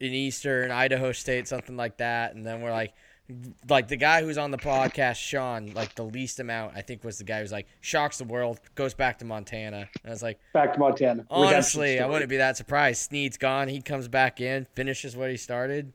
[0.00, 2.94] in Eastern Idaho State, something like that, and then we're like
[3.68, 7.18] like the guy who's on the podcast, Sean, like the least amount I think was
[7.18, 9.88] the guy who's like shocks the world, goes back to Montana.
[10.02, 11.24] And I was like, back to Montana.
[11.30, 13.02] honestly, I wouldn't be that surprised.
[13.02, 15.92] Sneed's gone, he comes back in, finishes what he started.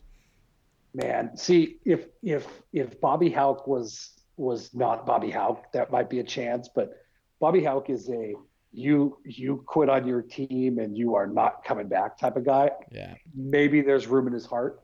[0.94, 6.20] Man, see if if if Bobby Hauck was was not Bobby Hauck, that might be
[6.20, 6.68] a chance.
[6.74, 6.98] But
[7.40, 8.34] Bobby Hauck is a
[8.72, 12.72] you you quit on your team and you are not coming back type of guy.
[12.92, 13.14] Yeah.
[13.36, 14.82] Maybe there's room in his heart.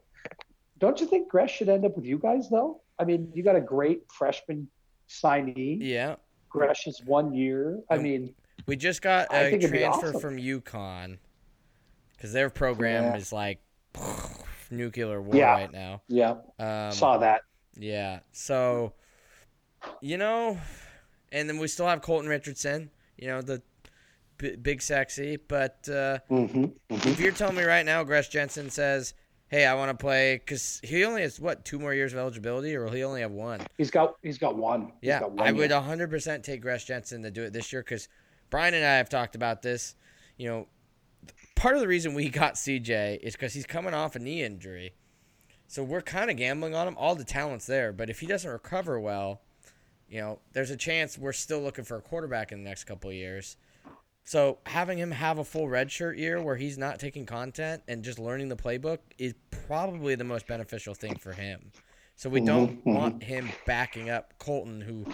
[0.80, 2.82] Don't you think Gresch should end up with you guys though?
[3.00, 4.68] I mean, you got a great freshman
[5.10, 5.78] signee.
[5.82, 6.16] Yeah.
[6.54, 7.80] Gresch is one year.
[7.90, 8.34] I mean,
[8.66, 10.22] We just got a think it'd be transfer awesome.
[10.22, 11.18] from UConn
[12.14, 13.16] because their program Yeah.
[13.18, 13.60] is like
[14.72, 15.52] nuclear war Yeah.
[15.54, 16.02] right now.
[16.08, 17.42] yeah, Um, saw that.
[17.78, 18.20] yeah.
[18.32, 18.94] So,
[20.02, 20.58] you know,
[21.32, 23.62] and then we still have Colton Richardson, you know, the
[24.38, 25.36] b- big sexy.
[25.38, 29.14] But uh, hmm if you're telling me right now, Gresch Jensen says,
[29.48, 32.76] hey, I want to play, because he only has, what, two more years of eligibility,
[32.76, 33.62] or he only have one?
[33.78, 34.92] He's got he's got one.
[35.02, 37.82] He's Yeah, got one I would 100% take Gresch Jensen to do it this year
[37.82, 38.08] because
[38.50, 39.96] Brian and I have talked about this.
[40.38, 40.68] You know,
[41.56, 44.94] part of the reason we got CJ is because he's coming off a knee injury.
[45.68, 46.96] So we're kind of gambling on him.
[46.98, 49.42] All the talent's there, but if he doesn't recover well,
[50.08, 53.10] you know, there's a chance we're still looking for a quarterback in the next couple
[53.10, 53.58] of years.
[54.28, 58.18] So having him have a full redshirt year where he's not taking content and just
[58.18, 59.36] learning the playbook is
[59.68, 61.72] probably the most beneficial thing for him.
[62.16, 62.96] So we don't Mhm, mhm.
[62.96, 65.06] want him backing up Colton, who,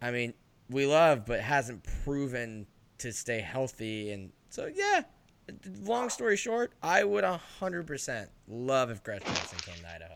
[0.00, 0.32] I mean,
[0.70, 2.66] we love but hasn't proven
[2.98, 4.12] to stay healthy.
[4.12, 5.02] And so, yeah,
[5.82, 10.14] long story short, I would 100% love if Gresh Johnson came to Idaho.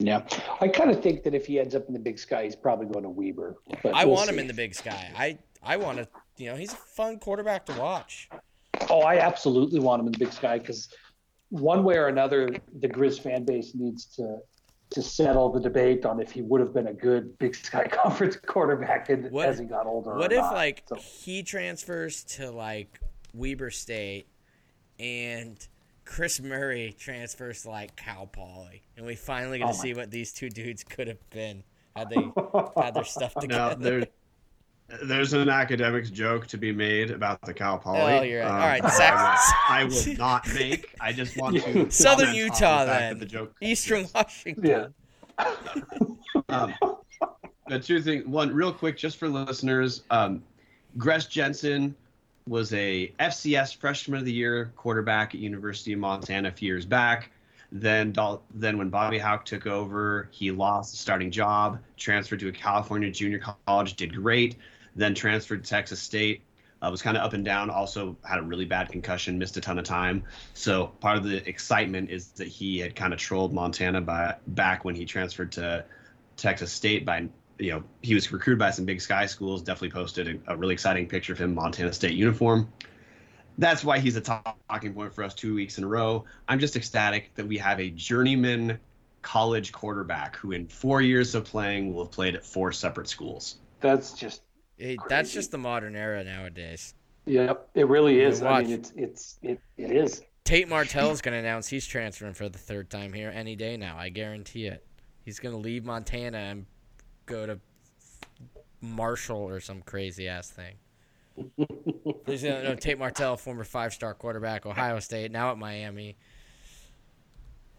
[0.00, 0.24] Yeah,
[0.60, 2.86] I kind of think that if he ends up in the Big Sky, he's probably
[2.86, 3.56] going to Weber.
[3.82, 5.10] But I we'll want him in the big sky.
[5.16, 8.28] I, I want to, you know, he's a fun quarterback to watch.
[8.90, 10.88] Oh, I absolutely want him in the Big Sky because
[11.50, 12.48] one way or another,
[12.80, 14.38] the Grizz fan base needs to
[14.90, 18.36] to settle the debate on if he would have been a good Big Sky Conference
[18.36, 20.14] quarterback in, What- as he got older.
[20.14, 20.54] What or if not.
[20.54, 22.98] like So, he transfers to like
[23.34, 24.28] Weber State
[24.98, 25.58] and
[26.06, 29.92] Chris Murray transfers to like Cal Poly and we finally get Oh to my- see
[29.94, 31.64] what these two dudes could have been
[31.94, 32.30] had they
[32.82, 33.76] had their stuff Now together.
[34.00, 34.06] there,
[35.04, 38.00] there's an academics joke to be made about the Cal Poly.
[38.00, 38.48] Oh, you're right.
[38.48, 39.38] um, All right, that Zach-
[39.68, 40.94] I will, I will not make.
[41.00, 43.18] I just want to Southern Utah, the then.
[43.18, 44.64] The joke Eastern Washington.
[45.38, 45.46] yeah,
[46.48, 46.74] um,
[47.68, 48.26] the two things.
[48.26, 50.02] One, real quick, just for listeners.
[50.10, 50.42] Um,
[50.96, 51.94] Gresch Jensen
[52.46, 56.86] was a FCS Freshman of the Year quarterback at University of Montana a few years
[56.86, 57.30] back.
[57.70, 58.14] Then,
[58.54, 63.10] then when Bobby Hauck took over, he lost the starting job, transferred to a California
[63.10, 64.56] junior college, did great.
[64.98, 66.42] Then transferred to Texas State,
[66.82, 67.70] uh, was kind of up and down.
[67.70, 70.24] Also had a really bad concussion, missed a ton of time.
[70.54, 74.84] So part of the excitement is that he had kind of trolled Montana by back
[74.84, 75.84] when he transferred to
[76.36, 79.62] Texas State by you know he was recruited by some big sky schools.
[79.62, 82.72] Definitely posted a, a really exciting picture of him Montana State uniform.
[83.56, 86.24] That's why he's a talking point for us two weeks in a row.
[86.46, 88.78] I'm just ecstatic that we have a journeyman
[89.22, 93.56] college quarterback who, in four years of playing, will have played at four separate schools.
[93.80, 94.42] that's just
[94.78, 96.94] Hey, that's just the modern era nowadays.
[97.26, 97.68] yep.
[97.74, 98.42] It really is.
[98.42, 98.64] I watch.
[98.64, 100.22] mean, it's it's it, it is.
[100.44, 103.98] Tate Martell's going to announce he's transferring for the third time here any day now.
[103.98, 104.82] I guarantee it.
[105.24, 106.66] He's going to leave Montana and
[107.26, 107.60] go to
[108.80, 110.76] Marshall or some crazy ass thing.
[112.26, 116.16] There's no, no Tate Martell, former five star quarterback, Ohio State, now at Miami.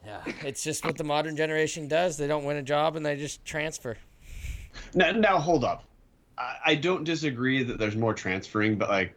[0.05, 2.17] Yeah, it's just what the modern generation does.
[2.17, 3.97] They don't win a job and they just transfer.
[4.93, 5.83] Now, now hold up.
[6.39, 9.15] I, I don't disagree that there's more transferring, but like,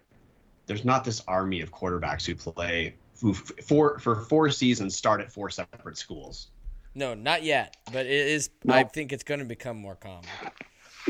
[0.66, 5.30] there's not this army of quarterbacks who play who for for four seasons start at
[5.32, 6.48] four separate schools.
[6.94, 8.50] No, not yet, but it is.
[8.64, 8.74] No.
[8.74, 10.24] I think it's going to become more common.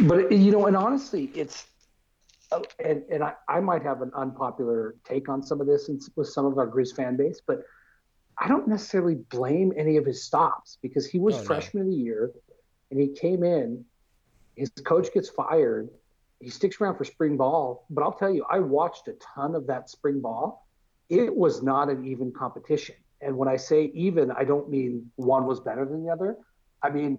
[0.03, 1.65] But you know, and honestly, it's
[2.51, 6.01] uh, and and I, I might have an unpopular take on some of this and
[6.17, 7.63] with some of our Grizz fan base, but
[8.39, 11.45] I don't necessarily blame any of his stops because he was Oh, no.
[11.45, 12.33] freshman of the year
[12.91, 13.85] and he came in,
[14.57, 15.91] his coach gets fired,
[16.43, 17.87] he sticks around for spring ball.
[17.91, 20.67] But I'll tell you, I watched a ton of that spring ball.
[21.09, 22.97] It was not an even competition.
[23.21, 26.37] And when I say even, I don't mean one was better than the other.
[26.83, 27.19] I mean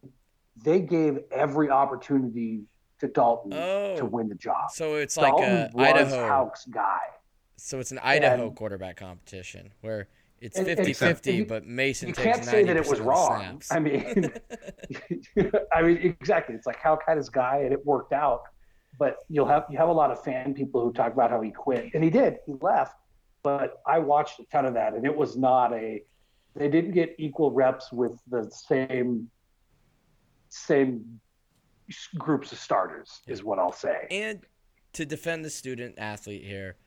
[0.63, 2.61] they gave every opportunity
[2.99, 3.95] to Dalton Oh.
[3.97, 4.69] to win the job.
[4.71, 6.27] So it's like Dalton a was Idaho.
[6.27, 6.99] Hauck's guy.
[7.55, 10.09] So it's an Idaho And- quarterback competition where
[10.41, 13.39] it's And- and- 50-50, but Mason You takes can't say that it was wrong.
[13.61, 13.71] snaps.
[13.71, 14.31] I mean,
[15.73, 16.53] I mean exactly.
[16.55, 18.41] It's like Hauck had his guy, and it worked out.
[18.99, 21.51] But you'll have you have a lot of fan people who talk about how he
[21.51, 22.37] quit, and he did.
[22.45, 22.95] He left.
[23.41, 26.03] But I watched a ton of that, and it was not a.
[26.55, 29.29] They didn't get equal reps with the same
[30.49, 31.19] same
[32.17, 34.07] groups of starters, is what I'll say.
[34.11, 34.45] And
[34.93, 36.77] to defend the student athlete here,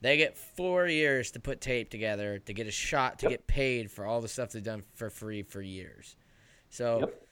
[0.00, 3.30] they get four years to put tape together to get a shot to Yep.
[3.30, 6.16] get paid for all the stuff they've done for free for years.
[6.68, 7.26] So Yep.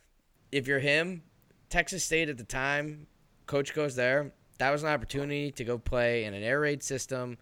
[0.53, 1.23] if you're him,
[1.69, 3.07] Texas State at the time,
[3.47, 4.33] coach goes there.
[4.59, 7.39] That was an opportunity to go play in an air raid system.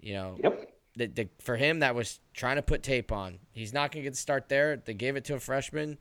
[0.00, 0.70] You know, Yep.
[0.96, 3.38] the, the, for him, that was trying to put tape on.
[3.52, 4.76] He's not going to get the start there.
[4.76, 5.98] They gave it to a freshman.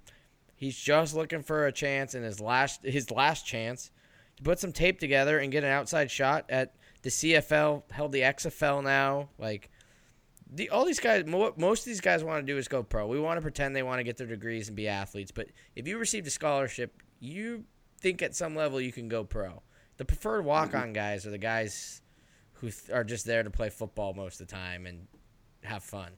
[0.56, 3.90] He's just looking for a chance in his last his last chance
[4.38, 7.84] to put some tape together and get an outside shot at the CFL.
[7.92, 9.30] Held the XFL now.
[9.40, 9.72] Like
[10.54, 13.08] the all these guys, mo- most of these guys want to do is go pro.
[13.08, 15.32] We want to pretend they want to get their degrees and be athletes.
[15.32, 17.64] But if you received a scholarship, you
[18.02, 19.62] think at some level you can go pro.
[19.98, 22.02] The preferred walk on guys are the guys
[22.54, 25.08] who th- are just there to play football most of the time and
[25.64, 26.12] have fun.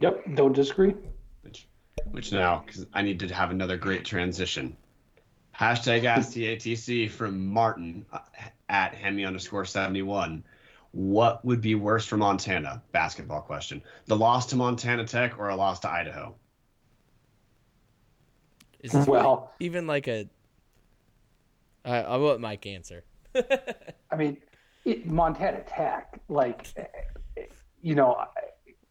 [0.00, 0.34] Yep.
[0.34, 0.94] Don't disagree.
[1.42, 1.68] Which,
[2.10, 4.76] which now, because I need to have another great transition.
[5.58, 8.18] Hashtag AskTATC from Martin uh,
[8.68, 10.44] at Hemi underscore 71.
[10.92, 12.82] What would be worse for Montana?
[12.92, 13.82] Basketball question.
[14.06, 16.34] The loss to Montana Tech or a loss to Idaho?
[18.86, 20.28] Is this Well- even like a?
[21.84, 23.04] I I'll let Mike answer.
[24.10, 24.38] I mean,
[24.84, 26.68] it, Montana Tech, like,
[27.82, 28.16] you know,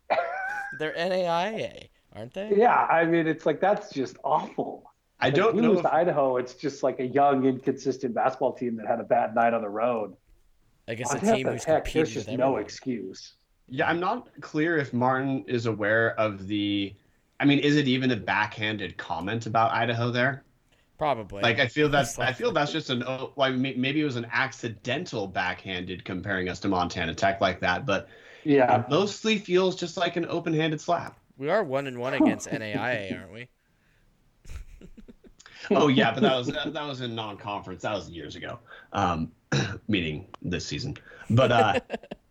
[0.80, 2.54] They're NAIA, aren't they?
[2.58, 2.76] yeah.
[2.76, 4.84] I mean, it's like that's just awful.
[5.22, 5.70] I If don't we know.
[5.70, 6.36] lose If, to Idaho.
[6.38, 9.70] It's just like a young, inconsistent basketball team that had a bad night on the
[9.70, 10.16] road.
[10.88, 13.36] Like it's a team who's Tech, competed there's just with no excuse.
[13.70, 16.94] yeah, I'm not clear if Martin is aware of the.
[17.40, 20.44] I mean, is it even a backhanded comment about Idaho there?
[20.98, 21.42] Probably.
[21.44, 24.28] Like I feel that's I feel that's just an oh, like maybe it was an
[24.32, 28.08] accidental backhanded comparing us to Montana Tech like that, but
[28.44, 31.20] Yeah, it mostly feels just like an open-handed slap.
[31.38, 33.50] we are one and one against NAIA, aren't we?
[35.72, 37.82] Oh yeah, but that was that, that was in non-conference.
[37.82, 38.60] That was years ago,
[38.94, 39.32] um,
[39.88, 40.96] meaning this season.
[41.30, 41.80] But uh,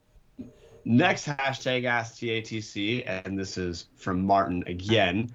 [0.84, 5.32] next hashtag Ask TATC, and this is from Martin again.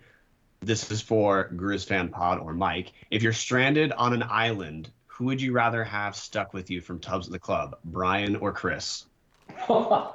[0.61, 2.91] This is for Grizz Fan Pod or Mike.
[3.09, 6.99] If you're stranded on an island, who would you rather have stuck with you from
[6.99, 9.05] Tubs of the Club, Brian or Chris?
[9.69, 10.11] oh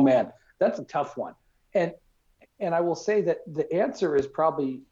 [0.00, 1.34] man, that's a tough one.
[1.74, 1.92] And
[2.60, 4.82] and I will say that the answer is probably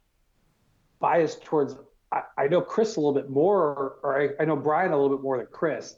[0.98, 1.76] biased towards.
[2.12, 5.16] I, I know Chris a little bit more, or I, I know Brian a little
[5.16, 5.96] bit more than Chris.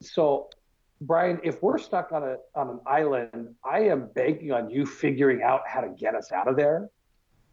[0.00, 0.50] So,
[1.06, 5.42] Brian, if we're stuck on a on an island, I am banking on you figuring
[5.42, 6.88] out how to get us out of there.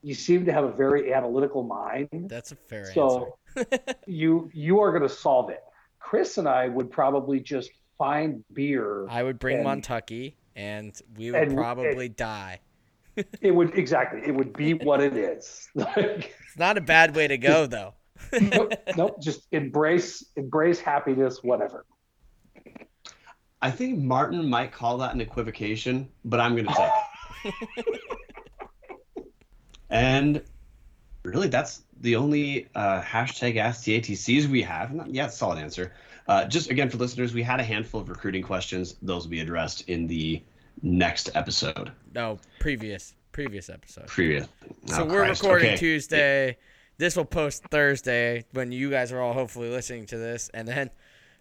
[0.01, 2.27] You seem to have a very analytical mind.
[2.29, 3.67] That's a fair So answer.
[4.07, 5.61] you you are going to solve it.
[5.99, 9.07] Chris and I would probably just find beer.
[9.09, 12.59] I would bring and- Montucky, and we would and- probably die.
[13.41, 14.21] It would exactly.
[14.25, 15.67] It would be what it is.
[15.75, 17.93] It's not a bad way to go, though.
[18.39, 19.21] nope, nope.
[19.21, 21.85] Just embrace, embrace happiness, whatever.
[23.61, 29.25] I think Martin might call that an equivocation, but I'm going to take it.
[29.89, 30.41] and
[31.23, 34.93] really, that's the only uh, hashtag Ask TATCs we have.
[34.93, 35.93] Not yet, solid answer.
[36.27, 38.95] Uh, just again for listeners, we had a handful of recruiting questions.
[39.01, 40.41] Those will be addressed in the
[40.81, 41.91] next episode.
[42.13, 44.07] No, previous previous episode.
[44.07, 44.47] Previous.
[44.85, 45.41] So Oh, we're Christ.
[45.43, 45.77] recording Okay.
[45.77, 46.57] Tuesday.
[46.97, 50.89] This will post Thursday when you guys are all hopefully listening to this, and then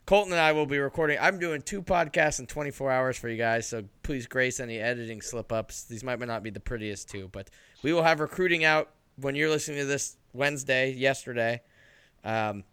[0.09, 1.19] Colton and I will be recording.
[1.21, 5.21] I'm doing two podcasts in 24 hours for you guys, so please grace any editing
[5.21, 5.85] slip ups.
[5.85, 7.51] These might not be the prettiest two, but
[7.83, 11.61] we will have recruiting out when you're listening to this Wednesday, yesterday.
[12.25, 12.65] Um,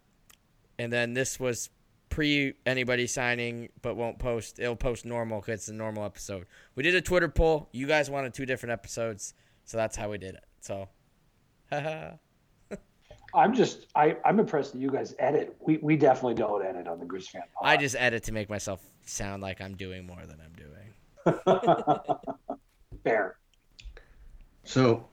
[0.78, 1.68] and then this was
[2.08, 4.58] pre anybody signing, but won't post.
[4.58, 6.46] It'll post normal because it's a normal episode.
[6.74, 7.68] We did a Twitter poll.
[7.70, 9.34] You guys wanted two different episodes,
[9.66, 10.44] so that's how we did it.
[10.60, 10.88] So,
[11.70, 12.12] haha.
[13.34, 15.56] I'm just I, I'm impressed that you guys edit.
[15.60, 17.42] We we definitely don't edit on the Grizz fan.
[17.54, 17.68] Pod.
[17.68, 20.86] I just edit to make myself sound like I'm doing more than I'm doing.
[23.04, 23.36] fair.
[24.64, 25.08] So,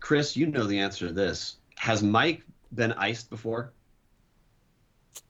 [0.00, 1.56] Chris, you know the answer to this.
[1.76, 2.42] Has Mike
[2.74, 3.72] been iced before?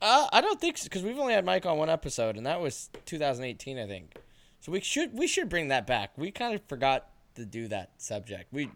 [0.01, 2.61] Uh, I don't think so because we've only had Mike on one episode, and that
[2.61, 4.17] was 2018, I think.
[4.61, 6.17] So we should we should bring that back.
[6.17, 8.53] We kind of forgot to do that subject.
[8.53, 8.71] We,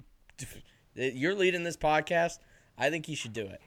[0.95, 2.39] you're leading this podcast.
[2.81, 3.61] I think you should do it.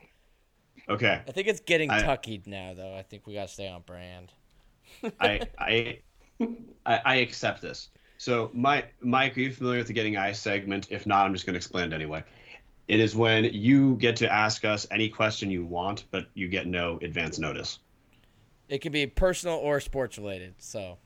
[0.90, 1.22] Okay.
[1.26, 2.96] I think it's getting I- tuckied now, though.
[2.96, 4.34] I think we got to stay on brand.
[5.20, 6.00] I, I
[6.86, 7.90] I I accept this.
[8.18, 10.88] So, my, Mike, are you familiar with the Getting Ice segment?
[10.90, 12.24] If not, I'm just going to explain it anyway.
[12.88, 16.68] It is when you get to ask us any question you want, but you get
[16.68, 17.80] no advance notice.
[18.70, 20.98] It can be personal or sports related, so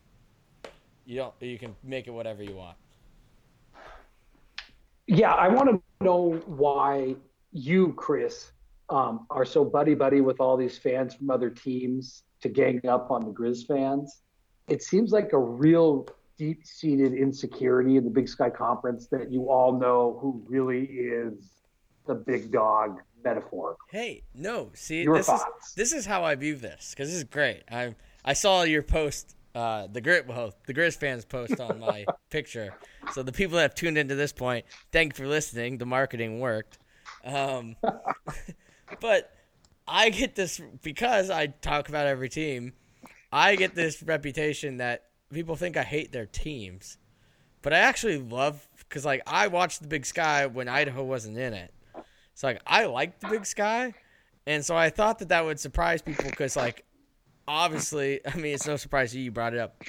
[1.06, 2.78] you don't you can make it whatever you want.
[5.08, 7.16] Yeah, I want to know why
[7.58, 8.52] you, Chris,
[8.90, 13.12] um, are so buddy buddy with all these fans from other teams to gang up
[13.12, 14.22] on the Grizz fans.
[14.68, 16.08] It seems like a real
[16.38, 21.52] deep seated insecurity in the Big Sky Conference that you all know who really is
[22.06, 23.76] the big dog metaphor.
[23.90, 25.42] Hey, no, see Your this is
[25.76, 27.64] this is how I view this because this is great.
[27.70, 32.06] I I saw your post, uh, the grit well, the Grizz fans post on my
[32.30, 32.74] picture.
[33.14, 35.78] So the people that have tuned into this point, thank you for listening.
[35.78, 36.78] The marketing worked,
[37.28, 37.76] um,
[39.02, 39.32] but
[39.88, 42.74] I get this because I talk about every team.
[43.32, 46.98] I get this reputation that people think I hate their teams,
[47.62, 51.54] but I actually love because like I watched the Big Sky when Idaho wasn't in
[51.54, 51.74] it.
[52.34, 53.94] So like I like the Big Sky,
[54.46, 56.86] and so I thought that that would surprise people because like
[57.48, 59.84] obviously I mean it's no surprise to you you brought it up.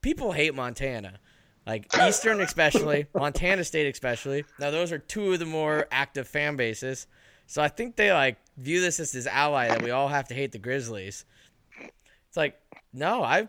[0.00, 1.18] People hate Montana,
[1.66, 4.44] like Eastern especially, Montana State especially.
[4.58, 7.06] Now those are two of the more active fan bases.
[7.46, 10.34] So I think they like view this as this ally that we all have to
[10.34, 11.24] hate the Grizzlies.
[11.80, 12.58] It's like
[12.92, 13.48] no, I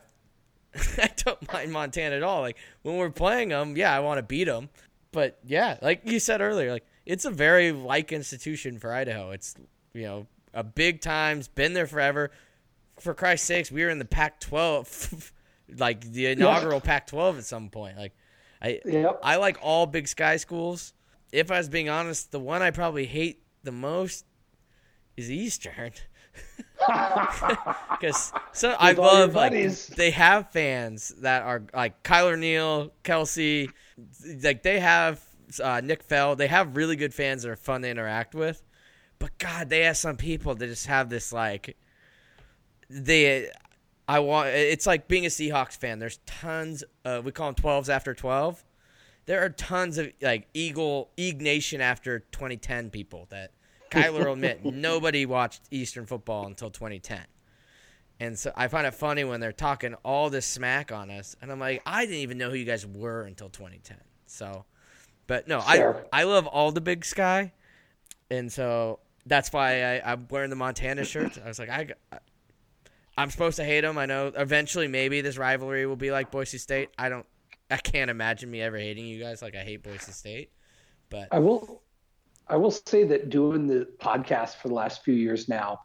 [0.97, 2.41] I don't mind Montana at all.
[2.41, 4.69] Like when we're playing them, yeah, I want to beat them.
[5.11, 9.31] But yeah, like you said earlier, like it's a very like institution for Idaho.
[9.31, 9.55] It's
[9.93, 12.31] you know a big times, been there forever.
[12.99, 15.31] For Christ's sakes, we were in the Pac-12,
[15.77, 17.97] like the inaugural Pac-12 at some point.
[17.97, 18.13] Like
[18.61, 19.19] I, Yep.
[19.23, 20.93] I like all Big Sky schools.
[21.31, 24.25] If I was being honest, the one I probably hate the most
[25.17, 25.91] is Eastern.
[27.89, 33.69] Because so I With love like they have fans that are like Kyler Neal, Kelsey,
[34.43, 35.23] like they have
[35.63, 36.35] uh, Nick Fell.
[36.35, 38.61] They have really good fans that are fun to interact with.
[39.19, 41.77] But God, they have some people that just have this like
[42.89, 43.49] they.
[44.07, 44.49] I want.
[44.49, 45.99] It's like being a Seahawks fan.
[45.99, 46.83] There's tons.
[47.03, 48.63] Of, we call them twelves after twelve.
[49.25, 53.51] There are tons of like Eagle Eagle Nation after 2010 people that
[53.89, 57.21] Kyler will admit nobody watched Eastern football until 2010.
[58.19, 61.51] And so I find it funny when they're talking all this smack on us, and
[61.51, 63.97] I'm like, I didn't even know who you guys were until 2010.
[64.25, 64.63] So,
[65.27, 66.05] but no, Fair.
[66.13, 67.51] I I love all the Big Sky,
[68.29, 71.37] and so that's why I, I'm wearing the Montana shirt.
[71.43, 72.19] I was like, I, I
[73.17, 73.97] I'm supposed to hate them.
[73.97, 76.89] I know eventually maybe this rivalry will be like Boise State.
[76.97, 77.25] I don't,
[77.71, 80.51] I can't imagine me ever hating you guys like I hate Boise State.
[81.09, 81.81] But I will
[82.47, 85.81] I will say that doing the podcast for the last few years now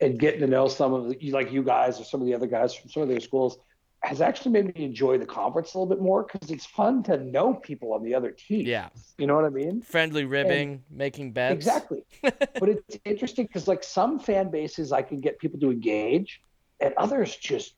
[0.00, 2.46] and getting to know some of the, like you guys or some of the other
[2.46, 3.58] guys from some of their schools
[4.02, 7.16] has actually made me enjoy the conference a little bit more because it's fun to
[7.18, 8.66] know people on the other team.
[8.66, 9.80] yeah, You know what I mean?
[9.80, 11.54] friendly ribbing, making bets.
[11.54, 12.02] Exactly.
[12.22, 16.40] but it's interesting because like some fan bases I can get people to engage
[16.82, 17.74] and others just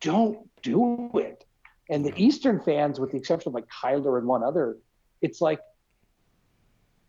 [0.00, 1.44] don't do it.
[1.88, 4.76] And the Eastern fans, with the exception of like Kyler and one other,
[5.22, 5.60] it's like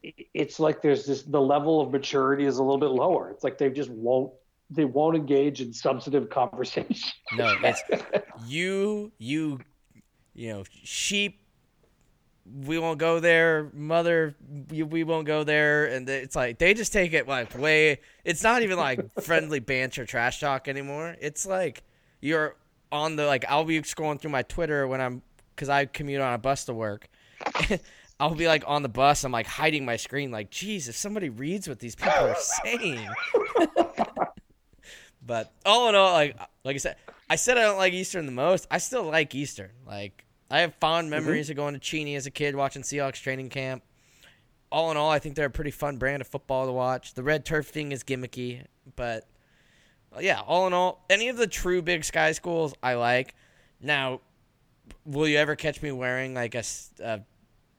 [0.03, 3.29] it's like there's this the level of maturity is a little bit lower.
[3.29, 4.31] It's like they just won't
[4.71, 7.11] they won't engage in substantive conversation.
[7.35, 7.83] No, it's
[8.47, 9.59] you, you,
[10.33, 11.40] you know, sheep.
[12.53, 14.35] We won't go there, mother.
[14.69, 17.99] We, we won't go there, and it's like they just take it like way.
[18.23, 21.15] It's not even like friendly banter, trash talk anymore.
[21.19, 21.83] It's like
[22.19, 22.55] you're
[22.91, 23.45] on the like.
[23.47, 25.21] I'll be scrolling through my Twitter when I'm
[25.55, 27.07] because I commute on a bus to work.
[28.19, 29.23] I'll be like on the bus.
[29.23, 30.31] I'm like hiding my screen.
[30.31, 33.07] Like, geez, if somebody reads what these people are saying.
[35.21, 36.95] But all in all, like like I said,
[37.29, 38.67] I said I don't like Eastern the most.
[38.71, 39.71] I still like Eastern.
[39.85, 41.23] Like I have fond mm-hmm.
[41.25, 43.83] memories of going to Cheney as a kid, watching Seahawks training camp.
[44.71, 47.13] All in all, I think they're a pretty fun brand of football to watch.
[47.13, 48.65] The red turf thing is gimmicky,
[48.95, 49.27] but
[50.19, 53.35] yeah, all in all, any of the true Big Sky schools I like.
[53.81, 54.21] Now,
[55.05, 56.63] will you ever catch me wearing like a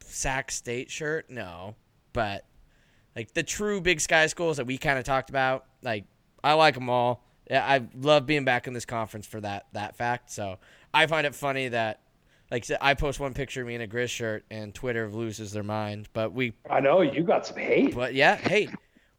[0.04, 1.30] Sac State shirt?
[1.30, 1.74] No,
[2.12, 2.44] but
[3.16, 6.04] like the true Big Sky schools that we kind of talked about, like
[6.44, 7.24] I like them all.
[7.50, 10.30] I love being back in this conference for that that fact.
[10.30, 10.58] So
[10.92, 12.00] I find it funny that
[12.52, 15.62] like I post one picture of me in a Grizz shirt and Twitter loses their
[15.62, 16.08] mind.
[16.12, 17.94] But we I know you got some hate.
[17.94, 18.68] but yeah, hey,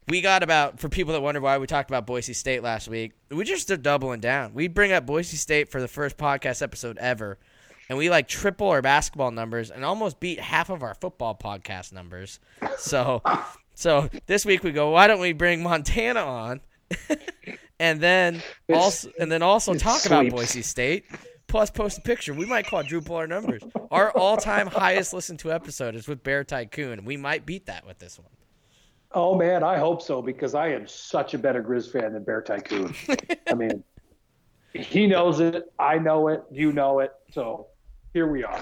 [0.08, 3.12] we got about for people that wonder why we talked about Boise State last week.
[3.30, 4.54] We just are doubling down.
[4.54, 7.38] We bring up Boise State for the first podcast episode ever,
[7.88, 11.92] and we like triple our basketball numbers and almost beat half of our football podcast
[11.92, 12.38] numbers.
[12.78, 13.20] So,
[13.74, 14.90] so this week we go.
[14.90, 16.60] Why don't we bring Montana on,
[17.80, 20.30] and then also and then also talk about.
[20.30, 21.06] Boise State.
[21.54, 22.34] Plus, post a picture.
[22.34, 23.62] We might quadruple our numbers.
[23.92, 27.04] Our all-time highest listened to episode is with Bear Tycoon.
[27.04, 28.26] We might beat that with this one.
[29.12, 32.42] Oh man, I hope so because I am such a better Grizz fan than Bear
[32.42, 32.92] Tycoon.
[33.48, 33.84] I mean,
[34.72, 35.72] he knows it.
[35.78, 36.42] I know it.
[36.50, 37.12] You know it.
[37.30, 37.68] So
[38.12, 38.60] here we are.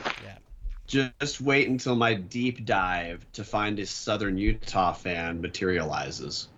[0.87, 6.49] Just wait until my deep dive to find a Southern Utah fan materializes.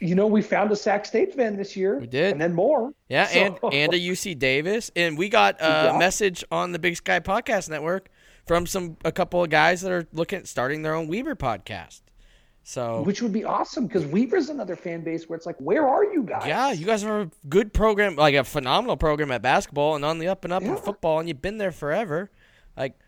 [0.00, 1.98] You know, we found a Sac State fan this year.
[1.98, 2.32] We did.
[2.32, 2.92] and then more.
[3.08, 5.98] Yeah, So- and and a UC Davis, and we got a Yeah.
[5.98, 8.08] message on the Big Sky Podcast Network
[8.46, 12.00] from some a couple of guys that are looking at starting their own Weber podcast.
[12.62, 16.04] So which would be awesome because Weber's another fan base where it's like, where are
[16.04, 16.46] you guys?
[16.46, 20.18] yeah, you guys are a good program, like a phenomenal program at basketball and on
[20.18, 22.30] the up and up in football, and you've been there forever.
[22.76, 22.98] Like,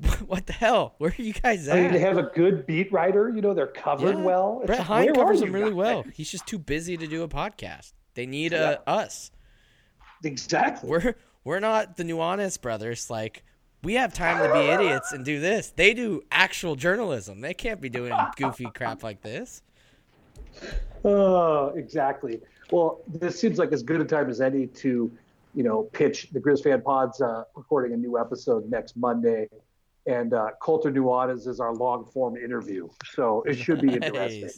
[0.26, 0.94] what the hell?
[0.98, 1.92] Where are you guys I mean, at?
[1.92, 3.28] they have a good beat writer.
[3.30, 4.24] You know, they're covered Yeah.
[4.24, 4.58] well.
[4.62, 5.74] It's Brett like, Hein covers them really guys?
[5.74, 6.04] well.
[6.14, 7.92] He's just too busy to do a podcast.
[8.14, 9.30] They need uh, us.
[10.24, 10.88] Exactly.
[10.88, 11.14] We're
[11.44, 13.10] we're not the Nuanez brothers.
[13.10, 13.42] Like
[13.82, 15.70] we have time to be idiots and do this.
[15.70, 17.40] They do actual journalism.
[17.40, 19.62] They can't be doing goofy crap like this.
[21.04, 22.40] Oh, exactly.
[22.70, 25.10] Well, this seems like as good a time as any to,
[25.54, 29.48] you know, pitch the Grizz Fan Pod's uh, recording a new episode next Monday.
[30.06, 32.88] And uh, Colter Nuanez is our long form interview.
[33.14, 34.50] So it should be interesting.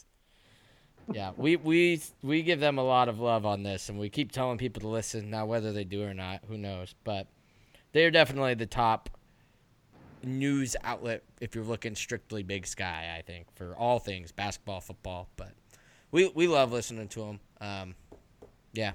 [1.12, 4.33] Yeah, we, we we give them a lot of love on this, and we keep
[4.33, 5.29] telling people to listen.
[5.31, 6.95] Now, whether they do or not, who knows?
[7.05, 7.27] But
[7.93, 9.11] they're definitely the top
[10.23, 13.15] news outlet if you're looking strictly Big Sky.
[13.16, 15.29] I think for all things basketball, football.
[15.37, 15.53] But
[16.11, 17.41] we we love listening to them.
[17.61, 17.95] Um,
[18.73, 18.93] yeah,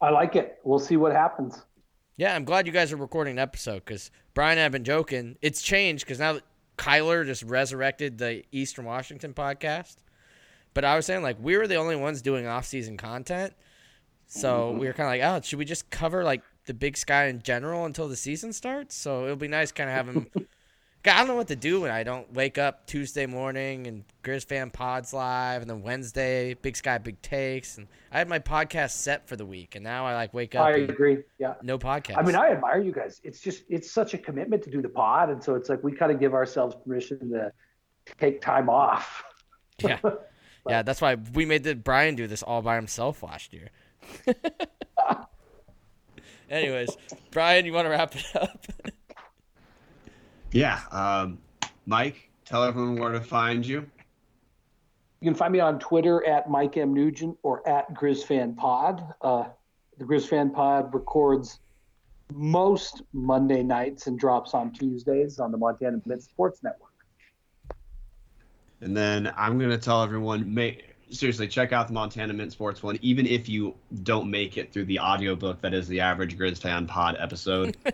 [0.00, 0.58] I like it.
[0.62, 1.64] We'll see what happens.
[2.18, 4.82] Yeah, I'm glad you guys are recording an episode because Brian and I have been
[4.82, 5.36] joking.
[5.40, 6.42] It's changed because now that
[6.76, 9.98] Kyler just resurrected the Eastern Washington podcast.
[10.74, 13.54] But I was saying, like, we were the only ones doing off season content.
[14.26, 14.80] So mm-hmm.
[14.80, 17.40] we were kind of like, oh, should we just cover, like, the big sky in
[17.40, 18.96] general until the season starts?
[18.96, 20.26] So it'll be nice kind of having.
[21.14, 24.46] I don't know what to do when I don't wake up Tuesday morning and Grizz
[24.46, 28.90] Fan Pods live, and then Wednesday Big Sky Big Takes, and I had my podcast
[28.90, 31.18] set for the week, and now I like wake up I agree.
[31.38, 31.54] Yeah.
[31.62, 32.18] no podcast.
[32.18, 33.20] I mean, I admire you guys.
[33.24, 35.30] It's just, it's such a commitment to do the pod.
[35.30, 37.52] And so it's like we kind of give ourselves permission to
[38.18, 39.24] take time off.
[39.80, 40.00] Yeah.
[40.68, 43.70] Yeah, that's why we made the Brian do this all by himself last year.
[46.50, 46.94] Anyways,
[47.30, 48.66] Brian, you want to wrap it up?
[50.52, 50.80] Yeah.
[50.90, 51.38] Um,
[51.86, 53.86] Mike, tell everyone where to find you.
[55.20, 56.94] You can find me on Twitter at Mike M.
[56.94, 59.14] Nugent or at GrizzFanPod.
[59.20, 59.44] Uh,
[59.98, 61.58] the GrizzFan Pod records
[62.32, 66.92] most Monday nights and drops on Tuesdays on the Montana Mid Sports Network.
[68.80, 72.98] And then I'm gonna tell everyone, make seriously check out the Montana Mint Sports one,
[73.02, 76.86] even if you don't make it through the audiobook that is the average Grizz fan
[76.86, 77.76] pod episode.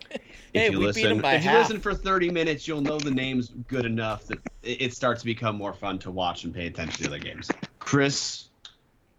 [0.52, 2.96] Hey, if you we beat 'em listen, if you listen for 30 minutes, you'll know
[2.96, 6.54] the names good enough that it, it starts to become more fun to watch and
[6.54, 7.50] pay attention to the games.
[7.80, 8.50] Chris,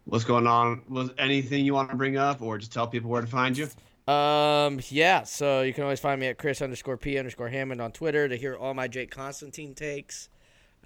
[0.06, 0.80] what's going on?
[0.88, 3.68] Was anything you want to bring up, or just tell people where to find you?
[4.10, 7.92] Um, yeah, so you can always find me at Chris underscore P underscore Hammond on
[7.92, 10.30] Twitter to hear all my Jake Constantine takes.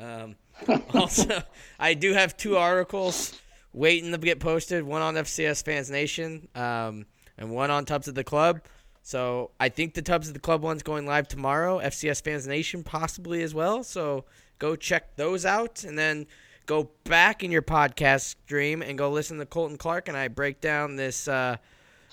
[0.01, 0.37] Um,
[0.95, 1.43] also,
[1.79, 3.39] I do have two articles
[3.73, 7.07] waiting to get posted one on FCS Fans Nation um,
[7.39, 8.63] and one on Tubs of the Club.
[9.03, 11.79] So I think the Tubs of the Club one's going live tomorrow.
[11.79, 13.83] FCS Fans Nation possibly as well.
[13.85, 14.25] So
[14.59, 16.27] go check those out and then
[16.67, 20.61] go back in your podcast stream and go listen to Colton Clark and I break
[20.61, 21.57] down this uh,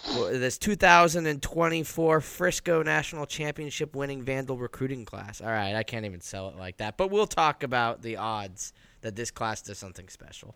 [0.06, 5.42] this 2024 Frisco National Championship winning Vandal recruiting class.
[5.42, 8.74] All right, I can't even sell it like that, but we'll talk about the odds
[9.02, 10.56] that this class does something special.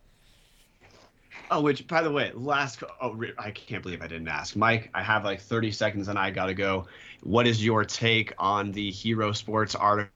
[1.50, 4.56] Oh, which by the way, last oh I can't believe I didn't ask.
[4.56, 6.88] Mike, I have like 30 seconds and I got to go.
[7.24, 10.12] What is your take on the Hero Sports article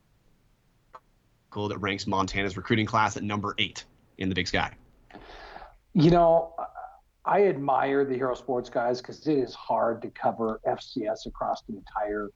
[1.53, 3.83] that ranks Montana's recruiting class at number 8
[4.17, 4.71] in the Big Sky?
[5.93, 6.53] You know,
[7.25, 11.75] I admire the Hero Sports guys cuz it is hard to cover FCS across the
[11.75, 12.29] entire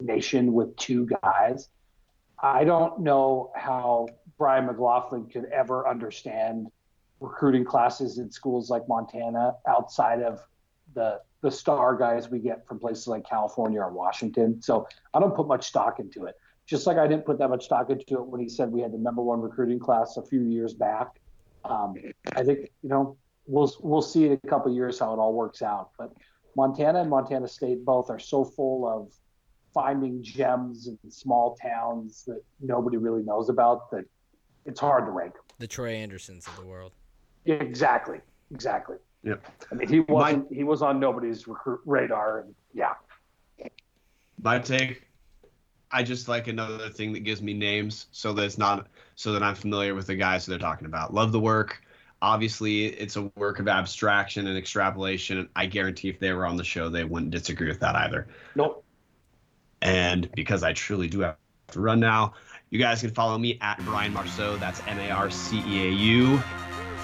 [0.00, 1.68] nation with two guys.
[2.42, 4.08] I don't know how
[4.38, 6.68] Brian McLaughlin could ever understand
[7.20, 10.40] recruiting classes in schools like Montana outside of
[10.94, 14.60] the the star guys we get from places like California or Washington.
[14.60, 16.34] So I don't put much stock into it.
[16.66, 18.92] Just like I didn't put that much stock into it when he said we had
[18.92, 21.20] the number one recruiting class a few years back.
[21.64, 21.94] Um,
[22.34, 23.16] I think you know
[23.50, 25.90] we'll we'll see in a couple years how it all works out.
[25.98, 26.12] But
[26.56, 29.12] Montana and Montana State both are so full of
[29.74, 34.04] finding gems in small towns that nobody really knows about that
[34.66, 35.42] it's hard to rank them.
[35.58, 36.92] The Troy Andersens of the world.
[37.44, 38.20] Yeah, exactly.
[38.52, 38.96] Exactly.
[39.22, 39.46] Yep.
[39.70, 40.50] I mean, he wasn't.
[40.50, 42.94] My, he was on nobody's recruit radar, and yeah.
[44.42, 45.06] My take.
[45.92, 49.42] I just like another thing that gives me names, so that it's not so that
[49.42, 51.12] I'm familiar with the guys that they're talking about.
[51.12, 51.82] Love the work.
[52.22, 55.48] Obviously, it's a work of abstraction and extrapolation.
[55.56, 58.28] I guarantee if they were on the show, they wouldn't disagree with that either.
[58.54, 58.84] Nope.
[59.80, 61.36] And because I truly do have
[61.68, 62.34] to run now,
[62.68, 64.56] you guys can follow me at Brian Marceau.
[64.56, 66.42] That's M A R C E A U.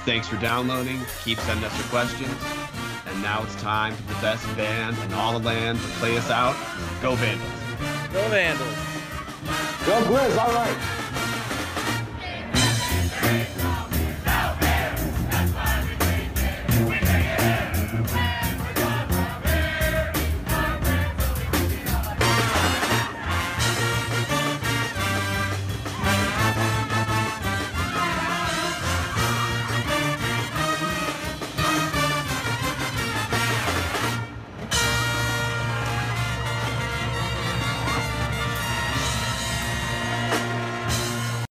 [0.04, 1.00] Thanks for downloading.
[1.24, 2.30] Keep sending us your questions.
[3.06, 6.30] And now it's time for the best band in all the land to play us
[6.30, 6.54] out.
[7.00, 7.50] Go Vandals.
[8.12, 8.76] Go Vandals.
[9.86, 10.38] Go Grizz.
[10.38, 10.95] All right.